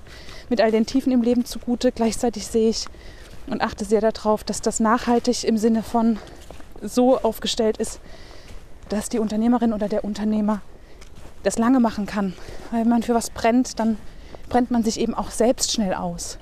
mit 0.49 0.61
all 0.61 0.71
den 0.71 0.87
Tiefen 0.87 1.13
im 1.13 1.23
Leben 1.23 1.45
zugute, 1.45 1.93
gleichzeitig 1.93 2.47
sehe 2.47 2.71
ich, 2.71 2.87
und 3.47 3.63
achte 3.63 3.85
sehr 3.87 4.03
darauf, 4.03 4.45
dass 4.45 4.61
das 4.61 4.79
nachhaltig 4.79 5.45
im 5.45 5.57
Sinne 5.57 5.83
von 5.83 6.19
so 6.83 7.19
aufgestellt 7.19 7.77
ist, 7.79 8.01
dass 8.89 9.09
die 9.09 9.19
Unternehmerin 9.19 9.73
oder 9.73 9.89
der 9.89 10.05
Unternehmer 10.05 10.61
das 11.43 11.59
lange 11.59 11.81
machen 11.81 12.07
kann. 12.07 12.35
Weil 12.71 12.83
wenn 12.83 12.89
man 12.89 13.03
für 13.03 13.15
was 13.15 13.31
brennt, 13.31 13.79
dann 13.79 13.99
brennt 14.49 14.71
man 14.71 14.83
sich 14.83 14.99
eben 14.99 15.15
auch 15.15 15.31
selbst 15.31 15.73
schnell 15.73 15.95
aus. 15.95 16.39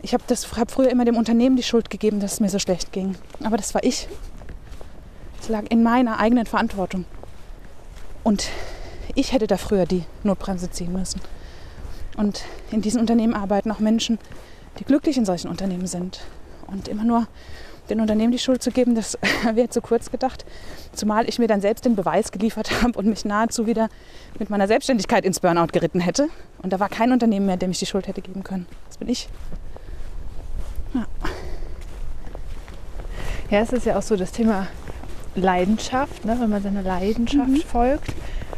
Ich 0.00 0.14
habe 0.14 0.22
hab 0.28 0.70
früher 0.70 0.90
immer 0.90 1.04
dem 1.04 1.16
Unternehmen 1.16 1.56
die 1.56 1.62
Schuld 1.62 1.90
gegeben, 1.90 2.20
dass 2.20 2.34
es 2.34 2.40
mir 2.40 2.48
so 2.48 2.58
schlecht 2.58 2.92
ging. 2.92 3.16
Aber 3.42 3.56
das 3.56 3.74
war 3.74 3.82
ich. 3.84 4.08
Es 5.40 5.48
lag 5.48 5.64
in 5.70 5.82
meiner 5.82 6.18
eigenen 6.18 6.46
Verantwortung. 6.46 7.04
Und 8.22 8.48
ich 9.14 9.32
hätte 9.32 9.46
da 9.46 9.56
früher 9.56 9.86
die 9.86 10.04
Notbremse 10.22 10.70
ziehen 10.70 10.92
müssen. 10.92 11.20
Und 12.16 12.44
in 12.70 12.82
diesen 12.82 13.00
Unternehmen 13.00 13.34
arbeiten 13.34 13.70
auch 13.70 13.78
Menschen, 13.78 14.18
die 14.78 14.84
glücklich 14.84 15.16
in 15.16 15.24
solchen 15.24 15.48
Unternehmen 15.48 15.86
sind. 15.86 16.20
Und 16.66 16.88
immer 16.88 17.04
nur 17.04 17.26
den 17.90 18.00
Unternehmen 18.00 18.32
die 18.32 18.38
Schuld 18.38 18.62
zu 18.62 18.70
geben, 18.70 18.94
das 18.94 19.18
wäre 19.54 19.68
zu 19.68 19.80
kurz 19.80 20.10
gedacht. 20.10 20.44
Zumal 20.92 21.28
ich 21.28 21.38
mir 21.38 21.46
dann 21.48 21.60
selbst 21.60 21.84
den 21.84 21.96
Beweis 21.96 22.32
geliefert 22.32 22.82
habe 22.82 22.98
und 22.98 23.06
mich 23.06 23.24
nahezu 23.24 23.66
wieder 23.66 23.88
mit 24.38 24.50
meiner 24.50 24.66
Selbstständigkeit 24.66 25.24
ins 25.24 25.40
Burnout 25.40 25.68
geritten 25.72 26.00
hätte. 26.00 26.28
Und 26.62 26.72
da 26.72 26.80
war 26.80 26.88
kein 26.88 27.12
Unternehmen 27.12 27.46
mehr, 27.46 27.56
dem 27.56 27.70
ich 27.70 27.78
die 27.78 27.86
Schuld 27.86 28.06
hätte 28.08 28.22
geben 28.22 28.44
können. 28.44 28.66
Das 28.86 28.98
bin 28.98 29.08
ich. 29.08 29.28
Ja. 30.94 31.06
Ja, 33.50 33.60
es 33.60 33.72
ist 33.72 33.86
ja 33.86 33.96
auch 33.96 34.02
so 34.02 34.16
das 34.16 34.32
Thema 34.32 34.66
Leidenschaft, 35.34 36.24
ne? 36.24 36.36
wenn 36.38 36.50
man 36.50 36.62
seiner 36.62 36.82
Leidenschaft 36.82 37.48
mhm. 37.48 37.62
folgt. 37.62 38.14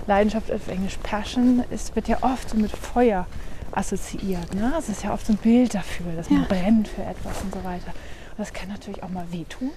Leidenschaft 0.07 0.51
auf 0.51 0.67
Englisch 0.69 0.99
Passion 1.03 1.63
ist, 1.71 1.95
wird 1.95 2.09
ja 2.09 2.19
oft 2.23 2.51
so 2.51 2.57
mit 2.57 2.73
Feuer 2.73 3.27
assoziiert. 3.73 4.55
Ne? 4.55 4.73
Es 4.79 4.89
ist 4.89 5.05
ja 5.05 5.13
oft 5.13 5.27
so 5.27 5.33
ein 5.33 5.37
Bild 5.37 5.75
dafür, 5.75 6.07
dass 6.17 6.29
man 6.31 6.43
ja. 6.43 6.49
brennt 6.49 6.89
für 6.89 7.03
etwas 7.03 7.41
und 7.43 7.55
so 7.55 7.63
weiter. 7.63 7.93
Das 8.41 8.55
kann 8.55 8.71
natürlich 8.71 9.03
auch 9.03 9.11
mal 9.11 9.31
wehtun. 9.31 9.71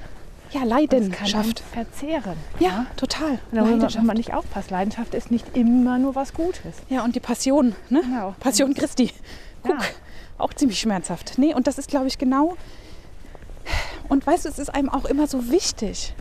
Ja, 0.52 0.64
Leidenschaft. 0.64 1.60
verzehren. 1.60 2.38
Ja, 2.60 2.70
ja, 2.70 2.86
total. 2.96 3.40
Und 3.52 3.58
da 3.58 3.66
muss 3.66 3.98
man 4.02 4.16
nicht 4.16 4.34
aufpassen. 4.34 4.70
Leidenschaft 4.70 5.14
ist 5.16 5.32
nicht 5.32 5.58
immer 5.58 6.00
nur 6.00 6.16
was 6.16 6.34
Gutes. 6.34 6.78
Ja, 6.88 7.04
und 7.04 7.14
die 7.14 7.20
Passion, 7.20 7.76
ne? 7.90 8.02
Genau. 8.02 8.36
Passion 8.40 8.74
Christi. 8.74 9.12
Guck, 9.64 9.82
ja. 9.82 9.86
auch 10.38 10.54
ziemlich 10.54 10.80
schmerzhaft. 10.80 11.34
Nee, 11.38 11.54
und 11.54 11.68
das 11.68 11.78
ist, 11.78 11.90
glaube 11.90 12.08
ich, 12.08 12.18
genau. 12.18 12.56
Und 14.08 14.26
weißt 14.26 14.46
du, 14.46 14.50
es 14.50 14.60
ist 14.60 14.74
einem 14.74 14.88
auch 14.88 15.04
immer 15.04 15.28
so 15.28 15.52
wichtig. 15.52 16.14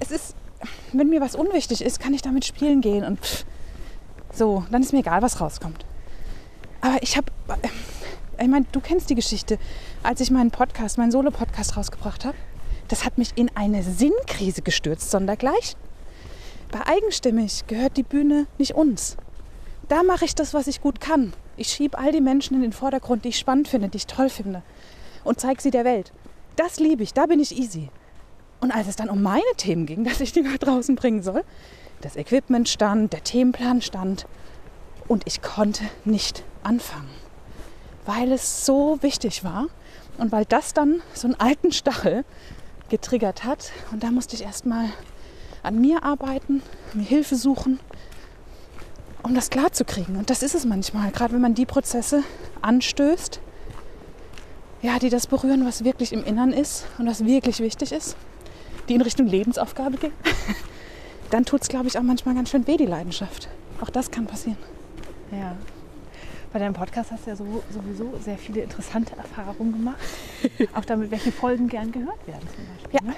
Es 0.00 0.10
ist, 0.10 0.34
wenn 0.92 1.10
mir 1.10 1.20
was 1.20 1.36
unwichtig 1.36 1.80
ist, 1.80 2.00
kann 2.00 2.12
ich 2.12 2.22
damit 2.22 2.44
spielen 2.44 2.80
gehen 2.80 3.04
und 3.04 3.20
pff, 3.20 3.44
so, 4.32 4.64
dann 4.68 4.82
ist 4.82 4.92
mir 4.92 4.98
egal, 4.98 5.22
was 5.22 5.40
rauskommt. 5.40 5.84
Aber 6.80 7.00
ich 7.02 7.16
habe, 7.16 7.30
ich 8.40 8.48
meine, 8.48 8.66
du 8.72 8.80
kennst 8.80 9.10
die 9.10 9.14
Geschichte, 9.14 9.60
als 10.04 10.20
ich 10.20 10.30
meinen 10.30 10.50
Podcast, 10.50 10.98
meinen 10.98 11.10
Solo-Podcast 11.10 11.76
rausgebracht 11.76 12.24
habe. 12.24 12.36
Das 12.88 13.04
hat 13.04 13.16
mich 13.16 13.30
in 13.36 13.50
eine 13.56 13.82
Sinnkrise 13.82 14.60
gestürzt, 14.60 15.10
sondergleich. 15.10 15.76
Bei 16.70 16.86
Eigenstimmig 16.86 17.66
gehört 17.66 17.96
die 17.96 18.02
Bühne 18.02 18.46
nicht 18.58 18.74
uns. 18.74 19.16
Da 19.88 20.02
mache 20.02 20.26
ich 20.26 20.34
das, 20.34 20.52
was 20.52 20.66
ich 20.66 20.82
gut 20.82 21.00
kann. 21.00 21.32
Ich 21.56 21.68
schiebe 21.68 21.98
all 21.98 22.12
die 22.12 22.20
Menschen 22.20 22.54
in 22.54 22.62
den 22.62 22.72
Vordergrund, 22.72 23.24
die 23.24 23.30
ich 23.30 23.38
spannend 23.38 23.68
finde, 23.68 23.88
die 23.88 23.96
ich 23.96 24.06
toll 24.06 24.28
finde 24.28 24.62
und 25.24 25.40
zeige 25.40 25.62
sie 25.62 25.70
der 25.70 25.84
Welt. 25.84 26.12
Das 26.56 26.78
liebe 26.78 27.02
ich, 27.02 27.14
da 27.14 27.26
bin 27.26 27.40
ich 27.40 27.58
easy. 27.58 27.88
Und 28.60 28.72
als 28.72 28.88
es 28.88 28.96
dann 28.96 29.08
um 29.08 29.22
meine 29.22 29.42
Themen 29.56 29.86
ging, 29.86 30.04
dass 30.08 30.20
ich 30.20 30.32
die 30.32 30.42
nach 30.42 30.58
draußen 30.58 30.96
bringen 30.96 31.22
soll, 31.22 31.44
das 32.02 32.16
Equipment 32.16 32.68
stand, 32.68 33.12
der 33.12 33.24
Themenplan 33.24 33.80
stand 33.80 34.26
und 35.08 35.22
ich 35.26 35.40
konnte 35.40 35.84
nicht 36.04 36.44
anfangen, 36.62 37.08
weil 38.04 38.32
es 38.32 38.66
so 38.66 38.98
wichtig 39.00 39.44
war 39.44 39.68
und 40.18 40.32
weil 40.32 40.44
das 40.44 40.74
dann 40.74 41.02
so 41.12 41.26
einen 41.26 41.38
alten 41.40 41.72
Stachel 41.72 42.24
getriggert 42.88 43.44
hat. 43.44 43.72
Und 43.92 44.02
da 44.02 44.10
musste 44.10 44.36
ich 44.36 44.42
erstmal 44.42 44.86
an 45.62 45.80
mir 45.80 46.04
arbeiten, 46.04 46.62
mir 46.92 47.04
Hilfe 47.04 47.36
suchen, 47.36 47.80
um 49.22 49.34
das 49.34 49.50
klar 49.50 49.72
zu 49.72 49.84
kriegen. 49.84 50.16
Und 50.16 50.30
das 50.30 50.42
ist 50.42 50.54
es 50.54 50.64
manchmal, 50.64 51.10
gerade 51.10 51.34
wenn 51.34 51.40
man 51.40 51.54
die 51.54 51.66
Prozesse 51.66 52.22
anstößt, 52.62 53.40
ja, 54.82 54.98
die 54.98 55.08
das 55.08 55.26
berühren, 55.26 55.64
was 55.64 55.82
wirklich 55.82 56.12
im 56.12 56.22
Innern 56.24 56.52
ist 56.52 56.84
und 56.98 57.06
was 57.06 57.24
wirklich 57.24 57.60
wichtig 57.60 57.90
ist, 57.90 58.16
die 58.88 58.94
in 58.94 59.00
Richtung 59.00 59.26
Lebensaufgabe 59.26 59.96
gehen, 59.96 60.12
dann 61.30 61.46
tut 61.46 61.62
es, 61.62 61.68
glaube 61.68 61.86
ich, 61.88 61.98
auch 61.98 62.02
manchmal 62.02 62.34
ganz 62.34 62.50
schön 62.50 62.66
weh, 62.66 62.76
die 62.76 62.84
Leidenschaft. 62.84 63.48
Auch 63.80 63.88
das 63.88 64.10
kann 64.10 64.26
passieren. 64.26 64.58
Ja. 65.32 65.56
Bei 66.54 66.60
deinem 66.60 66.74
Podcast 66.74 67.10
hast 67.10 67.26
du 67.26 67.30
ja 67.30 67.36
so, 67.36 67.44
sowieso 67.68 68.16
sehr 68.20 68.38
viele 68.38 68.60
interessante 68.60 69.16
Erfahrungen 69.16 69.72
gemacht. 69.72 69.98
auch 70.76 70.84
damit, 70.84 71.10
welche 71.10 71.32
Folgen 71.32 71.66
gern 71.66 71.90
gehört 71.90 72.24
werden 72.28 72.48
zum 72.54 72.64
Beispiel. 72.68 73.00
Ja. 73.00 73.10
Ne? 73.10 73.16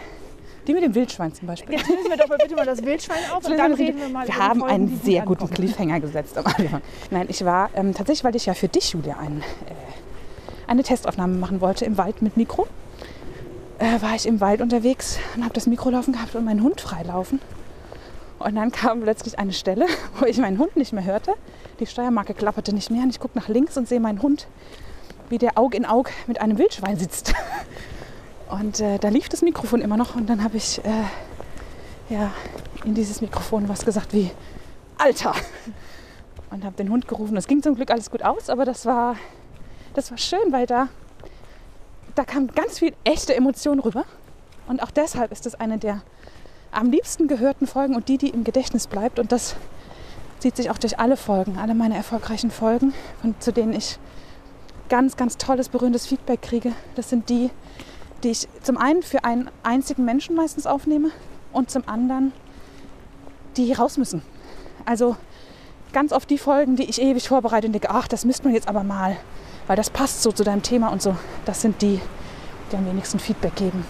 Die 0.66 0.72
mit 0.72 0.82
dem 0.82 0.94
Wildschwein 0.94 1.34
zum 1.34 1.46
Beispiel. 1.46 1.74
Jetzt 1.76 1.86
lösen 1.86 2.08
wir 2.08 2.16
doch 2.16 2.28
mal 2.28 2.38
bitte 2.38 2.54
mal 2.54 2.64
das 2.64 2.82
Wildschwein 2.82 3.18
auf 3.30 3.44
und 3.44 3.58
dann 3.58 3.74
reden 3.74 4.00
wir 4.00 4.08
mal 4.08 4.26
Wir 4.26 4.38
haben 4.38 4.60
Folgen, 4.60 4.74
einen 4.74 5.00
sehr 5.04 5.22
guten 5.26 5.50
Cliffhanger 5.50 6.00
gesetzt 6.00 6.38
am 6.38 6.46
Anfang. 6.46 6.80
Nein, 7.10 7.26
ich 7.28 7.44
war 7.44 7.68
ähm, 7.74 7.92
tatsächlich, 7.92 8.24
weil 8.24 8.34
ich 8.36 8.46
ja 8.46 8.54
für 8.54 8.68
dich, 8.68 8.92
Julia, 8.92 9.18
ein, 9.18 9.42
äh, 9.42 9.74
eine 10.66 10.82
Testaufnahme 10.82 11.36
machen 11.36 11.60
wollte 11.60 11.84
im 11.84 11.98
Wald 11.98 12.22
mit 12.22 12.38
Mikro, 12.38 12.66
äh, 13.80 14.00
war 14.00 14.14
ich 14.14 14.24
im 14.24 14.40
Wald 14.40 14.62
unterwegs 14.62 15.18
und 15.36 15.44
habe 15.44 15.52
das 15.52 15.66
Mikro 15.66 15.90
laufen 15.90 16.14
gehabt 16.14 16.34
und 16.36 16.46
meinen 16.46 16.62
Hund 16.62 16.80
freilaufen. 16.80 17.42
Und 18.38 18.54
dann 18.54 18.72
kam 18.72 19.02
plötzlich 19.02 19.38
eine 19.38 19.52
Stelle, 19.52 19.84
wo 20.18 20.24
ich 20.24 20.38
meinen 20.38 20.58
Hund 20.58 20.74
nicht 20.76 20.94
mehr 20.94 21.04
hörte. 21.04 21.34
Die 21.78 21.86
Steuermarke 21.86 22.32
klapperte 22.32 22.74
nicht 22.74 22.90
mehr 22.90 23.02
und 23.02 23.10
ich 23.10 23.20
gucke 23.20 23.38
nach 23.38 23.48
links 23.48 23.76
und 23.76 23.86
sehe 23.86 24.00
meinen 24.00 24.22
Hund, 24.22 24.46
wie 25.28 25.38
der 25.38 25.58
Aug 25.58 25.74
in 25.74 25.84
Aug 25.84 26.10
mit 26.26 26.40
einem 26.40 26.58
Wildschwein 26.58 26.96
sitzt. 26.96 27.34
Und 28.48 28.78
äh, 28.78 28.98
da 28.98 29.08
lief 29.08 29.28
das 29.28 29.42
Mikrofon 29.42 29.80
immer 29.80 29.96
noch 29.96 30.14
und 30.14 30.30
dann 30.30 30.44
habe 30.44 30.56
ich 30.56 30.78
äh, 30.84 32.14
ja, 32.14 32.30
in 32.84 32.94
dieses 32.94 33.20
Mikrofon 33.20 33.68
was 33.68 33.84
gesagt 33.84 34.12
wie 34.12 34.30
Alter! 34.98 35.34
Und 36.50 36.64
habe 36.64 36.76
den 36.76 36.90
Hund 36.90 37.08
gerufen. 37.08 37.36
Es 37.36 37.48
ging 37.48 37.60
zum 37.60 37.74
Glück 37.74 37.90
alles 37.90 38.08
gut 38.08 38.22
aus, 38.22 38.48
aber 38.48 38.64
das 38.64 38.86
war, 38.86 39.16
das 39.94 40.12
war 40.12 40.18
schön, 40.18 40.52
weil 40.52 40.64
da, 40.64 40.86
da 42.14 42.24
kam 42.24 42.46
ganz 42.46 42.78
viel 42.78 42.94
echte 43.02 43.34
Emotion 43.34 43.80
rüber. 43.80 44.04
Und 44.68 44.80
auch 44.80 44.92
deshalb 44.92 45.32
ist 45.32 45.44
es 45.44 45.56
eine 45.56 45.78
der 45.78 46.02
am 46.70 46.90
liebsten 46.90 47.26
gehörten 47.26 47.66
Folgen 47.66 47.96
und 47.96 48.08
die, 48.08 48.16
die 48.16 48.30
im 48.30 48.44
Gedächtnis 48.44 48.86
bleibt. 48.86 49.18
Und 49.18 49.32
das 49.32 49.56
zieht 50.46 50.56
sich 50.56 50.70
auch 50.70 50.78
durch 50.78 51.00
alle 51.00 51.16
Folgen, 51.16 51.58
alle 51.58 51.74
meine 51.74 51.96
erfolgreichen 51.96 52.52
Folgen, 52.52 52.94
von, 53.20 53.34
zu 53.40 53.52
denen 53.52 53.72
ich 53.72 53.98
ganz, 54.88 55.16
ganz 55.16 55.38
tolles, 55.38 55.68
berührendes 55.68 56.06
Feedback 56.06 56.40
kriege. 56.40 56.70
Das 56.94 57.10
sind 57.10 57.30
die, 57.30 57.50
die 58.22 58.28
ich 58.28 58.46
zum 58.62 58.78
einen 58.78 59.02
für 59.02 59.24
einen 59.24 59.50
einzigen 59.64 60.04
Menschen 60.04 60.36
meistens 60.36 60.68
aufnehme 60.68 61.10
und 61.52 61.68
zum 61.68 61.82
anderen, 61.88 62.32
die 63.56 63.72
raus 63.72 63.96
müssen. 63.96 64.22
Also 64.84 65.16
ganz 65.92 66.12
oft 66.12 66.30
die 66.30 66.38
Folgen, 66.38 66.76
die 66.76 66.84
ich 66.84 67.02
ewig 67.02 67.26
vorbereite 67.26 67.66
und 67.66 67.72
denke, 67.72 67.90
ach, 67.90 68.06
das 68.06 68.24
müsste 68.24 68.44
man 68.44 68.54
jetzt 68.54 68.68
aber 68.68 68.84
mal, 68.84 69.16
weil 69.66 69.74
das 69.74 69.90
passt 69.90 70.22
so 70.22 70.30
zu 70.30 70.44
deinem 70.44 70.62
Thema 70.62 70.92
und 70.92 71.02
so. 71.02 71.16
Das 71.44 71.60
sind 71.60 71.82
die, 71.82 72.00
die 72.70 72.76
am 72.76 72.86
wenigsten 72.86 73.18
Feedback 73.18 73.56
geben. 73.56 73.84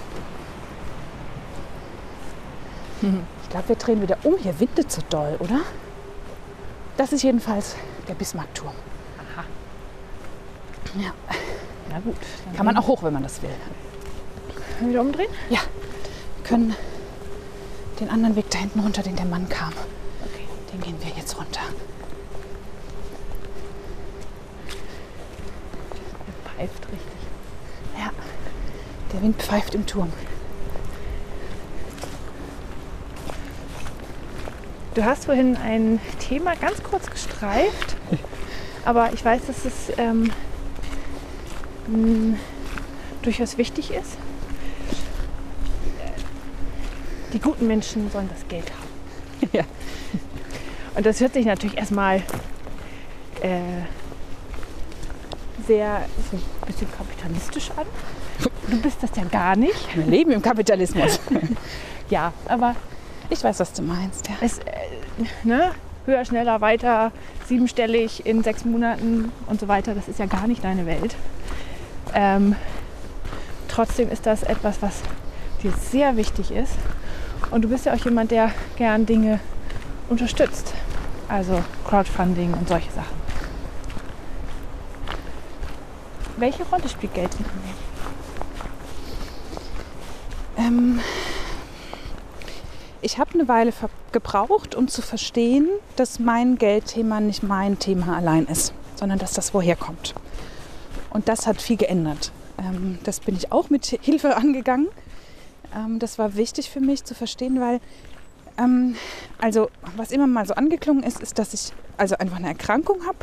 Ich 3.43 3.51
glaube, 3.51 3.69
wir 3.69 3.77
drehen 3.77 4.01
wieder 4.01 4.17
um. 4.23 4.39
Hier 4.39 4.59
windet 4.59 4.91
so 4.91 5.03
doll, 5.11 5.37
oder? 5.39 5.61
Das 6.97 7.13
ist 7.13 7.23
jedenfalls 7.23 7.77
der 8.09 8.15
Bismarckturm. 8.15 8.75
Aha. 9.35 9.45
Ja. 10.99 11.13
Na 11.91 12.01
gut. 12.01 12.17
Kann 12.57 12.67
man 12.67 12.77
auch 12.77 12.87
hoch, 12.87 13.03
wenn 13.03 13.13
man 13.13 13.23
das 13.23 13.43
will. 13.43 13.51
Wieder 14.81 15.01
umdrehen? 15.01 15.31
Ja. 15.51 15.61
Wir 16.37 16.45
können 16.45 16.75
den 18.01 18.11
anderen 18.11 18.37
Weg 18.37 18.51
da 18.51 18.59
hinten 18.59 18.81
runter, 18.81 19.03
den 19.03 19.17
der 19.17 19.27
Mann 19.27 19.49
kam. 19.49 19.73
Okay. 20.25 20.47
Den 20.73 20.81
gehen 20.81 20.97
wir 21.01 21.11
jetzt 21.17 21.37
runter. 21.39 21.61
Der 26.27 26.51
pfeift 26.51 26.83
richtig. 26.85 27.19
Ja. 27.99 28.11
Der 29.13 29.23
Wind 29.23 29.37
pfeift 29.43 29.75
im 29.75 29.87
Turm. 29.87 30.13
Du 34.97 35.05
hast 35.05 35.27
vorhin 35.27 35.59
ein 35.59 36.01
Thema 36.21 36.57
ganz 36.57 36.83
kurz 36.83 37.11
gestreift, 37.11 37.97
aber 38.87 39.13
ich 39.13 39.23
weiß, 39.23 39.43
dass 39.47 39.67
es 39.67 39.93
ähm, 39.99 40.33
durchaus 43.21 43.59
wichtig 43.59 43.91
ist. 43.91 44.17
Die 47.35 47.39
guten 47.39 47.67
Menschen 47.67 48.11
sollen 48.11 48.31
das 48.31 48.49
Geld 48.49 48.73
haben. 48.73 49.51
Ja. 49.53 49.65
Und 50.95 51.05
das 51.05 51.21
hört 51.21 51.35
sich 51.35 51.45
natürlich 51.45 51.77
erstmal 51.77 52.23
äh, 53.43 53.61
sehr 55.67 56.07
so 56.31 56.39
ein 56.39 56.43
bisschen 56.67 56.89
kapitalistisch 56.91 57.71
an. 57.77 57.85
Du 58.71 58.81
bist 58.81 59.03
das 59.03 59.11
ja 59.15 59.25
gar 59.25 59.57
nicht. 59.57 59.95
Wir 59.95 60.07
leben 60.07 60.31
im 60.31 60.41
Kapitalismus. 60.41 61.21
ja, 62.09 62.33
aber 62.49 62.75
ich 63.29 63.43
weiß, 63.43 63.61
was 63.61 63.73
du 63.73 63.83
meinst. 63.83 64.29
Ja. 64.29 64.37
Es, 64.41 64.61
ne? 65.45 65.73
Höher, 66.05 66.25
schneller, 66.25 66.61
weiter, 66.61 67.11
siebenstellig 67.47 68.25
in 68.27 68.43
sechs 68.43 68.65
Monaten 68.65 69.33
und 69.47 69.59
so 69.59 69.67
weiter. 69.67 69.95
Das 69.95 70.07
ist 70.09 70.19
ja 70.21 70.27
gar 70.27 70.47
nicht 70.47 70.63
deine 70.63 70.87
Welt. 70.87 71.17
Ähm, 72.15 72.55
trotzdem 73.69 74.11
ist 74.11 74.25
das 74.25 74.45
etwas, 74.45 74.81
was 74.83 75.03
dir 75.63 75.73
sehr 75.73 76.17
wichtig 76.17 76.53
ist. 76.53 76.75
Und 77.51 77.63
du 77.63 77.69
bist 77.69 77.87
ja 77.87 77.95
auch 77.95 78.05
jemand, 78.05 78.31
der 78.31 78.53
gern 78.77 79.05
Dinge 79.05 79.41
unterstützt. 80.09 80.75
Also 81.29 81.63
Crowdfunding 81.89 82.55
und 82.55 82.69
solche 82.69 82.91
Sachen. 82.93 83.17
Welche 86.37 86.63
Rolle 86.65 86.89
spielt 86.89 87.15
Geld 87.15 87.31
in 87.35 87.45
dir? 87.45 87.75
Ähm, 90.59 91.01
ich 93.07 93.19
habe 93.19 93.35
eine 93.35 93.47
Weile 93.47 93.73
gebraucht, 94.11 94.75
um 94.75 94.89
zu 94.89 95.01
verstehen, 95.01 95.69
dass 95.95 96.19
mein 96.19 96.59
Geldthema 96.59 97.21
nicht 97.21 97.45
mein 97.45 97.79
Thema 97.79 98.17
allein 98.17 98.47
ist, 98.47 98.75
sondern 98.97 99.21
dass 99.21 99.33
das 99.33 99.55
woher 99.55 99.77
kommt. 99.77 100.13
Und 101.11 101.29
das 101.29 101.47
hat 101.47 101.63
viel 101.63 101.77
geändert. 101.77 102.33
Ähm, 102.59 102.99
das 103.05 103.21
bin 103.21 103.37
ich 103.37 103.53
auch 103.53 103.71
mit 103.71 103.87
Hilfe 103.87 104.37
angegangen. 104.37 104.89
Ähm, 105.73 106.01
das 106.01 106.19
war 106.19 106.35
wichtig 106.35 106.69
für 106.69 106.81
mich 106.81 107.05
zu 107.05 107.15
verstehen, 107.15 107.61
weil 107.61 107.81
ähm, 108.59 108.97
also 109.39 109.71
was 109.97 110.11
immer 110.11 110.27
mal 110.27 110.45
so 110.45 110.55
angeklungen 110.55 111.05
ist, 111.05 111.21
ist, 111.21 111.39
dass 111.39 111.55
ich 111.55 111.73
also 111.97 112.17
einfach 112.17 112.39
eine 112.39 112.49
Erkrankung 112.49 113.07
habe 113.07 113.19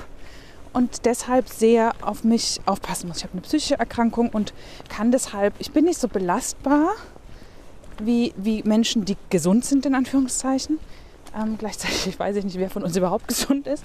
und 0.71 1.05
deshalb 1.05 1.49
sehr 1.49 1.91
auf 2.01 2.23
mich 2.23 2.61
aufpassen 2.65 3.09
muss. 3.09 3.17
Ich 3.17 3.23
habe 3.23 3.33
eine 3.33 3.41
psychische 3.41 3.77
Erkrankung 3.77 4.29
und 4.29 4.53
kann 4.87 5.11
deshalb, 5.11 5.55
ich 5.59 5.71
bin 5.73 5.83
nicht 5.83 5.99
so 5.99 6.07
belastbar 6.07 6.93
wie, 7.99 8.33
wie 8.37 8.63
Menschen, 8.63 9.05
die 9.05 9.17
gesund 9.29 9.65
sind, 9.65 9.85
in 9.85 9.95
Anführungszeichen. 9.95 10.79
Ähm, 11.35 11.55
gleichzeitig 11.59 12.17
weiß 12.17 12.35
ich 12.37 12.45
nicht, 12.45 12.57
wer 12.57 12.69
von 12.69 12.83
uns 12.83 12.95
überhaupt 12.95 13.27
gesund 13.27 13.67
ist. 13.67 13.83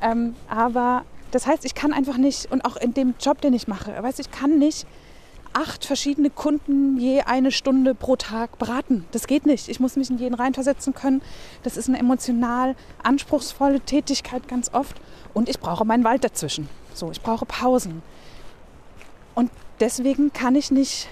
Ähm, 0.00 0.34
aber 0.48 1.04
das 1.30 1.46
heißt, 1.46 1.64
ich 1.64 1.74
kann 1.74 1.92
einfach 1.92 2.16
nicht, 2.16 2.50
und 2.50 2.64
auch 2.64 2.76
in 2.76 2.94
dem 2.94 3.14
Job, 3.20 3.40
den 3.40 3.52
ich 3.52 3.68
mache, 3.68 3.92
weiß 4.02 4.18
ich 4.18 4.30
kann 4.30 4.58
nicht 4.58 4.86
acht 5.56 5.86
verschiedene 5.86 6.28
Kunden 6.28 6.98
je 6.98 7.22
eine 7.22 7.50
Stunde 7.50 7.94
pro 7.94 8.16
Tag 8.16 8.58
beraten. 8.58 9.06
Das 9.12 9.26
geht 9.26 9.46
nicht. 9.46 9.70
Ich 9.70 9.80
muss 9.80 9.96
mich 9.96 10.10
in 10.10 10.18
jeden 10.18 10.34
reinversetzen 10.34 10.92
können. 10.92 11.22
Das 11.62 11.78
ist 11.78 11.88
eine 11.88 11.98
emotional 11.98 12.76
anspruchsvolle 13.02 13.80
Tätigkeit 13.80 14.48
ganz 14.48 14.74
oft. 14.74 15.00
Und 15.32 15.48
ich 15.48 15.58
brauche 15.58 15.86
meinen 15.86 16.04
Wald 16.04 16.24
dazwischen. 16.24 16.68
So, 16.92 17.10
ich 17.10 17.22
brauche 17.22 17.46
Pausen. 17.46 18.02
Und 19.34 19.50
deswegen 19.80 20.30
kann 20.30 20.56
ich 20.56 20.70
nicht, 20.70 21.08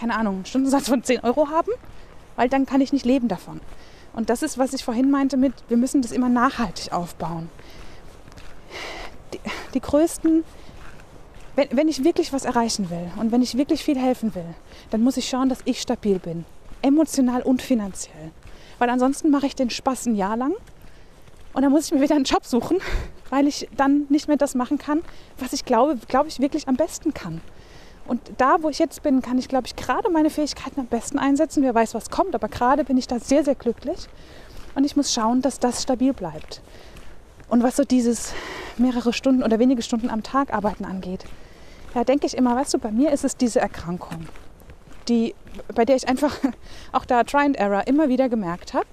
keine 0.00 0.16
Ahnung, 0.16 0.36
einen 0.36 0.46
Stundensatz 0.46 0.88
von 0.88 1.04
10 1.04 1.20
Euro 1.20 1.48
haben, 1.48 1.70
weil 2.36 2.48
dann 2.48 2.66
kann 2.66 2.80
ich 2.80 2.92
nicht 2.92 3.04
leben 3.04 3.28
davon. 3.28 3.60
Und 4.14 4.30
das 4.30 4.42
ist, 4.42 4.58
was 4.58 4.72
ich 4.72 4.84
vorhin 4.84 5.10
meinte 5.10 5.36
mit, 5.36 5.52
wir 5.68 5.76
müssen 5.76 6.02
das 6.02 6.10
immer 6.10 6.28
nachhaltig 6.28 6.92
aufbauen. 6.92 7.48
Die, 9.32 9.38
die 9.74 9.80
größten 9.80 10.42
wenn, 11.56 11.68
wenn 11.72 11.88
ich 11.88 12.04
wirklich 12.04 12.32
was 12.32 12.44
erreichen 12.44 12.90
will 12.90 13.10
und 13.16 13.32
wenn 13.32 13.42
ich 13.42 13.56
wirklich 13.56 13.84
viel 13.84 13.98
helfen 13.98 14.34
will, 14.34 14.54
dann 14.90 15.02
muss 15.02 15.16
ich 15.16 15.28
schauen, 15.28 15.48
dass 15.48 15.60
ich 15.64 15.80
stabil 15.80 16.18
bin. 16.18 16.44
Emotional 16.80 17.42
und 17.42 17.60
finanziell. 17.60 18.30
Weil 18.78 18.88
ansonsten 18.88 19.30
mache 19.30 19.46
ich 19.46 19.56
den 19.56 19.68
Spaß 19.68 20.06
ein 20.06 20.14
Jahr 20.14 20.36
lang 20.36 20.54
und 21.52 21.62
dann 21.62 21.70
muss 21.70 21.86
ich 21.86 21.92
mir 21.92 22.00
wieder 22.00 22.14
einen 22.14 22.24
Job 22.24 22.46
suchen, 22.46 22.78
weil 23.28 23.46
ich 23.46 23.68
dann 23.76 24.06
nicht 24.08 24.28
mehr 24.28 24.36
das 24.36 24.54
machen 24.54 24.78
kann, 24.78 25.02
was 25.38 25.52
ich 25.52 25.64
glaube, 25.64 25.98
glaube 26.08 26.28
ich 26.28 26.40
wirklich 26.40 26.68
am 26.68 26.76
besten 26.76 27.12
kann. 27.12 27.40
Und 28.10 28.20
da, 28.38 28.56
wo 28.60 28.68
ich 28.68 28.80
jetzt 28.80 29.04
bin, 29.04 29.22
kann 29.22 29.38
ich, 29.38 29.46
glaube 29.46 29.68
ich, 29.68 29.76
gerade 29.76 30.10
meine 30.10 30.30
Fähigkeiten 30.30 30.80
am 30.80 30.86
besten 30.86 31.16
einsetzen. 31.16 31.62
Wer 31.62 31.76
weiß, 31.76 31.94
was 31.94 32.10
kommt, 32.10 32.34
aber 32.34 32.48
gerade 32.48 32.82
bin 32.82 32.98
ich 32.98 33.06
da 33.06 33.20
sehr, 33.20 33.44
sehr 33.44 33.54
glücklich. 33.54 34.08
Und 34.74 34.82
ich 34.82 34.96
muss 34.96 35.14
schauen, 35.14 35.42
dass 35.42 35.60
das 35.60 35.84
stabil 35.84 36.12
bleibt. 36.12 36.60
Und 37.48 37.62
was 37.62 37.76
so 37.76 37.84
dieses 37.84 38.32
mehrere 38.78 39.12
Stunden 39.12 39.44
oder 39.44 39.60
wenige 39.60 39.82
Stunden 39.82 40.10
am 40.10 40.24
Tag 40.24 40.52
arbeiten 40.52 40.84
angeht, 40.84 41.24
da 41.94 42.02
denke 42.02 42.26
ich 42.26 42.36
immer, 42.36 42.56
weißt 42.56 42.74
du, 42.74 42.78
bei 42.78 42.90
mir 42.90 43.12
ist 43.12 43.22
es 43.22 43.36
diese 43.36 43.60
Erkrankung, 43.60 44.26
die, 45.06 45.36
bei 45.72 45.84
der 45.84 45.94
ich 45.94 46.08
einfach 46.08 46.36
auch 46.92 47.04
da 47.04 47.22
Try 47.22 47.44
and 47.44 47.56
Error 47.58 47.86
immer 47.86 48.08
wieder 48.08 48.28
gemerkt 48.28 48.74
habe, 48.74 48.88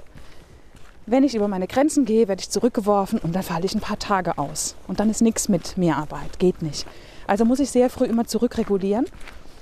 wenn 1.07 1.23
ich 1.23 1.33
über 1.33 1.47
meine 1.47 1.65
Grenzen 1.65 2.05
gehe, 2.05 2.27
werde 2.27 2.41
ich 2.41 2.51
zurückgeworfen 2.51 3.17
und 3.17 3.35
dann 3.35 3.41
falle 3.41 3.65
ich 3.65 3.73
ein 3.73 3.81
paar 3.81 3.97
Tage 3.97 4.37
aus. 4.37 4.75
Und 4.87 4.99
dann 4.99 5.09
ist 5.09 5.23
nichts 5.23 5.49
mit 5.49 5.75
Mehrarbeit, 5.75 6.37
geht 6.37 6.61
nicht. 6.61 6.85
Also 7.27 7.45
muss 7.45 7.59
ich 7.59 7.69
sehr 7.69 7.89
früh 7.89 8.05
immer 8.05 8.25
zurückregulieren 8.25 9.05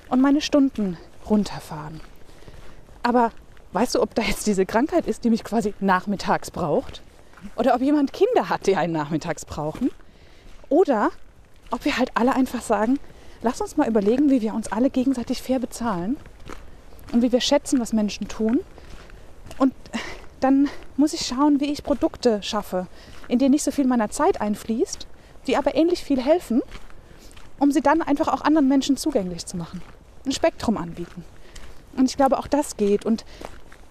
und 0.09 0.21
meine 0.21 0.41
Stunden 0.41 0.97
runterfahren. 1.27 1.99
Aber 3.03 3.31
weißt 3.73 3.95
du, 3.95 4.01
ob 4.01 4.15
da 4.15 4.21
jetzt 4.21 4.47
diese 4.47 4.65
Krankheit 4.65 5.07
ist, 5.07 5.23
die 5.23 5.29
mich 5.29 5.43
quasi 5.43 5.73
nachmittags 5.79 6.51
braucht? 6.51 7.01
Oder 7.55 7.75
ob 7.75 7.81
jemand 7.81 8.13
Kinder 8.13 8.49
hat, 8.49 8.67
die 8.67 8.75
einen 8.75 8.93
nachmittags 8.93 9.45
brauchen? 9.45 9.91
Oder 10.69 11.09
ob 11.71 11.85
wir 11.85 11.97
halt 11.97 12.11
alle 12.15 12.35
einfach 12.35 12.61
sagen, 12.61 12.99
lass 13.41 13.61
uns 13.61 13.77
mal 13.77 13.87
überlegen, 13.87 14.29
wie 14.29 14.41
wir 14.41 14.53
uns 14.53 14.71
alle 14.71 14.89
gegenseitig 14.89 15.41
fair 15.41 15.59
bezahlen 15.59 16.17
und 17.11 17.21
wie 17.21 17.31
wir 17.31 17.41
schätzen, 17.41 17.79
was 17.79 17.93
Menschen 17.93 18.27
tun. 18.27 18.61
Und 19.57 19.73
dann 20.39 20.69
muss 20.97 21.13
ich 21.13 21.25
schauen, 21.25 21.59
wie 21.59 21.71
ich 21.71 21.83
Produkte 21.83 22.41
schaffe, 22.43 22.87
in 23.27 23.39
denen 23.39 23.51
nicht 23.51 23.63
so 23.63 23.71
viel 23.71 23.85
meiner 23.85 24.09
Zeit 24.09 24.41
einfließt, 24.41 25.07
die 25.47 25.57
aber 25.57 25.75
ähnlich 25.75 26.03
viel 26.03 26.21
helfen, 26.21 26.61
um 27.59 27.71
sie 27.71 27.81
dann 27.81 28.01
einfach 28.01 28.27
auch 28.27 28.41
anderen 28.41 28.67
Menschen 28.67 28.97
zugänglich 28.97 29.45
zu 29.45 29.57
machen. 29.57 29.81
Ein 30.25 30.31
Spektrum 30.31 30.77
anbieten. 30.77 31.23
Und 31.97 32.09
ich 32.09 32.17
glaube, 32.17 32.37
auch 32.37 32.47
das 32.47 32.77
geht. 32.77 33.05
Und 33.05 33.25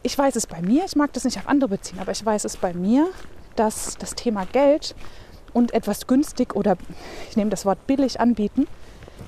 ich 0.02 0.16
weiß 0.16 0.36
es 0.36 0.46
bei 0.46 0.60
mir, 0.60 0.84
ich 0.84 0.96
mag 0.96 1.12
das 1.12 1.24
nicht 1.24 1.38
auf 1.38 1.48
andere 1.48 1.70
beziehen, 1.70 1.98
aber 1.98 2.12
ich 2.12 2.24
weiß 2.24 2.44
es 2.44 2.56
bei 2.56 2.74
mir, 2.74 3.08
dass 3.56 3.96
das 3.96 4.14
Thema 4.14 4.44
Geld 4.46 4.94
und 5.52 5.72
etwas 5.72 6.06
günstig 6.06 6.54
oder 6.54 6.76
ich 7.30 7.36
nehme 7.36 7.50
das 7.50 7.64
Wort 7.64 7.86
billig 7.86 8.20
anbieten, 8.20 8.66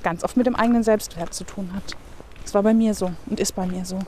ganz 0.03 0.25
oft 0.25 0.37
mit 0.37 0.47
dem 0.47 0.57
eigenen 0.57 0.83
Selbstwert 0.83 1.33
zu 1.33 1.45
tun 1.45 1.71
hat. 1.75 1.97
Das 2.43 2.53
war 2.53 2.63
bei 2.63 2.75
mir 2.75 2.95
so 2.95 3.13
und 3.27 3.41
ist 3.41 3.55
bei 3.55 3.67
mir 3.67 3.85
so. 3.85 3.99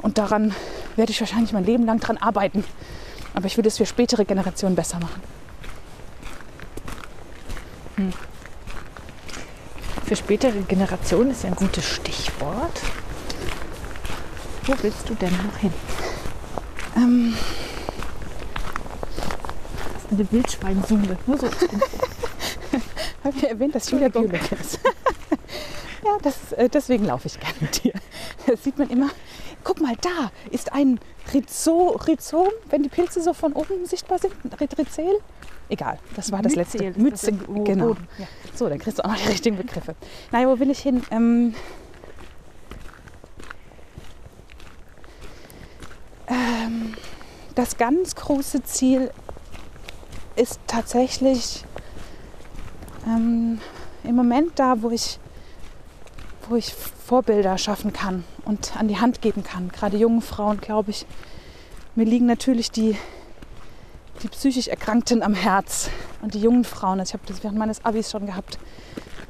Und 0.00 0.18
daran 0.18 0.54
werde 0.96 1.12
ich 1.12 1.20
wahrscheinlich 1.20 1.52
mein 1.52 1.64
Leben 1.64 1.84
lang 1.84 2.00
dran 2.00 2.16
arbeiten. 2.16 2.64
Aber 3.34 3.46
ich 3.46 3.56
will 3.56 3.66
es 3.66 3.78
für 3.78 3.86
spätere 3.86 4.24
Generationen 4.24 4.74
besser 4.74 4.98
machen. 4.98 5.22
Hm. 7.96 8.12
Für 10.04 10.16
spätere 10.16 10.60
Generationen 10.62 11.30
ist 11.30 11.44
ja 11.44 11.50
ein 11.50 11.56
gutes 11.56 11.84
Stichwort. 11.84 12.80
Wo 14.64 14.74
willst 14.82 15.08
du 15.08 15.14
denn 15.14 15.32
noch 15.32 15.56
hin? 15.58 15.72
Ähm, 16.96 17.34
das 19.94 20.04
ist 20.04 20.12
eine 20.12 20.32
Wildschweinsumme. 20.32 21.18
Nur 21.26 21.38
so 21.38 21.46
habe 23.24 23.36
ich 23.36 23.48
erwähnt, 23.48 23.74
dass 23.74 23.90
Julia 23.90 24.08
Biologin 24.08 24.40
ist. 24.60 24.78
ja, 26.04 26.18
das, 26.22 26.52
äh, 26.52 26.68
deswegen 26.68 27.06
laufe 27.06 27.28
ich 27.28 27.40
gerne 27.40 27.56
mit 27.60 27.82
dir. 27.82 27.92
Das 28.46 28.62
sieht 28.62 28.78
man 28.78 28.90
immer. 28.90 29.10
Guck 29.64 29.80
mal, 29.80 29.94
da 30.00 30.30
ist 30.50 30.72
ein 30.72 30.98
Rhizo, 31.32 31.96
Rhizom, 32.06 32.50
wenn 32.70 32.82
die 32.82 32.88
Pilze 32.88 33.22
so 33.22 33.32
von 33.32 33.52
oben 33.52 33.86
sichtbar 33.86 34.18
sind. 34.18 34.34
Rhizel? 34.60 35.20
Egal, 35.72 35.98
das 36.16 36.30
war 36.30 36.42
das 36.42 36.54
letzte. 36.54 36.92
Mütze, 36.98 37.32
genau. 37.32 37.96
Ja. 38.18 38.26
So, 38.52 38.68
dann 38.68 38.78
kriegst 38.78 38.98
du 38.98 39.04
auch 39.06 39.08
noch 39.08 39.16
die 39.16 39.28
richtigen 39.28 39.56
Begriffe. 39.56 39.94
Naja, 40.30 40.46
wo 40.46 40.58
will 40.58 40.70
ich 40.70 40.80
hin? 40.80 41.02
Ähm, 41.10 41.54
ähm, 46.26 46.92
das 47.54 47.78
ganz 47.78 48.14
große 48.14 48.62
Ziel 48.64 49.12
ist 50.36 50.60
tatsächlich 50.66 51.64
ähm, 53.06 53.58
im 54.04 54.14
Moment 54.14 54.58
da, 54.58 54.82
wo 54.82 54.90
ich, 54.90 55.18
wo 56.50 56.56
ich 56.56 56.74
Vorbilder 56.74 57.56
schaffen 57.56 57.94
kann 57.94 58.24
und 58.44 58.76
an 58.76 58.88
die 58.88 58.98
Hand 58.98 59.22
geben 59.22 59.42
kann. 59.42 59.70
Gerade 59.70 59.96
jungen 59.96 60.20
Frauen, 60.20 60.60
glaube 60.60 60.90
ich. 60.90 61.06
Mir 61.94 62.04
liegen 62.04 62.26
natürlich 62.26 62.70
die, 62.70 62.94
die 64.22 64.28
psychisch 64.28 64.68
Erkrankten 64.68 65.22
am 65.22 65.34
Herz 65.34 65.90
und 66.20 66.34
die 66.34 66.40
jungen 66.40 66.64
Frauen. 66.64 67.00
Also 67.00 67.10
ich 67.10 67.14
habe 67.14 67.24
das 67.26 67.42
während 67.42 67.58
meines 67.58 67.84
Abis 67.84 68.10
schon 68.10 68.26
gehabt. 68.26 68.58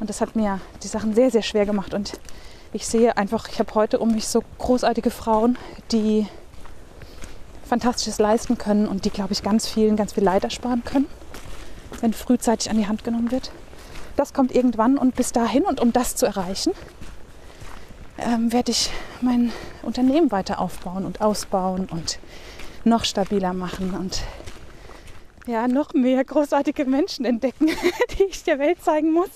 Und 0.01 0.11
das 0.11 0.21
hat 0.21 0.37
mir 0.37 0.61
die 0.83 0.89
Sachen 0.89 1.15
sehr, 1.15 1.31
sehr 1.31 1.43
schwer 1.43 1.65
gemacht. 1.65 1.95
Und 1.95 2.19
ich 2.73 2.87
sehe 2.87 3.17
einfach, 3.17 3.49
ich 3.49 3.59
habe 3.59 3.75
heute 3.75 3.99
um 3.99 4.15
mich 4.15 4.27
so 4.29 4.43
großartige 4.59 5.11
Frauen, 5.11 5.57
die 5.93 6.27
Fantastisches 7.65 8.19
leisten 8.19 8.59
können 8.59 8.87
und 8.87 9.05
die, 9.05 9.11
glaube 9.11 9.33
ich, 9.33 9.43
ganz 9.43 9.67
vielen 9.67 9.97
ganz 9.97 10.13
viel 10.13 10.25
Leid 10.25 10.45
ersparen 10.45 10.85
können, 10.85 11.07
wenn 12.01 12.13
frühzeitig 12.13 12.71
an 12.71 12.77
die 12.77 12.87
Hand 12.87 13.05
genommen 13.05 13.31
wird. 13.31 13.51
Das 14.17 14.35
kommt 14.35 14.55
irgendwann 14.55 14.99
und 14.99 15.15
bis 15.15 15.33
dahin 15.33 15.63
und 15.63 15.81
um 15.81 15.93
das 15.93 16.15
zu 16.15 16.27
erreichen, 16.27 16.73
ähm, 18.19 18.53
werde 18.53 18.73
ich 18.73 18.91
mein 19.23 19.53
Unternehmen 19.83 20.31
weiter 20.31 20.59
aufbauen 20.59 21.07
und 21.07 21.23
ausbauen 21.23 21.87
und 21.91 22.19
noch 22.85 23.05
stabiler 23.05 23.55
machen 23.55 23.95
und 23.95 24.21
ja, 25.47 25.69
noch 25.69 25.95
mehr 25.95 26.25
großartige 26.25 26.85
Menschen 26.85 27.25
entdecken, 27.25 27.67
die 28.19 28.25
ich 28.25 28.45
der 28.45 28.59
Welt 28.59 28.83
zeigen 28.83 29.13
muss. 29.13 29.31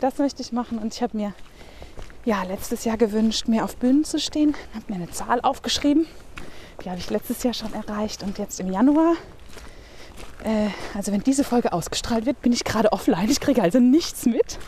Das 0.00 0.18
möchte 0.18 0.42
ich 0.42 0.52
machen 0.52 0.78
und 0.78 0.94
ich 0.94 1.02
habe 1.02 1.16
mir 1.16 1.34
ja, 2.24 2.42
letztes 2.42 2.84
Jahr 2.84 2.96
gewünscht, 2.96 3.48
mehr 3.48 3.64
auf 3.64 3.76
Bühnen 3.76 4.04
zu 4.04 4.18
stehen. 4.18 4.54
Ich 4.70 4.76
habe 4.76 4.92
mir 4.92 4.96
eine 4.96 5.10
Zahl 5.10 5.40
aufgeschrieben. 5.40 6.06
Die 6.84 6.90
habe 6.90 6.98
ich 6.98 7.10
letztes 7.10 7.42
Jahr 7.42 7.54
schon 7.54 7.72
erreicht 7.72 8.22
und 8.22 8.38
jetzt 8.38 8.60
im 8.60 8.70
Januar 8.70 9.16
äh, 10.44 10.68
also 10.94 11.12
wenn 11.12 11.22
diese 11.22 11.44
Folge 11.44 11.72
ausgestrahlt 11.72 12.26
wird, 12.26 12.40
bin 12.42 12.52
ich 12.52 12.64
gerade 12.64 12.92
offline. 12.92 13.28
Ich 13.30 13.40
kriege 13.40 13.62
also 13.62 13.80
nichts 13.80 14.26
mit, 14.26 14.58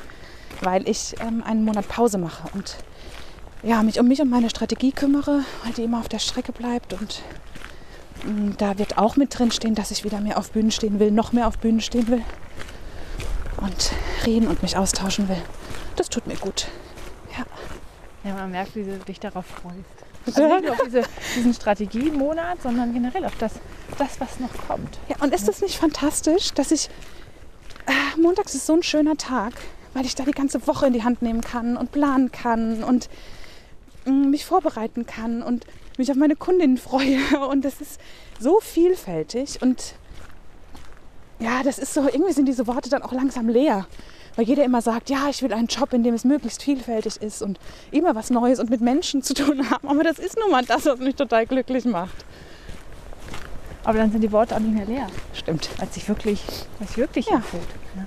weil 0.63 0.89
ich 0.89 1.15
ähm, 1.21 1.43
einen 1.45 1.65
Monat 1.65 1.89
Pause 1.89 2.19
mache. 2.19 2.49
Und 2.55 2.77
ja, 3.63 3.83
mich 3.83 4.01
um 4.01 4.09
mich 4.09 4.21
und 4.21 4.31
meine 4.31 4.51
Strategie 4.51 4.93
kümmere, 4.93 5.45
weil 5.65 5.73
die 5.75 5.85
immer 5.85 6.01
auf 6.01 6.09
der 6.09 6.19
Strecke 6.19 6.53
bleibt. 6.53 6.93
Und 6.93 7.23
da 8.59 8.79
wird 8.79 8.99
auch 8.99 9.17
mit 9.17 9.39
drin 9.39 9.51
stehen, 9.51 9.75
dass 9.75 9.91
ich 9.91 10.05
wieder 10.05 10.21
mehr 10.21 10.39
auf 10.39 10.51
Bühnen 10.53 10.71
stehen 10.71 10.99
will, 11.01 11.11
noch 11.11 11.33
mehr 11.33 11.47
auf 11.47 11.59
Bühnen 11.59 11.81
stehen 11.81 12.09
will. 12.09 12.23
Und 13.57 13.93
reden 14.27 14.49
und 14.49 14.63
mich 14.63 14.77
austauschen 14.77 15.29
will. 15.29 15.41
Das 15.97 16.09
tut 16.09 16.27
mir 16.27 16.37
gut. 16.37 16.69
Ja. 17.37 17.45
Ja, 18.25 18.35
man 18.35 18.51
merkt, 18.51 18.75
wie 18.77 18.85
du 18.85 18.99
dich 18.99 19.21
darauf 19.21 19.45
freust. 19.47 19.77
Also 20.27 20.47
nicht 20.47 20.65
nur 20.65 20.73
auf 20.73 20.81
diese, 20.85 21.03
diesen 21.37 21.55
Strategiemonat, 21.55 22.63
sondern 22.63 22.93
generell 22.93 23.25
auf 23.25 23.37
das, 23.39 23.55
das, 23.99 24.21
was 24.21 24.39
noch 24.39 24.53
kommt. 24.69 24.99
Ja, 25.09 25.17
und 25.21 25.35
ist 25.35 25.49
das 25.49 25.63
nicht 25.63 25.79
fantastisch, 25.79 26.53
dass 26.53 26.71
ich. 26.71 26.89
Äh, 27.87 28.21
montags 28.21 28.55
ist 28.55 28.67
so 28.67 28.75
ein 28.75 28.83
schöner 28.83 29.17
Tag, 29.17 29.55
weil 29.95 30.05
ich 30.05 30.15
da 30.15 30.25
die 30.25 30.33
ganze 30.33 30.67
Woche 30.67 30.87
in 30.87 30.93
die 30.93 31.03
Hand 31.03 31.23
nehmen 31.23 31.41
kann 31.41 31.77
und 31.77 31.93
planen 31.93 32.31
kann 32.31 32.85
und 32.85 33.09
mich 34.07 34.45
vorbereiten 34.45 35.07
kann 35.07 35.43
und 35.43 35.67
mich 35.99 36.11
auf 36.11 36.17
meine 36.17 36.37
Kundinnen 36.37 36.79
freue. 36.79 37.19
Und 37.51 37.65
das 37.65 37.81
ist 37.81 38.01
so 38.39 38.61
vielfältig. 38.61 39.61
Und 39.61 39.95
ja, 41.39 41.63
das 41.63 41.79
ist 41.79 41.93
so, 41.95 42.03
irgendwie 42.09 42.33
sind 42.33 42.47
diese 42.47 42.67
Worte 42.67 42.89
dann 42.91 43.03
auch 43.03 43.13
langsam 43.13 43.49
leer. 43.49 43.87
Weil 44.37 44.45
jeder 44.47 44.65
immer 44.65 44.81
sagt, 44.81 45.11
ja, 45.11 45.29
ich 45.29 45.43
will 45.43 45.53
einen 45.53 45.67
Job, 45.67 45.93
in 45.93 46.03
dem 46.05 46.15
es 46.15 46.25
möglichst 46.25 46.63
vielfältig 46.63 47.17
ist 47.21 47.43
und 47.43 47.59
immer 47.91 48.15
was 48.15 48.31
Neues 48.31 48.61
und 48.61 48.71
mit 48.71 48.81
Menschen 48.81 49.23
zu 49.23 49.35
tun 49.35 49.69
haben. 49.71 49.89
Aber 49.89 50.05
das 50.05 50.19
ist 50.19 50.39
nun 50.39 50.51
mal 50.51 50.65
das, 50.65 50.87
was 50.87 50.99
mich 51.01 51.17
total 51.17 51.47
glücklich 51.47 51.85
macht. 51.85 52.25
Aber 53.85 53.99
dann 53.99 54.13
sind 54.13 54.21
die 54.21 54.31
Worte 54.33 54.55
auch 54.55 54.61
nicht 54.61 54.75
mehr 54.75 54.87
leer, 54.87 55.07
Stimmt. 55.35 55.69
weil 55.79 55.89
es 55.89 55.95
sich 55.95 56.09
wirklich, 56.09 56.43
was 56.79 56.97
wirklich 56.97 57.27
Ja. 57.27 57.37
erfüllt. 57.37 57.63
Ja. 57.97 58.05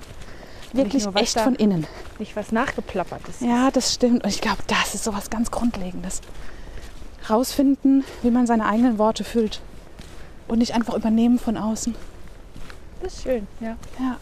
Wirklich 0.74 1.06
echt 1.14 1.40
von 1.40 1.54
innen. 1.54 1.86
Nicht 2.18 2.34
was 2.34 2.50
nachgeplappert 2.50 3.28
ist. 3.28 3.40
Ja, 3.40 3.70
das 3.70 3.94
stimmt. 3.94 4.24
Und 4.24 4.30
ich 4.30 4.40
glaube, 4.40 4.58
das 4.66 4.94
ist 4.94 5.04
so 5.04 5.14
was 5.14 5.30
ganz 5.30 5.50
Grundlegendes. 5.50 6.20
Rausfinden, 7.30 8.04
wie 8.22 8.30
man 8.30 8.46
seine 8.46 8.66
eigenen 8.66 8.98
Worte 8.98 9.24
füllt. 9.24 9.60
Und 10.48 10.58
nicht 10.58 10.74
einfach 10.74 10.94
übernehmen 10.94 11.38
von 11.38 11.56
außen. 11.56 11.94
Das 13.00 13.14
ist 13.14 13.22
schön, 13.22 13.46
ja. 13.60 13.76
Ja. 13.98 14.16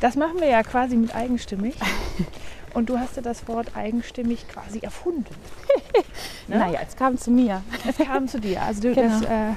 Das 0.00 0.16
machen 0.16 0.38
wir 0.38 0.48
ja 0.48 0.62
quasi 0.62 0.96
mit 0.96 1.14
eigenstimmig. 1.14 1.74
Und 2.74 2.88
du 2.90 2.98
hast 2.98 3.16
ja 3.16 3.22
das 3.22 3.46
Wort 3.48 3.76
eigenstimmig 3.76 4.46
quasi 4.48 4.80
erfunden. 4.80 5.26
Ne? 6.46 6.58
Naja, 6.58 6.80
es 6.86 6.94
kam 6.94 7.16
zu 7.16 7.30
mir. 7.30 7.62
Es 7.88 7.96
kam 7.96 8.28
zu 8.28 8.38
dir. 8.38 8.60
Also 8.60 8.82
du, 8.82 8.94
Genau. 8.94 9.08
das, 9.20 9.22
äh, 9.22 9.52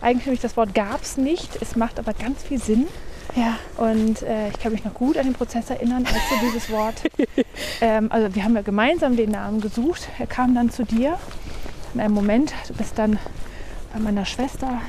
eigenstimmig, 0.00 0.38
das 0.40 0.56
Wort 0.56 0.72
gab 0.72 1.02
es 1.02 1.16
nicht. 1.16 1.60
Es 1.60 1.74
macht 1.74 1.98
aber 1.98 2.12
ganz 2.14 2.44
viel 2.44 2.62
Sinn. 2.62 2.86
Ja. 3.34 3.58
Und 3.76 4.22
äh, 4.22 4.48
ich 4.50 4.58
kann 4.60 4.70
mich 4.70 4.84
noch 4.84 4.94
gut 4.94 5.18
an 5.18 5.24
den 5.24 5.32
Prozess 5.32 5.68
erinnern, 5.70 6.06
als 6.06 6.14
du 6.30 6.46
dieses 6.46 6.70
Wort. 6.70 7.02
ähm, 7.80 8.12
also 8.12 8.32
wir 8.36 8.44
haben 8.44 8.54
ja 8.54 8.62
gemeinsam 8.62 9.16
den 9.16 9.32
Namen 9.32 9.60
gesucht. 9.60 10.08
Er 10.20 10.28
kam 10.28 10.54
dann 10.54 10.70
zu 10.70 10.84
dir. 10.84 11.18
In 11.94 12.00
einem 12.00 12.14
Moment, 12.14 12.54
du 12.68 12.74
bist 12.74 12.96
dann 12.98 13.18
bei 13.92 13.98
meiner 13.98 14.24
Schwester, 14.24 14.80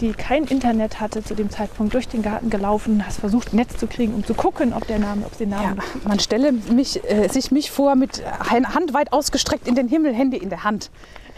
die 0.00 0.12
kein 0.12 0.44
Internet 0.44 1.00
hatte 1.00 1.22
zu 1.22 1.34
dem 1.34 1.50
Zeitpunkt, 1.50 1.94
durch 1.94 2.08
den 2.08 2.22
Garten 2.22 2.50
gelaufen, 2.50 3.04
hast 3.06 3.20
versucht, 3.20 3.52
ein 3.52 3.56
Netz 3.56 3.76
zu 3.76 3.86
kriegen, 3.86 4.14
um 4.14 4.24
zu 4.24 4.34
gucken, 4.34 4.72
ob 4.72 4.86
der 4.86 4.98
Name, 4.98 5.26
ob 5.26 5.34
sie 5.34 5.44
den 5.44 5.52
ja. 5.52 5.62
Namen. 5.62 5.82
Man 6.04 6.18
stelle 6.20 6.52
mich, 6.52 7.04
äh, 7.04 7.28
sich 7.28 7.50
mich 7.50 7.70
vor 7.70 7.94
mit 7.96 8.22
Hand 8.24 8.94
weit 8.94 9.12
ausgestreckt 9.12 9.68
in 9.68 9.74
den 9.74 9.88
Himmel, 9.88 10.14
Hände 10.14 10.36
in 10.36 10.48
der 10.48 10.64
Hand. 10.64 10.90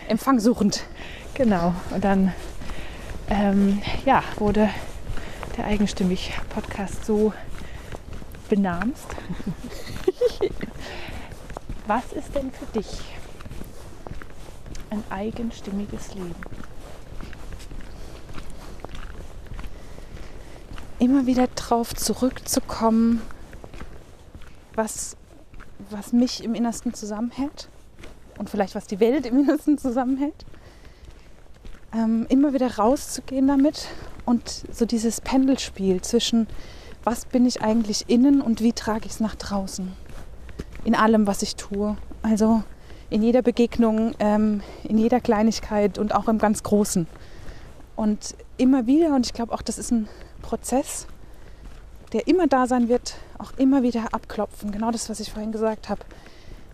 Empfang 0.09 0.40
suchend. 0.40 0.84
Genau. 1.34 1.74
Und 1.90 2.05
dann 2.05 2.32
ähm, 3.28 3.80
ja, 4.05 4.22
wurde 4.36 4.68
der 5.57 5.66
eigenstimmig 5.66 6.32
Podcast 6.51 7.05
so 7.05 7.32
benamst. 8.49 9.07
Was 11.86 12.12
ist 12.12 12.34
denn 12.34 12.53
für 12.53 12.66
dich 12.78 13.01
ein 14.90 15.03
eigenstimmiges 15.11 16.14
Leben? 16.14 16.34
Immer 21.03 21.26
wieder 21.26 21.48
drauf 21.48 21.96
zurückzukommen, 21.96 23.22
was, 24.76 25.16
was 25.90 26.12
mich 26.12 26.44
im 26.44 26.55
Innersten 26.55 26.94
zusammenhält. 26.94 27.68
Und 28.38 28.48
vielleicht 28.48 28.76
was 28.76 28.86
die 28.86 29.00
Welt 29.00 29.26
im 29.26 29.40
Innersten 29.40 29.78
zusammenhält. 29.78 30.46
ähm, 31.92 32.24
immer 32.28 32.53
wieder 32.53 32.76
rauszugehen 32.76 33.48
damit 33.48 33.88
und 34.26 34.62
so 34.70 34.86
dieses 34.86 35.20
Pendelspiel 35.20 36.00
zwischen, 36.03 36.46
was 37.03 37.24
bin 37.26 37.46
ich 37.46 37.62
eigentlich 37.62 38.09
innen 38.09 38.40
und 38.40 38.61
wie 38.61 38.72
trage 38.72 39.07
ich 39.07 39.12
es 39.14 39.20
nach 39.20 39.34
draußen. 39.34 39.90
In 40.84 40.94
allem, 40.94 41.26
was 41.26 41.42
ich 41.42 41.57
tue. 41.57 41.96
Also 42.22 42.62
in 43.11 43.24
jeder 43.24 43.42
Begegnung, 43.42 44.14
ähm, 44.20 44.62
in 44.84 44.98
jeder 44.98 45.20
Kleinigkeit 45.20 45.98
und 45.98 46.14
auch 46.14 46.28
im 46.28 46.38
ganz 46.38 46.62
Großen. 46.62 47.09
Und 47.96 48.36
immer 48.57 48.86
wieder, 48.86 49.16
und 49.16 49.26
ich 49.26 49.32
glaube 49.32 49.53
auch, 49.53 49.62
das 49.62 49.78
ist 49.78 49.90
ein 49.90 50.09
Prozess, 50.43 51.07
der 52.12 52.26
immer 52.26 52.47
da 52.47 52.66
sein 52.66 52.88
wird, 52.88 53.14
auch 53.38 53.53
immer 53.57 53.82
wieder 53.82 54.12
abklopfen. 54.12 54.72
Genau 54.72 54.90
das, 54.90 55.09
was 55.09 55.20
ich 55.20 55.32
vorhin 55.32 55.53
gesagt 55.53 55.88
habe. 55.88 56.03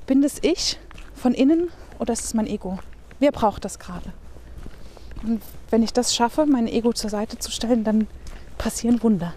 Bin 0.07 0.23
das 0.23 0.39
ich 0.43 0.79
von 1.15 1.35
innen 1.35 1.71
oder 1.99 2.13
ist 2.13 2.25
es 2.25 2.35
mein 2.35 2.47
Ego? 2.47 2.79
Wer 3.21 3.33
braucht 3.33 3.65
das 3.65 3.79
gerade? 3.79 4.13
Und 5.23 5.43
wenn 5.71 5.83
ich 5.83 5.93
das 5.93 6.15
schaffe, 6.15 6.47
mein 6.47 6.67
Ego 6.67 6.93
zur 6.93 7.11
Seite 7.11 7.39
zu 7.39 7.51
stellen, 7.51 7.85
dann 7.85 8.07
passieren 8.57 9.03
Wunder. 9.03 9.35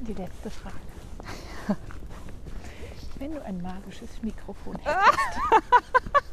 Die 0.00 0.12
letzte 0.12 0.50
Frage. 0.50 0.76
Wenn 3.18 3.34
du 3.34 3.44
ein 3.44 3.60
magisches 3.62 4.10
Mikrofon 4.22 4.76
hättest, 4.82 6.29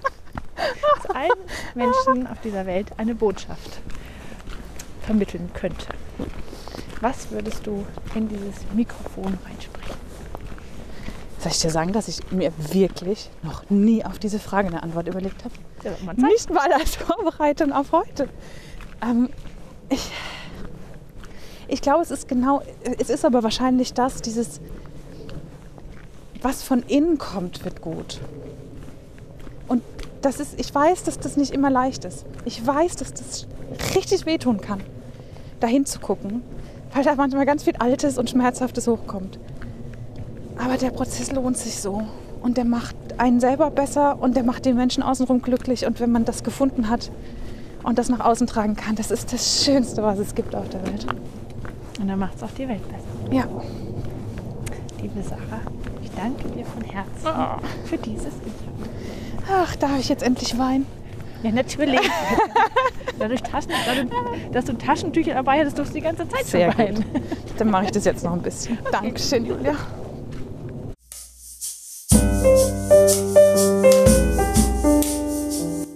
das 0.57 1.15
allen 1.15 1.29
Menschen 1.75 2.27
auf 2.27 2.41
dieser 2.41 2.65
Welt 2.65 2.87
eine 2.97 3.15
Botschaft 3.15 3.79
vermitteln 5.01 5.49
könnte, 5.53 5.87
was 7.01 7.31
würdest 7.31 7.65
du 7.65 7.85
in 8.15 8.27
dieses 8.27 8.55
Mikrofon 8.73 9.37
reinsprechen? 9.45 9.95
Soll 11.39 11.51
ich 11.51 11.59
dir 11.59 11.69
sagen, 11.69 11.93
dass 11.93 12.07
ich 12.07 12.31
mir 12.31 12.51
wirklich 12.71 13.29
noch 13.43 13.69
nie 13.69 14.03
auf 14.03 14.17
diese 14.17 14.39
Frage 14.39 14.69
eine 14.69 14.81
Antwort 14.81 15.07
überlegt 15.07 15.43
habe? 15.45 15.53
Ja. 15.83 16.13
Nicht 16.13 16.49
mal 16.51 16.71
als 16.73 16.95
Vorbereitung 16.95 17.71
auf 17.71 17.91
heute. 17.91 18.27
Ähm, 19.03 19.29
ich, 19.89 20.11
ich 21.67 21.81
glaube, 21.81 22.01
es 22.01 22.11
ist 22.11 22.27
genau, 22.27 22.63
es 22.99 23.09
ist 23.09 23.23
aber 23.23 23.43
wahrscheinlich 23.43 23.93
das, 23.93 24.21
dieses, 24.21 24.59
was 26.41 26.63
von 26.63 26.81
innen 26.83 27.19
kommt, 27.19 27.63
wird 27.63 27.81
gut. 27.81 28.19
Und 29.67 29.83
das 30.21 30.39
ist, 30.39 30.59
ich 30.59 30.73
weiß, 30.73 31.03
dass 31.03 31.19
das 31.19 31.37
nicht 31.37 31.53
immer 31.53 31.69
leicht 31.69 32.05
ist. 32.05 32.25
Ich 32.45 32.65
weiß, 32.65 32.95
dass 32.97 33.13
das 33.13 33.47
richtig 33.95 34.25
wehtun 34.25 34.61
kann, 34.61 34.81
dahin 35.59 35.85
zu 35.85 35.99
gucken, 35.99 36.41
weil 36.93 37.03
da 37.03 37.15
manchmal 37.15 37.45
ganz 37.45 37.63
viel 37.63 37.75
Altes 37.77 38.17
und 38.17 38.29
Schmerzhaftes 38.29 38.87
hochkommt. 38.87 39.39
Aber 40.57 40.77
der 40.77 40.91
Prozess 40.91 41.31
lohnt 41.31 41.57
sich 41.57 41.79
so. 41.79 42.03
Und 42.41 42.57
der 42.57 42.65
macht 42.65 42.95
einen 43.17 43.39
selber 43.39 43.71
besser 43.71 44.21
und 44.21 44.35
der 44.35 44.43
macht 44.43 44.65
die 44.65 44.73
Menschen 44.73 45.03
außenrum 45.03 45.41
glücklich. 45.41 45.85
Und 45.85 45.99
wenn 45.99 46.11
man 46.11 46.23
das 46.23 46.43
gefunden 46.43 46.89
hat 46.89 47.11
und 47.83 47.97
das 47.97 48.09
nach 48.09 48.19
außen 48.19 48.47
tragen 48.47 48.75
kann, 48.75 48.95
das 48.95 49.11
ist 49.11 49.33
das 49.33 49.63
Schönste, 49.65 50.03
was 50.03 50.19
es 50.19 50.35
gibt 50.35 50.55
auf 50.55 50.69
der 50.69 50.85
Welt. 50.85 51.05
Und 51.99 52.07
dann 52.07 52.19
macht 52.19 52.35
es 52.35 52.43
auch 52.43 52.51
die 52.51 52.67
Welt 52.67 52.81
besser. 52.87 53.33
Ja, 53.33 53.45
Liebe 55.01 55.21
Sarah, 55.21 55.61
ich 56.03 56.09
danke 56.11 56.49
dir 56.49 56.65
von 56.65 56.81
Herzen 56.81 57.27
für 57.85 57.97
dieses 57.97 58.33
Interview. 58.33 58.96
Ach, 59.51 59.75
darf 59.75 59.99
ich 59.99 60.09
jetzt 60.09 60.23
endlich 60.23 60.57
weinen? 60.57 60.85
Ja, 61.43 61.51
natürlich. 61.51 61.99
Dadurch, 63.19 63.41
Taschen, 63.41 63.71
dadurch, 63.87 64.07
dass 64.51 64.65
du 64.65 64.73
Taschentücher 64.73 65.33
dabei 65.33 65.59
hattest, 65.59 65.77
durfst 65.79 65.91
du 65.91 65.97
die 65.97 66.03
ganze 66.03 66.29
Zeit 66.29 66.45
Sehr 66.45 66.69
dabei. 66.69 66.91
gut. 66.91 67.03
Dann 67.57 67.71
mache 67.71 67.85
ich 67.85 67.91
das 67.91 68.05
jetzt 68.05 68.23
noch 68.23 68.33
ein 68.33 68.43
bisschen. 68.43 68.77
Dankeschön, 68.91 69.43
Julia. 69.43 69.73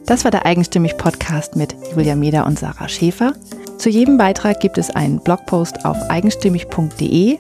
Das 0.08 0.24
war 0.24 0.32
der 0.32 0.46
Eigenstimmig 0.46 0.98
Podcast 0.98 1.56
mit 1.56 1.76
Julia 1.96 2.16
Meder 2.16 2.48
und 2.48 2.58
Sarah 2.58 2.90
Schäfer. 2.90 3.34
Zu 3.78 3.90
jedem 3.90 4.18
Beitrag 4.18 4.60
gibt 4.60 4.78
es 4.78 4.90
einen 4.90 5.20
Blogpost 5.20 5.86
auf 5.86 5.98
eigenstimmig.de 6.10 7.38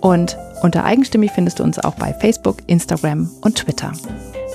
und 0.00 0.38
unter 0.62 0.84
Eigenstimmig 0.84 1.32
findest 1.32 1.58
du 1.58 1.64
uns 1.64 1.78
auch 1.78 1.94
bei 1.96 2.14
Facebook, 2.14 2.58
Instagram 2.68 3.30
und 3.42 3.56
Twitter. 3.56 3.92